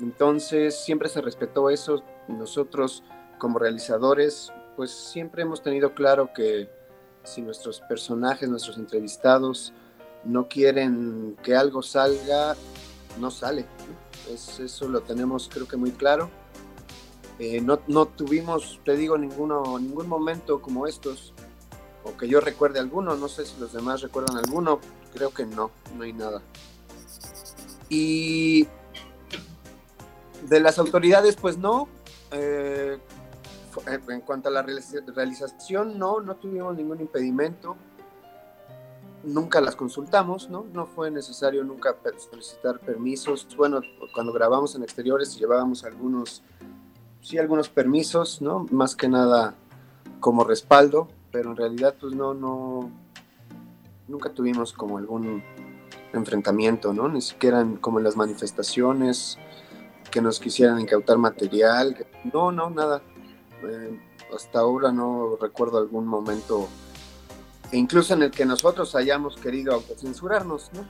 Entonces 0.00 0.78
siempre 0.78 1.08
se 1.08 1.20
respetó 1.20 1.70
eso. 1.70 2.02
Nosotros 2.28 3.02
como 3.38 3.58
realizadores, 3.58 4.52
pues 4.76 4.90
siempre 4.90 5.42
hemos 5.42 5.62
tenido 5.62 5.94
claro 5.94 6.32
que 6.34 6.68
si 7.24 7.42
nuestros 7.42 7.80
personajes, 7.80 8.48
nuestros 8.48 8.78
entrevistados 8.78 9.72
no 10.24 10.48
quieren 10.48 11.36
que 11.42 11.54
algo 11.54 11.82
salga, 11.82 12.56
no 13.20 13.30
sale. 13.30 13.66
Es, 14.32 14.58
eso 14.60 14.88
lo 14.88 15.00
tenemos 15.02 15.48
creo 15.52 15.68
que 15.68 15.76
muy 15.76 15.92
claro. 15.92 16.30
Eh, 17.38 17.60
no, 17.60 17.80
no, 17.86 18.06
tuvimos, 18.06 18.80
te 18.84 18.96
digo, 18.96 19.18
ninguno, 19.18 19.78
ningún 19.78 20.08
momento 20.08 20.62
como 20.62 20.86
estos, 20.86 21.34
o 22.02 22.16
que 22.16 22.28
yo 22.28 22.40
recuerde 22.40 22.78
alguno, 22.78 23.14
no 23.14 23.28
sé 23.28 23.44
si 23.44 23.60
los 23.60 23.74
demás 23.74 24.00
recuerdan 24.00 24.38
alguno, 24.38 24.80
creo 25.12 25.30
que 25.34 25.44
no, 25.44 25.70
no 25.96 26.04
hay 26.04 26.14
nada. 26.14 26.40
Y 27.90 28.66
de 30.42 30.60
las 30.60 30.78
autoridades, 30.78 31.36
pues 31.36 31.58
no. 31.58 31.88
Eh, 32.32 32.98
en 34.08 34.20
cuanto 34.22 34.48
a 34.48 34.52
la 34.52 34.62
realización, 34.62 35.98
no, 35.98 36.20
no 36.20 36.36
tuvimos 36.36 36.76
ningún 36.76 37.00
impedimento. 37.00 37.76
Nunca 39.22 39.60
las 39.60 39.76
consultamos, 39.76 40.48
¿no? 40.48 40.66
No 40.72 40.86
fue 40.86 41.10
necesario 41.10 41.64
nunca 41.64 41.96
solicitar 42.30 42.78
permisos. 42.78 43.46
Bueno, 43.56 43.80
cuando 44.14 44.32
grabamos 44.32 44.74
en 44.76 44.82
exteriores 44.82 45.36
llevábamos 45.36 45.84
algunos 45.84 46.42
sí 47.26 47.38
algunos 47.38 47.68
permisos, 47.68 48.40
¿no? 48.40 48.66
Más 48.70 48.94
que 48.94 49.08
nada 49.08 49.54
como 50.20 50.44
respaldo, 50.44 51.08
pero 51.32 51.50
en 51.50 51.56
realidad 51.56 51.94
pues 52.00 52.14
no, 52.14 52.34
no, 52.34 52.90
nunca 54.06 54.30
tuvimos 54.30 54.72
como 54.72 54.96
algún 54.96 55.42
enfrentamiento, 56.12 56.92
¿no? 56.92 57.08
Ni 57.08 57.20
siquiera 57.20 57.60
en, 57.60 57.76
como 57.78 57.98
en 57.98 58.04
las 58.04 58.16
manifestaciones 58.16 59.38
que 60.16 60.22
nos 60.22 60.40
quisieran 60.40 60.80
incautar 60.80 61.18
material, 61.18 61.94
no, 62.32 62.50
no, 62.50 62.70
nada. 62.70 63.02
Eh, 63.62 64.00
hasta 64.34 64.60
ahora 64.60 64.90
no 64.90 65.36
recuerdo 65.38 65.76
algún 65.76 66.06
momento, 66.06 66.68
incluso 67.72 68.14
en 68.14 68.22
el 68.22 68.30
que 68.30 68.46
nosotros 68.46 68.94
hayamos 68.94 69.36
querido 69.36 69.74
autocensurarnos, 69.74 70.70
¿no? 70.72 70.86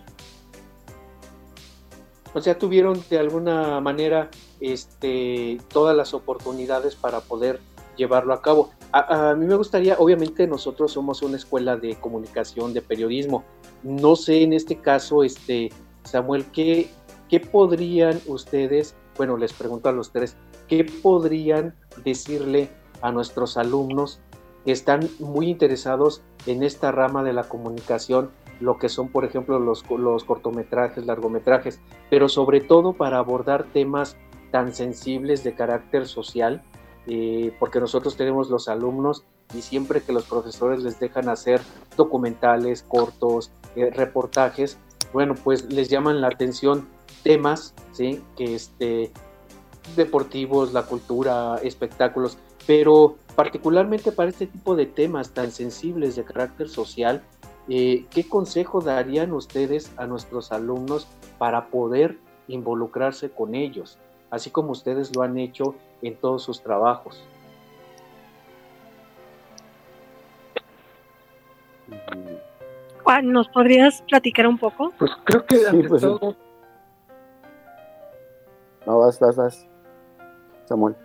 O 2.34 2.40
sea, 2.40 2.56
tuvieron 2.56 3.02
de 3.10 3.18
alguna 3.18 3.80
manera 3.80 4.30
este, 4.60 5.60
todas 5.72 5.96
las 5.96 6.14
oportunidades 6.14 6.94
para 6.94 7.18
poder 7.18 7.58
llevarlo 7.96 8.32
a 8.32 8.40
cabo. 8.40 8.70
A, 8.92 9.30
a, 9.30 9.34
mí 9.34 9.44
me 9.44 9.56
gustaría, 9.56 9.96
obviamente 9.98 10.46
nosotros 10.46 10.92
somos 10.92 11.20
una 11.22 11.36
escuela 11.36 11.76
de 11.76 11.96
comunicación, 11.96 12.72
de 12.72 12.80
periodismo. 12.80 13.42
No 13.82 14.14
sé 14.14 14.44
en 14.44 14.52
este 14.52 14.80
caso, 14.80 15.24
este, 15.24 15.72
Samuel, 16.04 16.44
¿qué, 16.52 16.90
¿qué 17.28 17.40
podrían 17.40 18.20
ustedes, 18.28 18.94
bueno, 19.16 19.36
les 19.36 19.52
pregunto 19.52 19.88
a 19.88 19.92
los 19.92 20.12
tres, 20.12 20.36
¿qué 20.68 20.84
podrían 20.84 21.74
decirle 22.04 22.70
a 23.02 23.12
nuestros 23.12 23.56
alumnos 23.56 24.20
que 24.64 24.72
están 24.72 25.08
muy 25.18 25.48
interesados 25.48 26.22
en 26.46 26.62
esta 26.62 26.92
rama 26.92 27.22
de 27.22 27.32
la 27.32 27.44
comunicación 27.44 28.30
lo 28.60 28.78
que 28.78 28.88
son, 28.88 29.08
por 29.08 29.24
ejemplo, 29.24 29.58
los, 29.58 29.82
cortometrajes, 30.24 31.04
largometrajes, 31.04 31.80
pero 32.10 32.28
sobre 32.28 32.60
todo 32.60 32.94
para 32.94 33.18
abordar 33.18 33.64
temas 33.72 34.16
tan 34.50 34.72
sensibles 34.72 35.44
de 35.44 35.54
carácter 35.54 36.06
social, 36.06 36.62
eh, 37.06 37.54
porque 37.58 37.80
nosotros 37.80 38.16
tenemos 38.16 38.48
los 38.48 38.68
alumnos 38.68 39.24
y 39.54 39.62
siempre 39.62 40.00
que 40.00 40.12
los 40.12 40.24
profesores 40.24 40.82
les 40.82 40.98
dejan 40.98 41.28
hacer 41.28 41.60
documentales, 41.96 42.82
cortos, 42.82 43.52
eh, 43.76 43.90
reportajes, 43.90 44.78
bueno, 45.12 45.34
pues 45.34 45.70
les 45.72 45.88
llaman 45.88 46.20
la 46.20 46.28
atención 46.28 46.88
temas, 47.26 47.74
¿sí? 47.90 48.22
Que 48.36 48.54
este, 48.54 49.10
deportivos, 49.96 50.72
la 50.72 50.82
cultura, 50.84 51.56
espectáculos, 51.60 52.38
pero 52.68 53.16
particularmente 53.34 54.12
para 54.12 54.28
este 54.28 54.46
tipo 54.46 54.76
de 54.76 54.86
temas 54.86 55.30
tan 55.30 55.50
sensibles 55.50 56.14
de 56.14 56.24
carácter 56.24 56.68
social, 56.68 57.22
eh, 57.68 58.06
¿qué 58.10 58.28
consejo 58.28 58.80
darían 58.80 59.32
ustedes 59.32 59.92
a 59.96 60.06
nuestros 60.06 60.52
alumnos 60.52 61.08
para 61.36 61.66
poder 61.66 62.16
involucrarse 62.46 63.28
con 63.30 63.56
ellos, 63.56 63.98
así 64.30 64.50
como 64.50 64.70
ustedes 64.70 65.14
lo 65.16 65.22
han 65.22 65.36
hecho 65.36 65.74
en 66.02 66.14
todos 66.14 66.44
sus 66.44 66.62
trabajos? 66.62 67.24
Juan, 73.02 73.32
¿nos 73.32 73.48
podrías 73.48 74.02
platicar 74.02 74.46
un 74.46 74.58
poco? 74.58 74.92
Pues 74.96 75.10
creo 75.24 75.44
que 75.44 75.56
Sí, 75.58 75.82
pues, 75.88 76.02
todo, 76.02 76.36
No, 78.86 79.00
vas, 79.00 79.18
vas, 79.18 79.36
vas. 79.36 79.66
Samuel. 80.68 80.96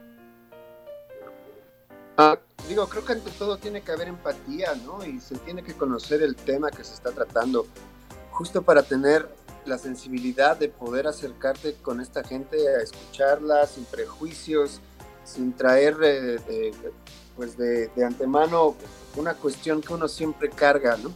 Ah, 2.17 2.37
digo, 2.69 2.87
creo 2.87 3.03
que 3.03 3.13
ante 3.13 3.31
todo 3.31 3.57
tiene 3.57 3.81
que 3.81 3.91
haber 3.91 4.07
empatía, 4.07 4.75
¿no? 4.85 5.03
Y 5.03 5.19
se 5.19 5.35
tiene 5.39 5.63
que 5.63 5.73
conocer 5.73 6.21
el 6.21 6.35
tema 6.35 6.69
que 6.69 6.83
se 6.83 6.93
está 6.93 7.11
tratando, 7.11 7.65
justo 8.31 8.61
para 8.61 8.83
tener 8.83 9.27
la 9.65 9.77
sensibilidad 9.77 10.57
de 10.57 10.69
poder 10.69 11.07
acercarte 11.07 11.75
con 11.81 12.01
esta 12.01 12.23
gente 12.23 12.57
a 12.67 12.81
escucharla 12.81 13.65
sin 13.65 13.85
prejuicios, 13.85 14.79
sin 15.23 15.53
traer, 15.53 15.97
eh, 16.03 16.71
pues 17.35 17.57
de, 17.57 17.87
de, 17.87 18.05
antemano 18.05 18.75
una 19.15 19.33
cuestión 19.33 19.81
que 19.81 19.93
uno 19.93 20.07
siempre 20.07 20.49
carga, 20.49 20.97
¿no? 20.97 21.11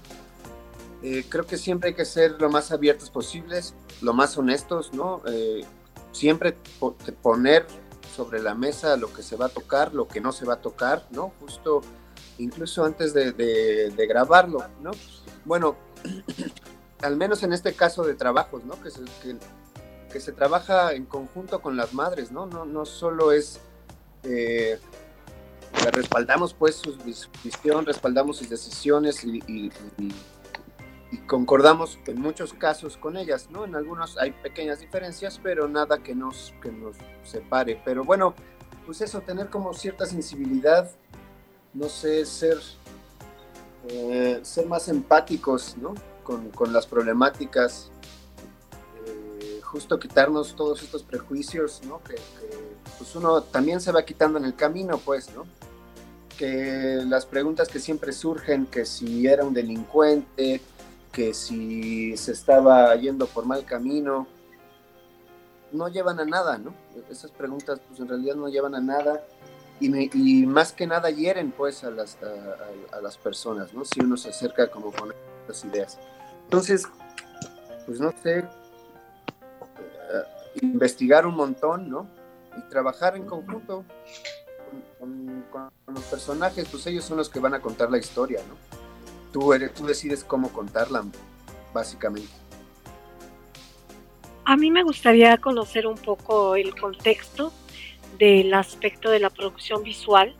Eh, 1.03 1.26
creo 1.30 1.45
que 1.45 1.57
siempre 1.57 1.89
hay 1.89 1.95
que 1.95 2.05
ser 2.05 2.39
lo 2.39 2.49
más 2.49 2.72
abiertos 2.72 3.11
posibles, 3.11 3.76
lo 4.01 4.13
más 4.13 4.38
honestos, 4.38 4.93
¿no? 4.93 5.22
Siempre 6.16 6.55
po 6.80 6.95
poner 7.22 7.68
sobre 8.16 8.41
la 8.41 8.55
mesa 8.55 8.95
lo 8.95 9.11
que 9.11 9.22
se 9.22 9.36
va 9.36 9.47
a 9.47 9.49
tocar, 9.49 9.93
lo 9.93 10.07
que 10.07 10.22
no 10.22 10.32
se 10.32 10.45
va 10.45 10.53
a 10.53 10.61
tocar, 10.61 11.05
¿no? 11.11 11.34
Justo 11.41 11.82
incluso 12.38 12.86
antes 12.86 13.13
de, 13.13 13.93
grabarlo, 14.07 14.63
¿no? 14.82 14.91
Bueno, 15.43 15.76
al 17.01 17.18
menos 17.18 17.43
en 17.43 17.51
este 17.51 17.74
caso 17.74 18.03
de 18.03 18.16
trabajos, 18.16 18.63
¿no? 18.63 18.82
Que 18.82 18.91
se, 18.91 19.01
que, 19.22 19.36
que 20.09 20.20
se 20.22 20.32
trabaja 20.32 20.93
en 20.93 21.05
conjunto 21.05 21.61
con 21.61 21.76
las 21.76 21.93
madres, 21.93 22.32
¿no? 22.32 22.45
No, 22.45 22.63
no 22.63 22.86
solo 22.86 23.34
es... 23.34 23.59
Eh, 24.24 24.80
respaldamos 25.91 26.53
pues 26.53 26.76
su 26.76 26.95
visión, 27.43 27.86
respaldamos 27.86 28.38
sus 28.38 28.49
decisiones 28.49 29.22
y, 29.26 29.41
concordamos 31.28 32.00
en 32.06 32.22
muchos 32.22 32.54
casos 32.54 32.98
con 32.98 33.18
ellas, 33.18 33.50
¿no? 33.50 33.66
En 33.66 33.76
algunos 33.76 34.18
hay 34.18 34.32
pequeñas 34.32 34.80
diferencias, 34.80 35.40
pero 35.42 35.68
nada 35.68 36.00
que 36.00 36.16
nos, 36.16 36.54
que 36.62 36.72
nos 36.72 36.96
separe. 37.24 37.82
Pero 37.84 38.04
bueno, 38.04 38.36
pues 38.86 39.02
eso, 39.02 39.22
tener 39.22 39.50
como 39.50 39.74
cierta 39.74 40.06
sensibilidad, 40.06 40.90
no 41.74 41.90
sé, 41.90 42.26
ser, 42.26 42.58
eh, 43.88 44.40
ser 44.44 44.68
más 44.68 44.88
empáticos, 44.88 45.76
¿no? 45.78 45.94
Con, 46.24 46.50
con 46.52 46.74
las 46.74 46.88
problemáticas, 46.88 47.92
eh, 49.06 49.62
justo 49.64 50.00
quitarnos 50.00 50.56
todos 50.56 50.82
estos 50.84 51.04
prejuicios, 51.04 51.82
¿no? 51.86 52.02
Que, 52.04 52.16
que, 52.16 52.76
pues 52.98 53.16
uno 53.16 53.42
también 53.42 53.82
se 53.82 53.92
va 53.92 54.04
quitando 54.04 54.38
en 54.38 54.46
el 54.46 54.56
camino, 54.56 54.98
pues, 55.00 55.34
¿no? 55.36 55.46
que 56.36 57.02
las 57.08 57.26
preguntas 57.26 57.70
que 57.70 57.80
siempre 57.80 58.12
surgen, 58.12 58.66
que 58.66 58.86
si 58.86 59.26
era 59.26 59.46
un 59.46 59.54
delincuente, 59.54 60.62
que 61.16 61.34
si 61.34 62.18
se 62.18 62.34
estaba 62.34 62.93
yendo 62.97 63.26
por 63.26 63.45
mal 63.45 63.63
camino, 63.63 64.28
no 65.72 65.88
llevan 65.88 66.20
a 66.20 66.26
nada, 66.26 66.57
¿no? 66.57 66.74
Esas 67.09 67.32
preguntas 67.32 67.80
pues 67.88 68.01
en 68.01 68.09
realidad 68.09 68.36
no 68.36 68.49
llevan 68.49 68.76
a 68.76 68.82
nada 68.82 69.24
y, 69.80 69.88
me- 69.89 70.09
y 70.13 70.45
más 70.45 70.74
que 70.74 70.86
nada 70.86 71.09
hieren 71.09 71.51
pues 71.51 71.86
a 71.86 71.89
las, 71.91 72.18
a, 72.22 72.28
a- 72.28 72.97
a 72.97 73.01
las 73.01 73.18
personas, 73.18 73.74
¿no? 73.74 73.86
Si 73.86 74.01
uno 74.01 74.18
se 74.18 74.30
acerca 74.30 74.68
como 74.70 74.91
con 74.91 75.13
estas 75.41 75.63
ideas. 75.63 75.97
Entonces, 76.43 76.84
pues 77.86 78.01
no 78.01 78.13
sé, 78.22 78.39
eh, 78.39 78.45
investigar 80.61 81.26
un 81.26 81.36
montón, 81.36 81.89
¿no? 81.89 82.07
Y 82.57 82.61
trabajar 82.70 83.16
en 83.16 83.24
conjunto 83.26 83.86
con, 84.99 85.43
con- 85.49 85.72
con 85.86 85.93
los 85.95 86.03
personajes, 86.03 86.68
pues 86.70 86.86
ellos 86.88 87.05
son 87.05 87.16
los 87.18 87.30
que 87.30 87.39
van 87.39 87.53
a 87.53 87.61
contar 87.61 87.89
la 87.89 87.97
historia, 87.99 88.41
¿no? 88.49 88.85
Tú, 89.36 89.52
decides 89.52 90.24
cómo 90.24 90.48
contarla, 90.54 91.04
básicamente. 91.74 92.32
A 94.46 94.56
mí 94.56 94.72
me 94.72 94.82
gustaría 94.82 95.36
conocer 95.40 95.88
un 95.88 95.98
poco 95.98 96.56
el 96.56 96.74
contexto 96.74 97.52
del 98.18 98.54
aspecto 98.54 99.10
de 99.10 99.20
la 99.20 99.30
producción 99.30 99.84
visual, 99.84 100.34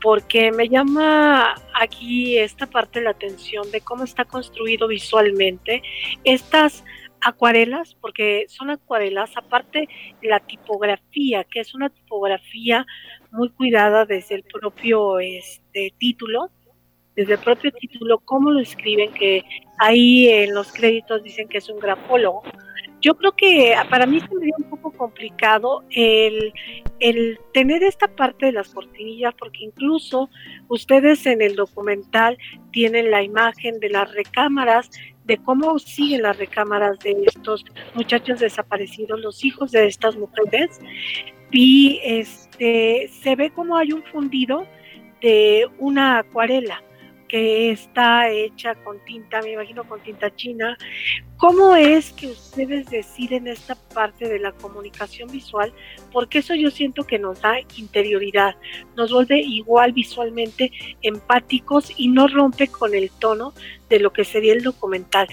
porque 0.00 0.52
me 0.52 0.70
llama 0.70 1.54
aquí 1.78 2.38
esta 2.38 2.66
parte 2.66 3.02
la 3.02 3.10
atención 3.10 3.70
de 3.72 3.82
cómo 3.82 4.04
está 4.04 4.24
construido 4.24 4.88
visualmente 4.88 5.82
estas 6.24 6.82
acuarelas, 7.20 7.94
porque 8.00 8.46
son 8.48 8.70
acuarelas, 8.70 9.36
aparte 9.36 9.86
la 10.22 10.40
tipografía, 10.40 11.44
que 11.44 11.60
es 11.60 11.74
una 11.74 11.90
tipografía 11.90 12.86
muy 13.32 13.50
cuidada 13.50 14.06
desde 14.06 14.36
el 14.36 14.44
propio 14.44 15.18
este, 15.18 15.92
título, 15.98 16.50
desde 17.16 17.34
el 17.34 17.38
propio 17.40 17.72
título, 17.72 18.18
cómo 18.20 18.50
lo 18.50 18.60
escriben, 18.60 19.12
que 19.12 19.44
ahí 19.78 20.28
en 20.28 20.54
los 20.54 20.72
créditos 20.72 21.22
dicen 21.22 21.48
que 21.48 21.58
es 21.58 21.68
un 21.68 21.78
grafólogo. 21.78 22.42
Yo 23.02 23.14
creo 23.16 23.32
que 23.32 23.74
para 23.88 24.06
mí 24.06 24.20
sería 24.20 24.54
un 24.58 24.68
poco 24.68 24.92
complicado 24.92 25.84
el, 25.90 26.52
el 26.98 27.38
tener 27.54 27.82
esta 27.82 28.08
parte 28.08 28.46
de 28.46 28.52
las 28.52 28.68
cortinillas, 28.74 29.34
porque 29.38 29.64
incluso 29.64 30.28
ustedes 30.68 31.24
en 31.24 31.40
el 31.40 31.56
documental 31.56 32.36
tienen 32.72 33.10
la 33.10 33.22
imagen 33.22 33.80
de 33.80 33.88
las 33.88 34.12
recámaras, 34.12 34.90
de 35.24 35.38
cómo 35.38 35.78
siguen 35.78 36.22
las 36.22 36.36
recámaras 36.36 36.98
de 36.98 37.16
estos 37.26 37.64
muchachos 37.94 38.40
desaparecidos, 38.40 39.20
los 39.20 39.44
hijos 39.44 39.70
de 39.72 39.86
estas 39.86 40.16
mujeres, 40.16 40.78
y 41.50 42.00
este 42.04 43.08
se 43.08 43.34
ve 43.34 43.50
como 43.50 43.76
hay 43.76 43.92
un 43.92 44.02
fundido 44.04 44.66
de 45.22 45.66
una 45.78 46.18
acuarela 46.18 46.82
que 47.30 47.70
está 47.70 48.28
hecha 48.28 48.74
con 48.74 48.98
tinta, 49.04 49.40
me 49.40 49.52
imagino 49.52 49.84
con 49.84 50.02
tinta 50.02 50.34
china. 50.34 50.76
¿Cómo 51.36 51.76
es 51.76 52.12
que 52.12 52.26
ustedes 52.26 52.90
deciden 52.90 53.46
esta 53.46 53.76
parte 53.94 54.28
de 54.28 54.40
la 54.40 54.50
comunicación 54.52 55.30
visual? 55.30 55.72
Porque 56.12 56.38
eso 56.38 56.56
yo 56.56 56.70
siento 56.70 57.04
que 57.04 57.20
nos 57.20 57.40
da 57.40 57.60
interioridad, 57.76 58.56
nos 58.96 59.12
vuelve 59.12 59.38
igual 59.38 59.92
visualmente 59.92 60.72
empáticos 61.02 61.92
y 61.96 62.08
no 62.08 62.26
rompe 62.26 62.66
con 62.66 62.94
el 62.94 63.10
tono 63.10 63.54
de 63.88 64.00
lo 64.00 64.12
que 64.12 64.24
sería 64.24 64.52
el 64.52 64.64
documental. 64.64 65.28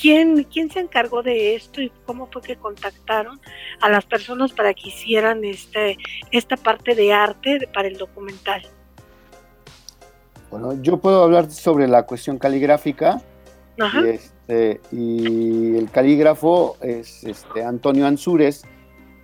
¿Quién, 0.00 0.44
¿Quién 0.44 0.70
se 0.70 0.80
encargó 0.80 1.22
de 1.22 1.56
esto 1.56 1.80
y 1.80 1.90
cómo 2.06 2.28
fue 2.30 2.42
que 2.42 2.56
contactaron 2.56 3.40
a 3.80 3.88
las 3.88 4.04
personas 4.04 4.52
para 4.52 4.72
que 4.72 4.88
hicieran 4.88 5.44
este, 5.44 5.96
esta 6.30 6.56
parte 6.56 6.94
de 6.94 7.12
arte 7.12 7.68
para 7.72 7.88
el 7.88 7.96
documental? 7.96 8.62
Bueno, 10.54 10.80
yo 10.80 10.98
puedo 10.98 11.24
hablar 11.24 11.50
sobre 11.50 11.88
la 11.88 12.04
cuestión 12.06 12.38
caligráfica. 12.38 13.20
Ajá. 13.76 14.02
Y, 14.02 14.08
este, 14.10 14.80
y 14.92 15.76
el 15.76 15.90
calígrafo 15.90 16.76
es 16.80 17.24
este, 17.24 17.64
Antonio 17.64 18.06
Ansúrez, 18.06 18.62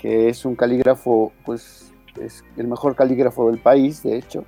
que 0.01 0.28
es 0.28 0.45
un 0.45 0.57
calígrafo, 0.57 1.31
pues 1.47 1.93
es 2.20 2.43
el 2.57 2.66
mejor 2.66 2.97
calígrafo 2.97 3.49
del 3.49 3.61
país, 3.61 4.03
de 4.03 4.18
hecho. 4.18 4.45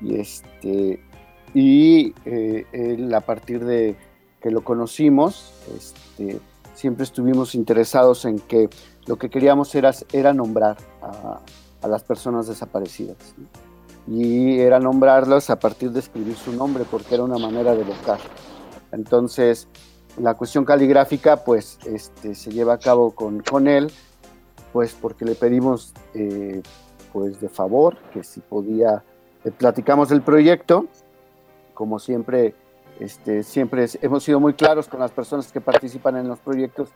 Y, 0.00 0.14
este, 0.20 1.00
y 1.52 2.14
eh, 2.26 2.64
él, 2.70 3.12
a 3.12 3.20
partir 3.20 3.64
de 3.64 3.96
que 4.40 4.52
lo 4.52 4.62
conocimos, 4.62 5.52
este, 5.76 6.38
siempre 6.74 7.02
estuvimos 7.02 7.56
interesados 7.56 8.24
en 8.24 8.38
que 8.38 8.70
lo 9.06 9.16
que 9.16 9.28
queríamos 9.28 9.74
era, 9.74 9.90
era 10.12 10.32
nombrar 10.32 10.76
a, 11.02 11.40
a 11.82 11.88
las 11.88 12.04
personas 12.04 12.46
desaparecidas. 12.46 13.16
¿no? 13.36 13.73
Y 14.06 14.58
era 14.60 14.78
nombrarlos 14.80 15.48
a 15.50 15.58
partir 15.58 15.90
de 15.90 16.00
escribir 16.00 16.36
su 16.36 16.52
nombre, 16.52 16.84
porque 16.90 17.14
era 17.14 17.24
una 17.24 17.38
manera 17.38 17.74
de 17.74 17.82
evocar. 17.82 18.18
Entonces, 18.92 19.66
la 20.18 20.34
cuestión 20.34 20.64
caligráfica, 20.64 21.44
pues, 21.44 21.78
este, 21.86 22.34
se 22.34 22.50
lleva 22.50 22.74
a 22.74 22.78
cabo 22.78 23.12
con, 23.12 23.40
con 23.40 23.66
él, 23.66 23.90
pues, 24.72 24.94
porque 25.00 25.24
le 25.24 25.34
pedimos, 25.34 25.92
eh, 26.14 26.62
pues, 27.12 27.40
de 27.40 27.48
favor, 27.48 27.96
que 28.12 28.22
si 28.22 28.40
podía, 28.40 29.02
le 29.42 29.50
platicamos 29.50 30.08
del 30.10 30.22
proyecto, 30.22 30.86
como 31.74 31.98
siempre, 31.98 32.54
este, 33.00 33.42
siempre 33.42 33.84
es- 33.84 33.98
hemos 34.02 34.22
sido 34.22 34.38
muy 34.38 34.54
claros 34.54 34.86
con 34.86 35.00
las 35.00 35.10
personas 35.10 35.50
que 35.50 35.60
participan 35.60 36.16
en 36.16 36.28
los 36.28 36.38
proyectos 36.38 36.90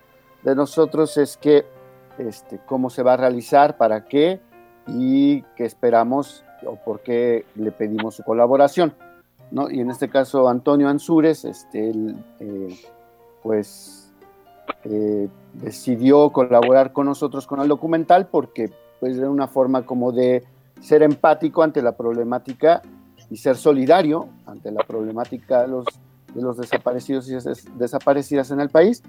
de 0.45 0.55
nosotros, 0.55 1.17
es 1.17 1.37
que, 1.37 1.67
este, 2.19 2.61
cómo 2.67 2.91
se 2.91 3.03
va 3.03 3.15
a 3.15 3.17
realizar, 3.17 3.77
para 3.77 4.05
qué, 4.07 4.41
y 4.87 5.43
que 5.57 5.65
esperamos 5.65 6.45
o 6.67 6.77
por 6.77 7.01
qué 7.01 7.45
le 7.55 7.71
pedimos 7.73 8.17
su 8.17 8.23
colaboración. 8.23 8.95
¿no? 9.51 9.71
Y 9.71 9.81
en 9.81 9.91
este 9.91 10.09
caso 10.09 10.49
Antonio 10.49 10.89
Ansúrez, 10.89 11.45
este, 11.45 11.91
él, 11.91 12.17
eh, 12.41 12.79
pues 13.43 14.13
eh, 14.85 15.29
decidió 15.55 16.31
colaborar 16.31 16.93
con 16.93 17.07
nosotros 17.07 17.47
con 17.47 17.61
el 17.61 17.69
documental 17.69 18.27
porque 18.27 18.71
pues 19.01 19.17
era 19.17 19.31
una 19.31 19.49
forma 19.49 19.87
como 19.87 20.13
de 20.13 20.45
ser 20.81 21.03
empático 21.03 21.63
ante 21.63 21.83
la 21.83 21.93
problemática 21.93 22.83
y 23.31 23.37
ser 23.37 23.57
solidario 23.57 24.29
ante 24.47 24.71
la 24.71 24.83
problemática 24.83 25.63
de 25.63 25.69
los, 25.69 25.87
de 26.35 26.43
los 26.43 26.57
desaparecidos 26.57 27.29
y 27.29 27.35
des- 27.35 27.67
desaparecidas 27.79 28.51
en 28.51 28.61
el 28.61 28.71
país, 28.71 29.03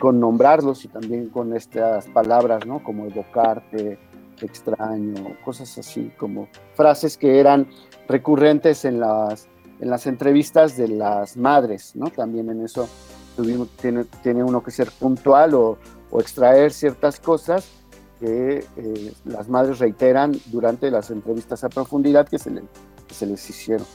con 0.00 0.18
nombrarlos 0.18 0.84
y 0.84 0.88
también 0.88 1.28
con 1.28 1.54
estas 1.54 2.06
palabras, 2.08 2.66
¿no? 2.66 2.82
Como 2.82 3.06
evocarte, 3.06 3.98
extraño, 4.44 5.36
cosas 5.44 5.76
así, 5.78 6.12
como 6.18 6.48
frases 6.74 7.16
que 7.16 7.40
eran 7.40 7.68
recurrentes 8.08 8.84
en 8.84 9.00
las, 9.00 9.48
en 9.80 9.90
las 9.90 10.06
entrevistas 10.06 10.76
de 10.76 10.88
las 10.88 11.36
madres, 11.36 11.96
¿no? 11.96 12.10
También 12.10 12.50
en 12.50 12.64
eso 12.64 12.88
tuvimos, 13.36 13.68
tiene, 13.76 14.04
tiene 14.22 14.44
uno 14.44 14.62
que 14.62 14.70
ser 14.70 14.90
puntual 14.90 15.54
o, 15.54 15.78
o 16.10 16.20
extraer 16.20 16.72
ciertas 16.72 17.18
cosas 17.20 17.66
que 18.20 18.64
eh, 18.76 19.12
las 19.24 19.48
madres 19.48 19.78
reiteran 19.80 20.32
durante 20.46 20.90
las 20.90 21.10
entrevistas 21.10 21.64
a 21.64 21.68
profundidad 21.68 22.28
que 22.28 22.38
se, 22.38 22.50
le- 22.50 22.62
se 23.10 23.26
les 23.26 23.48
hicieron. 23.50 23.86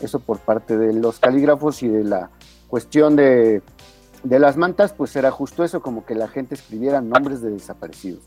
Eso 0.00 0.20
por 0.20 0.38
parte 0.38 0.76
de 0.76 0.92
los 0.92 1.18
calígrafos 1.18 1.82
y 1.82 1.88
de 1.88 2.04
la 2.04 2.30
cuestión 2.68 3.16
de, 3.16 3.62
de 4.24 4.38
las 4.38 4.56
mantas, 4.56 4.92
pues 4.92 5.14
era 5.16 5.30
justo 5.30 5.64
eso, 5.64 5.80
como 5.80 6.04
que 6.04 6.14
la 6.14 6.28
gente 6.28 6.54
escribiera 6.54 7.00
nombres 7.00 7.40
de 7.40 7.50
desaparecidos 7.50 8.22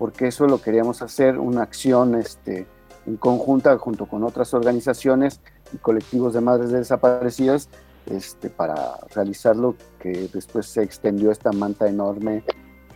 porque 0.00 0.28
eso 0.28 0.46
lo 0.46 0.62
queríamos 0.62 1.02
hacer, 1.02 1.38
una 1.38 1.60
acción 1.60 2.14
este, 2.14 2.66
en 3.06 3.18
conjunta 3.18 3.76
junto 3.76 4.06
con 4.06 4.24
otras 4.24 4.54
organizaciones 4.54 5.42
y 5.74 5.76
colectivos 5.76 6.32
de 6.32 6.40
madres 6.40 6.70
de 6.70 6.78
desaparecidas 6.78 7.68
este, 8.06 8.48
para 8.48 8.94
realizar 9.14 9.56
lo 9.56 9.76
que 10.00 10.30
después 10.32 10.64
se 10.64 10.82
extendió 10.82 11.30
esta 11.30 11.52
manta 11.52 11.86
enorme 11.86 12.42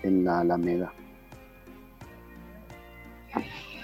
en 0.03 0.25
la 0.25 0.41
Alameda. 0.41 0.95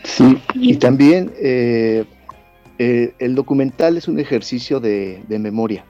Sí, 0.04 0.42
y 0.54 0.76
también 0.76 1.30
eh, 1.36 2.06
eh, 2.78 3.12
el 3.18 3.34
documental 3.34 3.98
es 3.98 4.08
un 4.08 4.18
ejercicio 4.18 4.80
de, 4.80 5.22
memoria, 5.28 5.84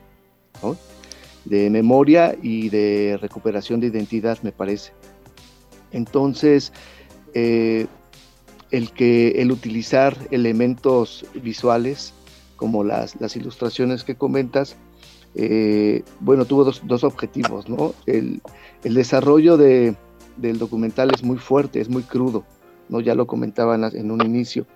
de 1.45 1.71
memoria 1.71 2.35
y 2.43 2.71
de 2.71 3.19
recuperación 3.23 3.79
de 3.79 3.87
identidad, 3.87 4.37
me 4.43 4.51
parece. 4.51 4.91
Entonces, 5.93 6.73
eh, 7.35 7.87
el 8.71 8.93
que 8.93 9.43
el 9.43 9.53
utilizar 9.53 10.17
elementos 10.31 11.25
visuales 11.35 12.15
como 12.57 12.85
las, 12.85 13.21
las 13.21 13.37
ilustraciones 13.37 14.05
que 14.05 14.15
comentas, 14.15 14.77
eh, 15.35 16.03
bueno, 16.21 16.45
tuvo 16.45 16.65
dos, 16.65 16.83
dos 16.85 17.05
objetivos, 17.05 17.69
¿no? 17.69 17.95
El, 18.07 18.43
el 18.85 18.95
desarrollo 18.95 19.57
de, 19.57 19.97
del 20.37 20.59
documental 20.59 21.11
es 21.15 21.23
muy 21.23 21.39
fuerte, 21.39 21.81
es 21.81 21.89
muy 21.89 22.03
crudo, 22.03 22.45
¿no? 22.89 23.01
Ya 23.01 23.15
lo 23.15 23.27
comentaba 23.27 23.75
en, 23.75 24.11
un 24.11 24.25
inicio. 24.25 24.67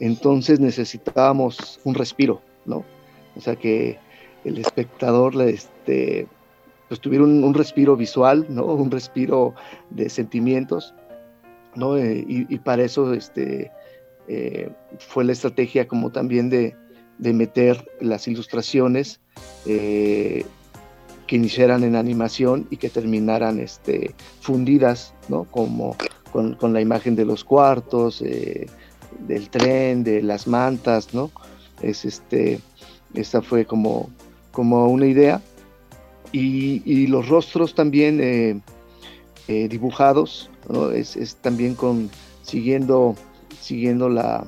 Entonces 0.00 0.60
necesitábamos 0.60 1.80
un 1.84 1.94
respiro, 1.94 2.40
¿no? 2.64 2.84
O 3.36 3.40
sea, 3.40 3.56
que 3.56 3.98
el 4.44 4.58
espectador 4.58 5.40
este, 5.42 6.26
pues 6.88 7.00
tuviera 7.00 7.24
un, 7.24 7.44
un 7.44 7.54
respiro 7.54 7.96
visual, 7.96 8.46
¿no? 8.48 8.64
Un 8.64 8.90
respiro 8.90 9.54
de 9.90 10.08
sentimientos, 10.08 10.94
Eh, 11.76 12.24
y, 12.26 12.58
para 12.58 12.82
eso 12.82 13.12
este, 13.14 13.70
eh, 14.26 14.70
fue 14.98 15.24
la 15.24 15.32
estrategia 15.32 15.86
como 15.86 16.10
también 16.10 16.50
de, 16.50 16.74
de 17.18 17.32
meter 17.32 17.88
las 18.00 18.26
ilustraciones 18.26 19.20
eh, 19.66 20.44
que 21.26 21.36
iniciaran 21.36 21.84
en 21.84 21.94
animación 21.94 22.66
y 22.70 22.78
que 22.78 22.88
terminaran 22.88 23.60
este, 23.60 24.14
fundidas, 24.40 25.14
¿no? 25.28 25.44
Como 25.44 25.96
con, 26.32 26.54
con 26.54 26.72
la 26.72 26.80
imagen 26.80 27.14
de 27.14 27.24
los 27.24 27.44
cuartos, 27.44 28.20
del 28.20 29.50
tren, 29.50 30.04
de 30.04 30.22
las 30.22 30.46
mantas, 30.46 31.12
¿no? 31.14 31.30
Es 31.82 32.04
este, 32.04 32.60
esta 33.14 33.42
fue 33.42 33.66
como, 33.66 34.10
como 34.52 34.86
una 34.88 35.06
idea. 35.06 35.40
Y, 36.32 36.82
y 36.84 37.06
los 37.06 37.28
rostros 37.28 37.74
también 37.74 38.62
eh, 39.48 39.66
dibujados. 39.68 40.50
Es, 40.94 41.36
también 41.36 41.74
con, 41.74 42.10
siguiendo, 42.42 43.14
siguiendo 43.60 44.08
la, 44.08 44.46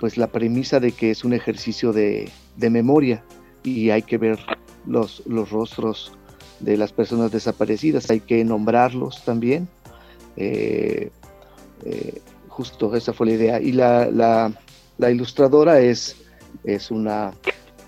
pues 0.00 0.16
la 0.16 0.26
premisa 0.26 0.80
de 0.80 0.92
que 0.92 1.12
es 1.12 1.24
un 1.24 1.32
ejercicio 1.32 1.92
de, 1.92 2.28
de 2.56 2.70
memoria 2.70 3.22
y 3.62 3.90
hay 3.90 4.02
que 4.02 4.18
ver 4.18 4.38
los, 4.86 5.22
los 5.26 5.50
rostros 5.50 6.12
de 6.58 6.76
las 6.76 6.92
personas 6.92 7.30
desaparecidas, 7.30 8.10
hay 8.10 8.20
que 8.20 8.44
nombrarlos 8.44 9.24
también. 9.24 9.68
Eh, 10.36 11.10
eh, 11.84 12.20
justo 12.48 12.94
esa 12.96 13.12
fue 13.12 13.28
la 13.28 13.32
idea. 13.32 13.60
Y 13.60 13.72
la, 13.72 14.10
la, 14.10 14.52
la 14.98 15.10
ilustradora 15.10 15.80
es, 15.80 16.16
es 16.64 16.90
una, 16.90 17.32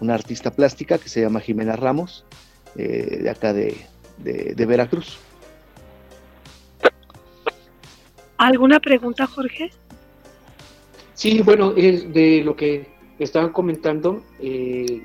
una, 0.00 0.14
artista 0.14 0.50
plástica 0.50 0.98
que 0.98 1.08
se 1.08 1.20
llama 1.20 1.40
Jimena 1.40 1.76
Ramos, 1.76 2.24
de 2.74 3.28
acá 3.28 3.52
de, 3.52 3.76
de, 4.18 4.66
Veracruz. 4.66 5.18
¿Alguna 8.43 8.80
pregunta, 8.80 9.24
Jorge? 9.28 9.70
Sí, 11.14 11.43
bueno, 11.43 11.74
es 11.76 12.12
de 12.12 12.43
lo 12.43 12.57
que 12.57 12.88
estaban 13.20 13.53
comentando, 13.53 14.20
eh, 14.40 15.05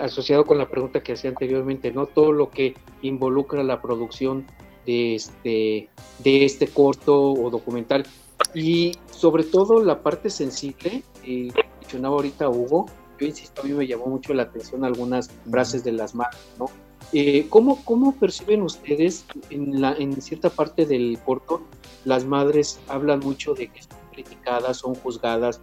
asociado 0.00 0.46
con 0.46 0.56
la 0.56 0.70
pregunta 0.70 1.02
que 1.02 1.12
hacía 1.12 1.28
anteriormente, 1.28 1.92
¿no? 1.92 2.06
Todo 2.06 2.32
lo 2.32 2.48
que 2.48 2.74
involucra 3.02 3.62
la 3.62 3.82
producción 3.82 4.46
de 4.86 5.16
este, 5.16 5.90
de 6.20 6.44
este 6.46 6.68
corto 6.68 7.32
o 7.32 7.50
documental. 7.50 8.06
Y 8.54 8.92
sobre 9.12 9.44
todo 9.44 9.84
la 9.84 10.02
parte 10.02 10.30
sensible, 10.30 11.02
eh, 11.24 11.50
mencionaba 11.82 12.16
ahorita 12.16 12.48
Hugo, 12.48 12.86
yo 13.20 13.26
insisto, 13.26 13.60
a 13.60 13.64
mí 13.66 13.72
me 13.72 13.86
llamó 13.86 14.06
mucho 14.06 14.32
la 14.32 14.44
atención 14.44 14.82
algunas 14.82 15.28
frases 15.50 15.84
de 15.84 15.92
las 15.92 16.14
madres, 16.14 16.40
¿no? 16.58 16.70
Eh, 17.12 17.46
¿cómo, 17.50 17.84
¿Cómo 17.84 18.14
perciben 18.14 18.62
ustedes 18.62 19.26
en, 19.50 19.82
la, 19.82 19.92
en 19.92 20.22
cierta 20.22 20.48
parte 20.48 20.86
del 20.86 21.18
corto? 21.22 21.60
Las 22.04 22.24
madres 22.24 22.80
hablan 22.88 23.20
mucho 23.20 23.54
de 23.54 23.68
que 23.68 23.82
son 23.82 23.98
criticadas, 24.12 24.78
son 24.78 24.94
juzgadas, 24.94 25.60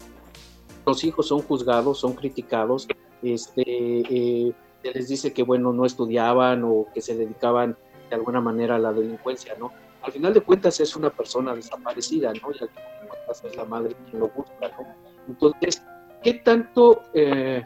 los 0.86 1.04
hijos 1.04 1.28
son 1.28 1.42
juzgados, 1.42 2.00
son 2.00 2.14
criticados, 2.14 2.88
este, 3.24 3.64
eh, 3.66 4.54
se 4.84 4.92
les 4.92 5.08
dice 5.08 5.34
que 5.34 5.44
bueno, 5.44 5.74
no 5.74 5.86
estudiaban 5.86 6.64
o 6.64 6.88
que 6.94 7.02
se 7.02 7.16
dedicaban 7.16 7.76
de 8.10 8.16
alguna 8.16 8.42
manera 8.42 8.76
a 8.76 8.80
la 8.80 8.94
delincuencia, 8.94 9.56
¿no? 9.60 9.72
Al 10.04 10.12
final 10.12 10.34
de 10.34 10.42
cuentas 10.42 10.80
es 10.80 10.96
una 10.96 11.10
persona 11.10 11.56
desaparecida, 11.56 12.32
¿no? 12.34 12.52
Y 12.52 12.62
al 12.62 12.70
final 12.70 13.02
de 13.02 13.08
cuentas 13.08 13.44
es 13.44 13.56
la 13.56 13.66
madre 13.66 13.96
quien 14.06 14.20
lo 14.20 14.28
busca, 14.30 14.70
¿no? 14.78 14.96
Entonces, 15.28 15.82
¿qué 16.22 16.36
tanto, 16.36 17.02
eh, 17.16 17.66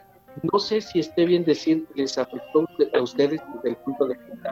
no 0.52 0.60
sé 0.60 0.80
si 0.80 1.00
esté 1.00 1.26
bien 1.26 1.44
decir, 1.44 1.86
les 1.96 2.18
afectó 2.18 2.66
a 2.94 3.02
ustedes 3.02 3.42
desde 3.56 3.70
el 3.70 3.76
punto 3.78 4.08
de 4.08 4.16
vista 4.16 4.52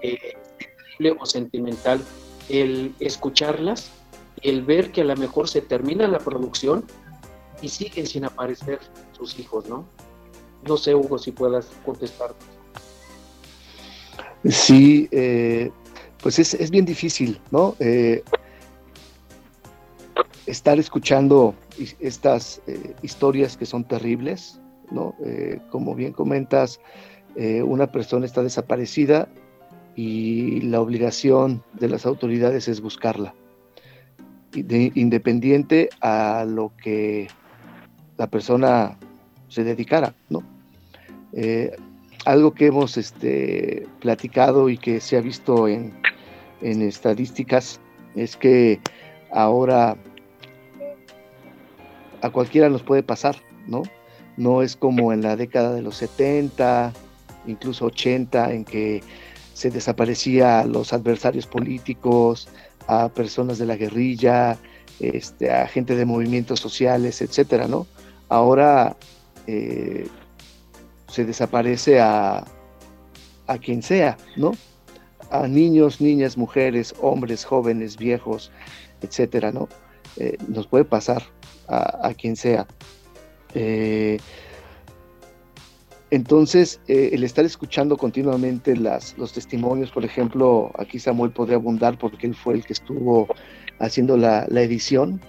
eh, 0.00 1.12
o 1.20 1.26
sentimental 1.26 2.00
el 2.48 2.94
escucharlas, 3.00 3.90
el 4.42 4.62
ver 4.62 4.92
que 4.92 5.02
a 5.02 5.04
lo 5.04 5.16
mejor 5.16 5.48
se 5.48 5.60
termina 5.60 6.06
la 6.06 6.18
producción 6.18 6.84
y 7.60 7.68
siguen 7.68 8.06
sin 8.06 8.24
aparecer 8.24 8.78
sus 9.12 9.38
hijos, 9.38 9.68
¿no? 9.68 9.86
No 10.66 10.76
sé, 10.76 10.94
Hugo, 10.94 11.18
si 11.18 11.32
puedas 11.32 11.66
contestar. 11.84 12.34
Sí, 14.44 15.08
eh, 15.10 15.70
pues 16.22 16.38
es, 16.38 16.54
es, 16.54 16.70
bien 16.70 16.84
difícil, 16.84 17.40
¿no? 17.50 17.76
Eh, 17.80 18.22
estar 20.46 20.78
escuchando 20.78 21.54
estas 22.00 22.60
eh, 22.66 22.94
historias 23.02 23.56
que 23.56 23.66
son 23.66 23.84
terribles, 23.84 24.60
¿no? 24.90 25.14
Eh, 25.24 25.60
como 25.70 25.94
bien 25.94 26.12
comentas, 26.12 26.80
una 27.36 27.92
persona 27.92 28.26
está 28.26 28.42
desaparecida 28.42 29.28
y 29.98 30.60
la 30.60 30.80
obligación 30.80 31.60
de 31.72 31.88
las 31.88 32.06
autoridades 32.06 32.68
es 32.68 32.80
buscarla, 32.80 33.34
de, 34.52 34.92
independiente 34.94 35.88
a 36.00 36.44
lo 36.46 36.70
que 36.80 37.26
la 38.16 38.28
persona 38.28 38.96
se 39.48 39.64
dedicara, 39.64 40.14
¿no? 40.28 40.44
Eh, 41.32 41.74
algo 42.26 42.54
que 42.54 42.66
hemos 42.66 42.96
este, 42.96 43.88
platicado 43.98 44.68
y 44.68 44.78
que 44.78 45.00
se 45.00 45.16
ha 45.16 45.20
visto 45.20 45.66
en, 45.66 45.92
en, 46.60 46.82
estadísticas 46.82 47.80
es 48.14 48.36
que 48.36 48.78
ahora 49.32 49.96
a 52.22 52.30
cualquiera 52.30 52.68
nos 52.68 52.84
puede 52.84 53.02
pasar, 53.02 53.34
¿no? 53.66 53.82
No 54.36 54.62
es 54.62 54.76
como 54.76 55.12
en 55.12 55.22
la 55.22 55.34
década 55.34 55.74
de 55.74 55.82
los 55.82 55.96
70, 55.96 56.92
incluso 57.48 57.86
80, 57.86 58.52
en 58.52 58.64
que 58.64 59.02
se 59.58 59.70
desaparecía 59.70 60.60
a 60.60 60.64
los 60.64 60.92
adversarios 60.92 61.48
políticos, 61.48 62.46
a 62.86 63.08
personas 63.08 63.58
de 63.58 63.66
la 63.66 63.74
guerrilla, 63.74 64.56
este, 65.00 65.50
a 65.50 65.66
gente 65.66 65.96
de 65.96 66.04
movimientos 66.04 66.60
sociales, 66.60 67.20
etcétera, 67.22 67.66
¿no? 67.66 67.88
Ahora 68.28 68.96
eh, 69.48 70.06
se 71.08 71.24
desaparece 71.24 71.98
a, 71.98 72.44
a 73.48 73.58
quien 73.58 73.82
sea, 73.82 74.16
¿no? 74.36 74.52
A 75.32 75.48
niños, 75.48 76.00
niñas, 76.00 76.36
mujeres, 76.38 76.94
hombres, 77.00 77.44
jóvenes, 77.44 77.96
viejos, 77.96 78.52
etcétera, 79.02 79.50
¿no? 79.50 79.68
Eh, 80.18 80.36
nos 80.46 80.68
puede 80.68 80.84
pasar 80.84 81.24
a, 81.66 82.06
a 82.06 82.14
quien 82.14 82.36
sea. 82.36 82.64
Eh, 83.54 84.18
entonces, 86.10 86.80
eh, 86.88 87.10
el 87.12 87.22
estar 87.22 87.44
escuchando 87.44 87.96
continuamente 87.98 88.74
las, 88.76 89.16
los 89.18 89.32
testimonios, 89.32 89.90
por 89.90 90.04
ejemplo, 90.04 90.72
aquí 90.78 90.98
Samuel 90.98 91.32
podría 91.32 91.56
abundar 91.56 91.98
porque 91.98 92.26
él 92.26 92.34
fue 92.34 92.54
el 92.54 92.64
que 92.64 92.72
estuvo 92.72 93.28
haciendo 93.78 94.16
la, 94.16 94.46
la 94.48 94.62
edición, 94.62 95.20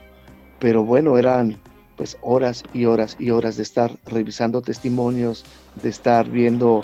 pero 0.59 0.85
bueno, 0.85 1.17
eran 1.17 1.57
pues 1.97 2.17
horas 2.21 2.63
y 2.73 2.85
horas 2.85 3.17
y 3.19 3.29
horas 3.29 3.57
de 3.57 3.63
estar 3.63 3.91
revisando 4.05 4.61
testimonios, 4.61 5.43
de 5.83 5.89
estar 5.89 6.29
viendo 6.29 6.81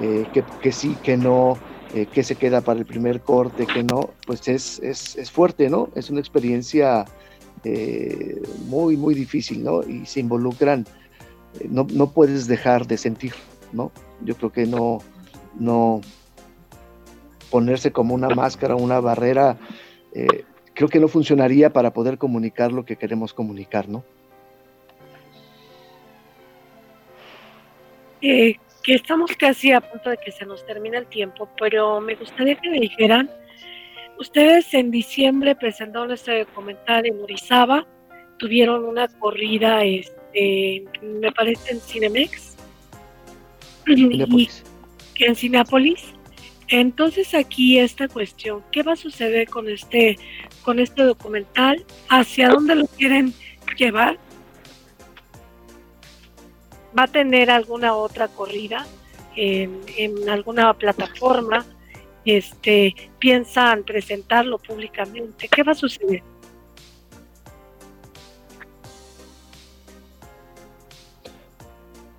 eh, 0.00 0.24
que, 0.32 0.42
que, 0.62 0.72
sí, 0.72 0.96
que 1.02 1.18
no, 1.18 1.58
eh, 1.94 2.06
que 2.06 2.22
se 2.22 2.36
queda 2.36 2.62
para 2.62 2.78
el 2.78 2.86
primer 2.86 3.20
corte, 3.20 3.66
que 3.66 3.84
no, 3.84 4.08
pues 4.26 4.48
es, 4.48 4.78
es, 4.78 5.16
es 5.16 5.30
fuerte, 5.30 5.68
¿no? 5.68 5.90
Es 5.94 6.08
una 6.08 6.20
experiencia 6.20 7.04
muy, 8.66 8.94
muy 8.94 9.14
difícil, 9.14 9.64
¿no? 9.64 9.82
Y 9.82 10.04
se 10.04 10.20
involucran, 10.20 10.84
no, 11.68 11.86
no, 11.92 12.10
puedes 12.10 12.46
dejar 12.46 12.86
de 12.86 12.96
sentir, 12.96 13.34
¿no? 13.72 13.92
Yo 14.22 14.36
creo 14.36 14.52
que 14.52 14.66
no, 14.66 14.98
no 15.58 16.00
ponerse 17.50 17.92
como 17.92 18.14
una 18.14 18.28
máscara, 18.28 18.74
una 18.74 19.00
barrera, 19.00 19.56
eh, 20.12 20.44
creo 20.74 20.88
que 20.88 21.00
no 21.00 21.08
funcionaría 21.08 21.72
para 21.72 21.92
poder 21.92 22.18
comunicar 22.18 22.72
lo 22.72 22.84
que 22.84 22.96
queremos 22.96 23.32
comunicar, 23.32 23.88
¿no? 23.88 24.04
Eh, 28.20 28.56
que 28.82 28.94
estamos 28.94 29.32
casi 29.36 29.72
a 29.72 29.80
punto 29.80 30.10
de 30.10 30.16
que 30.16 30.32
se 30.32 30.44
nos 30.44 30.64
termine 30.66 30.98
el 30.98 31.06
tiempo, 31.06 31.48
pero 31.58 32.00
me 32.00 32.14
gustaría 32.14 32.54
que 32.56 32.70
me 32.70 32.80
dijeran, 32.80 33.30
ustedes 34.18 34.72
en 34.74 34.90
diciembre 34.90 35.54
presentaron 35.54 36.10
este 36.10 36.40
documental 36.40 37.06
en 37.06 37.22
Orizaba, 37.22 37.86
tuvieron 38.38 38.84
una 38.84 39.08
corrida, 39.08 39.84
este, 39.84 40.23
me 40.34 41.32
parece 41.32 41.72
en 41.72 41.80
Cinemex, 41.80 42.56
y, 43.86 44.48
en 45.20 45.36
Cineápolis. 45.36 46.02
Entonces 46.68 47.34
aquí 47.34 47.78
esta 47.78 48.08
cuestión, 48.08 48.64
¿qué 48.72 48.82
va 48.82 48.94
a 48.94 48.96
suceder 48.96 49.48
con 49.48 49.68
este, 49.68 50.18
con 50.62 50.78
este 50.78 51.02
documental? 51.02 51.84
¿Hacia 52.08 52.48
dónde 52.48 52.74
lo 52.74 52.86
quieren 52.86 53.34
llevar? 53.76 54.18
va 56.96 57.04
a 57.04 57.08
tener 57.08 57.50
alguna 57.50 57.94
otra 57.94 58.28
corrida 58.28 58.86
en, 59.36 59.80
en, 59.96 60.28
alguna 60.28 60.72
plataforma, 60.74 61.66
este, 62.24 62.94
piensan 63.18 63.82
presentarlo 63.82 64.58
públicamente. 64.58 65.48
¿Qué 65.48 65.62
va 65.62 65.72
a 65.72 65.74
suceder? 65.74 66.22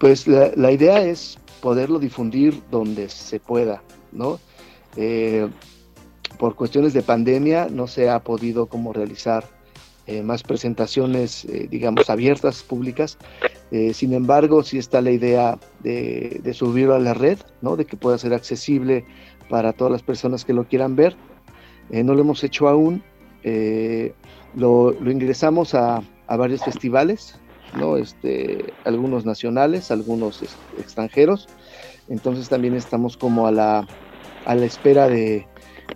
Pues 0.06 0.28
la, 0.28 0.72
idea 0.72 1.02
es 1.02 1.40
poderlo 1.64 1.98
difundir 1.98 2.62
donde 2.70 3.10
se 3.10 3.40
pueda, 3.40 3.82
¿no? 4.12 4.40
Eh, 4.98 5.50
por 6.38 6.54
cuestiones 6.54 6.94
de 6.94 7.02
pandemia 7.02 7.70
no 7.72 7.88
se 7.88 8.08
ha 8.08 8.20
podido 8.20 8.68
como 8.68 8.94
realizar 8.94 9.46
eh, 10.06 10.22
más 10.22 10.44
presentaciones, 10.44 11.46
eh, 11.46 11.68
digamos, 11.72 12.12
abiertas, 12.12 12.62
públicas. 12.62 13.18
Sin 13.94 14.14
embargo, 14.14 14.62
sí 14.62 14.78
está 14.78 15.02
la 15.02 15.10
idea 15.10 15.58
de, 15.80 16.54
subirlo 16.54 16.94
a 16.94 17.00
la 17.00 17.16
red, 17.16 17.40
¿no? 17.64 17.76
de 17.76 17.86
que 17.86 17.98
pueda 17.98 18.20
ser 18.20 18.36
accesible 18.36 19.08
para 19.50 19.74
todas 19.74 19.92
las 19.92 20.04
personas 20.04 20.46
que 20.46 20.54
lo 20.54 20.68
quieran 20.68 20.96
ver. 20.96 21.16
no 21.90 22.14
lo 22.14 22.22
hemos 22.22 22.44
hecho 22.44 22.68
aún. 22.68 23.02
Lo, 24.54 24.92
lo, 24.92 25.12
ingresamos 25.12 25.74
a, 25.74 26.04
varios 26.28 26.64
festivales, 26.64 27.40
¿no? 27.76 27.98
este, 27.98 28.74
algunos 28.84 29.26
nacionales, 29.26 29.92
algunos 29.92 30.42
extranjeros. 30.78 31.48
Entonces 32.10 32.50
también 32.50 32.76
estamos 32.76 33.18
como 33.18 33.48
a 33.48 33.52
la, 33.52 33.88
a 34.46 34.56
la 34.56 34.66
espera 34.66 35.08
de, 35.08 35.48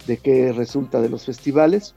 de 0.07 0.17
qué 0.17 0.51
resulta 0.51 1.01
de 1.01 1.09
los 1.09 1.25
festivales 1.25 1.95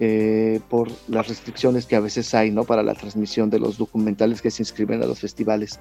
eh, 0.00 0.60
por 0.68 0.90
las 1.06 1.28
restricciones 1.28 1.86
que 1.86 1.94
a 1.94 2.00
veces 2.00 2.34
hay 2.34 2.50
¿no? 2.50 2.64
para 2.64 2.82
la 2.82 2.94
transmisión 2.94 3.48
de 3.48 3.60
los 3.60 3.78
documentales 3.78 4.42
que 4.42 4.50
se 4.50 4.62
inscriben 4.62 5.00
a 5.02 5.06
los 5.06 5.20
festivales. 5.20 5.78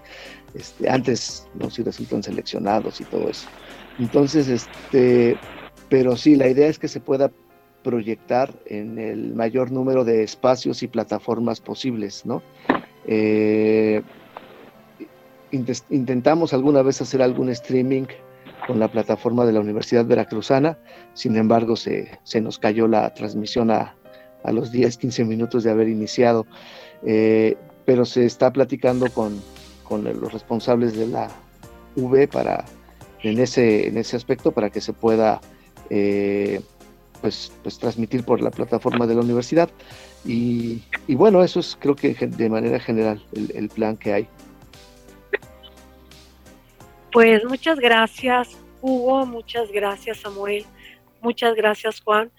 Este, 0.53 0.87
antes, 0.87 1.47
¿no? 1.55 1.71
si 1.71 1.81
resultan 1.81 2.21
seleccionados 2.21 3.01
y 3.01 3.05
todo 3.05 3.27
eso. 3.27 3.47
Entonces, 3.97 4.47
este, 4.47 5.35
pero 5.89 6.15
sí, 6.15 6.35
la 6.35 6.47
idea 6.47 6.67
es 6.67 6.77
que 6.77 6.87
se 6.87 6.99
pueda 6.99 7.31
proyectar 7.83 8.53
en 8.65 8.97
el 8.97 9.35
mayor 9.35 9.71
número 9.71 10.03
de 10.03 10.23
espacios 10.23 10.81
y 10.83 10.87
plataformas 10.87 11.59
posibles, 11.59 12.25
¿no? 12.25 12.41
Eh, 13.05 14.01
intentamos 15.51 16.53
alguna 16.53 16.81
vez 16.81 17.01
hacer 17.01 17.21
algún 17.21 17.49
streaming 17.49 18.05
con 18.65 18.79
la 18.79 18.87
plataforma 18.87 19.45
de 19.45 19.53
la 19.53 19.59
Universidad 19.59 20.05
Veracruzana, 20.05 20.77
sin 21.13 21.35
embargo 21.35 21.75
se, 21.75 22.19
se 22.23 22.41
nos 22.41 22.57
cayó 22.57 22.87
la 22.87 23.13
transmisión 23.13 23.69
a, 23.69 23.95
a 24.43 24.51
los 24.51 24.71
10, 24.71 24.97
15 24.97 25.25
minutos 25.25 25.63
de 25.63 25.71
haber 25.71 25.89
iniciado, 25.89 26.45
eh, 27.05 27.57
pero 27.85 28.05
se 28.05 28.25
está 28.25 28.51
platicando 28.51 29.09
con, 29.09 29.41
con, 29.83 30.03
los 30.03 30.31
responsables 30.31 30.95
de 30.97 31.07
la 31.07 31.29
V 31.95 32.27
para, 32.27 32.65
en, 33.21 33.39
ese, 33.39 33.87
en 33.87 33.97
ese 33.97 34.15
aspecto 34.15 34.51
para 34.51 34.69
que 34.69 34.81
se 34.81 34.93
pueda 34.93 35.41
eh, 35.89 36.61
pues, 37.23 37.53
pues 37.63 37.79
transmitir 37.79 38.25
por 38.25 38.41
la 38.41 38.51
plataforma 38.51 39.07
de 39.07 39.15
la 39.15 39.21
universidad. 39.21 39.69
Y, 40.25 40.81
bueno, 41.07 41.41
eso 41.41 41.61
es 41.61 41.77
creo 41.79 41.95
que 41.95 42.13
de 42.13 42.49
manera 42.49 42.81
general 42.81 43.25
el, 43.31 43.49
el 43.55 43.69
plan 43.69 43.95
que 43.95 44.11
hay. 44.11 44.27
Pues 47.13 47.45
muchas 47.45 47.79
gracias 47.79 48.57
Hugo, 48.81 49.25
muchas 49.25 49.71
gracias 49.71 50.17
Samuel, 50.17 50.65
muchas 51.21 51.55
gracias 51.55 52.01
Juan 52.01 52.29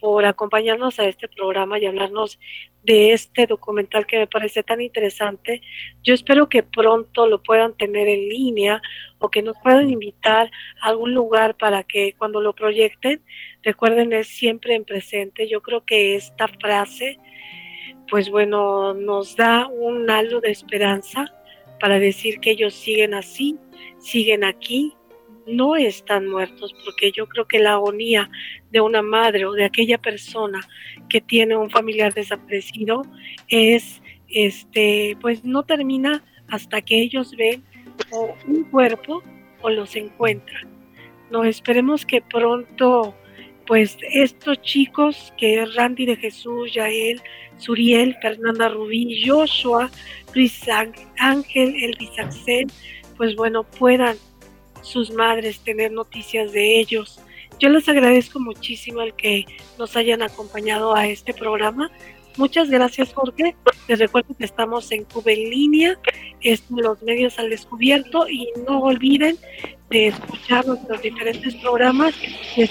por 0.00 0.24
acompañarnos 0.24 0.98
a 0.98 1.06
este 1.06 1.28
programa 1.28 1.78
y 1.78 1.86
hablarnos 1.86 2.38
de 2.82 3.12
este 3.12 3.46
documental 3.46 4.06
que 4.06 4.18
me 4.18 4.26
parece 4.26 4.62
tan 4.62 4.80
interesante. 4.80 5.60
Yo 6.02 6.14
espero 6.14 6.48
que 6.48 6.62
pronto 6.62 7.26
lo 7.26 7.42
puedan 7.42 7.76
tener 7.76 8.08
en 8.08 8.28
línea 8.28 8.80
o 9.18 9.30
que 9.30 9.42
nos 9.42 9.56
puedan 9.62 9.90
invitar 9.90 10.50
a 10.80 10.88
algún 10.88 11.12
lugar 11.12 11.56
para 11.56 11.82
que 11.82 12.14
cuando 12.16 12.40
lo 12.40 12.54
proyecten, 12.54 13.22
recuerden, 13.62 14.12
es 14.12 14.28
siempre 14.28 14.74
en 14.74 14.84
presente. 14.84 15.48
Yo 15.48 15.60
creo 15.60 15.84
que 15.84 16.14
esta 16.14 16.48
frase, 16.48 17.18
pues 18.08 18.30
bueno, 18.30 18.94
nos 18.94 19.36
da 19.36 19.66
un 19.66 20.08
halo 20.10 20.40
de 20.40 20.50
esperanza 20.50 21.26
para 21.78 21.98
decir 21.98 22.40
que 22.40 22.52
ellos 22.52 22.74
siguen 22.74 23.14
así, 23.14 23.58
siguen 23.98 24.44
aquí 24.44 24.94
no 25.46 25.76
están 25.76 26.28
muertos, 26.28 26.74
porque 26.84 27.12
yo 27.12 27.26
creo 27.26 27.46
que 27.46 27.58
la 27.58 27.72
agonía 27.72 28.30
de 28.70 28.80
una 28.80 29.02
madre 29.02 29.46
o 29.46 29.52
de 29.52 29.64
aquella 29.64 29.98
persona 29.98 30.60
que 31.08 31.20
tiene 31.20 31.56
un 31.56 31.70
familiar 31.70 32.14
desaparecido 32.14 33.02
es, 33.48 34.02
este, 34.28 35.16
pues 35.20 35.44
no 35.44 35.64
termina 35.64 36.22
hasta 36.48 36.80
que 36.82 37.00
ellos 37.00 37.34
ven 37.36 37.62
o 38.12 38.34
un 38.46 38.64
cuerpo 38.64 39.22
o 39.62 39.70
los 39.70 39.96
encuentran. 39.96 40.68
No 41.30 41.44
esperemos 41.44 42.04
que 42.04 42.22
pronto, 42.22 43.14
pues 43.66 43.96
estos 44.12 44.60
chicos 44.62 45.32
que 45.36 45.64
Randy 45.64 46.06
de 46.06 46.16
Jesús, 46.16 46.72
Yael, 46.74 47.20
Suriel, 47.56 48.16
Fernanda 48.20 48.68
Rubí, 48.68 49.22
Joshua, 49.24 49.90
Luis 50.34 50.60
Ángel, 51.18 51.74
Elvis 51.76 52.18
Axel, 52.18 52.66
pues 53.16 53.36
bueno, 53.36 53.64
puedan 53.64 54.16
sus 54.82 55.10
madres, 55.12 55.60
tener 55.60 55.92
noticias 55.92 56.52
de 56.52 56.80
ellos. 56.80 57.20
Yo 57.58 57.68
les 57.68 57.88
agradezco 57.88 58.40
muchísimo 58.40 59.02
el 59.02 59.14
que 59.14 59.44
nos 59.78 59.96
hayan 59.96 60.22
acompañado 60.22 60.94
a 60.94 61.06
este 61.06 61.34
programa. 61.34 61.90
Muchas 62.36 62.70
gracias, 62.70 63.12
Jorge. 63.12 63.54
Les 63.88 63.98
recuerdo 63.98 64.34
que 64.36 64.44
estamos 64.44 64.90
en 64.92 65.04
Cuba 65.04 65.32
en 65.32 65.50
línea, 65.50 65.98
es 66.40 66.62
los 66.70 67.02
medios 67.02 67.38
al 67.38 67.50
descubierto 67.50 68.28
y 68.28 68.48
no 68.66 68.80
olviden 68.80 69.36
de 69.90 70.08
escuchar 70.08 70.66
nuestros 70.66 71.02
diferentes 71.02 71.54
programas, 71.56 72.14
es 72.56 72.70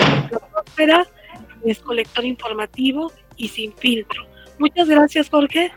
Ópera, 0.56 1.06
es 1.66 1.80
Colector 1.80 2.26
Informativo 2.26 3.12
y 3.36 3.50
Sin 3.50 3.74
Filtro. 3.74 4.26
Muchas 4.58 4.88
gracias, 4.88 5.30
Jorge. 5.30 5.72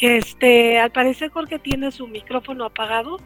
Este, 0.00 0.78
al 0.78 0.92
parecer 0.92 1.30
Jorge 1.30 1.58
tiene 1.58 1.90
su 1.90 2.06
micrófono 2.06 2.64
apagado. 2.64 3.18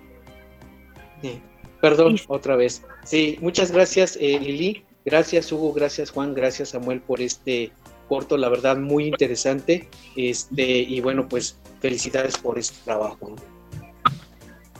Sí. 1.21 1.41
Perdón, 1.83 2.17
otra 2.29 2.55
vez. 2.55 2.85
Sí, 3.05 3.39
muchas 3.41 3.73
gracias 3.73 4.17
eh, 4.21 4.39
Lili, 4.39 4.85
gracias 5.05 5.51
Hugo, 5.51 5.73
gracias 5.73 6.11
Juan, 6.13 6.33
gracias 6.33 6.69
Samuel 6.71 7.01
por 7.01 7.21
este 7.21 7.73
corto, 8.09 8.37
la 8.37 8.49
verdad 8.49 8.77
muy 8.77 9.07
interesante. 9.07 9.89
Este, 10.17 10.63
y 10.63 11.01
bueno, 11.01 11.29
pues 11.29 11.59
felicidades 11.81 12.39
por 12.39 12.57
este 12.57 12.77
trabajo. 12.85 13.35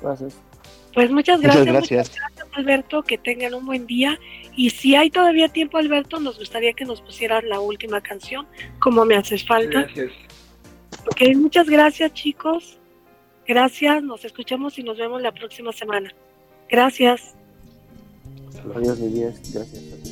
Gracias. 0.01 0.37
Pues 0.95 1.11
muchas 1.11 1.41
gracias, 1.41 1.67
muchas 1.67 1.89
gracias. 1.91 2.09
Muchas 2.11 2.21
gracias 2.37 2.49
Alberto, 2.57 3.03
que 3.03 3.19
tengan 3.19 3.55
un 3.55 3.67
buen 3.67 3.87
día. 3.89 4.17
Y 4.55 4.71
si 4.71 4.95
hay 4.95 5.11
todavía 5.11 5.49
tiempo, 5.49 5.79
Alberto, 5.79 6.21
nos 6.21 6.39
gustaría 6.39 6.73
que 6.73 6.85
nos 6.85 7.01
pusieras 7.01 7.43
la 7.43 7.59
última 7.59 8.01
canción, 8.01 8.47
como 8.79 9.05
me 9.05 9.17
haces 9.17 9.45
falta. 9.45 9.83
Gracias. 9.83 10.13
Ok, 11.07 11.37
muchas 11.37 11.69
gracias 11.69 12.13
chicos. 12.13 12.79
Gracias, 13.47 14.03
nos 14.03 14.25
escuchamos 14.25 14.79
y 14.79 14.83
nos 14.83 14.99
vemos 14.99 15.21
la 15.21 15.33
próxima 15.33 15.73
semana. 15.73 16.15
Gracias. 16.69 17.35
Adiós, 18.75 18.99
Gracias. 19.53 20.12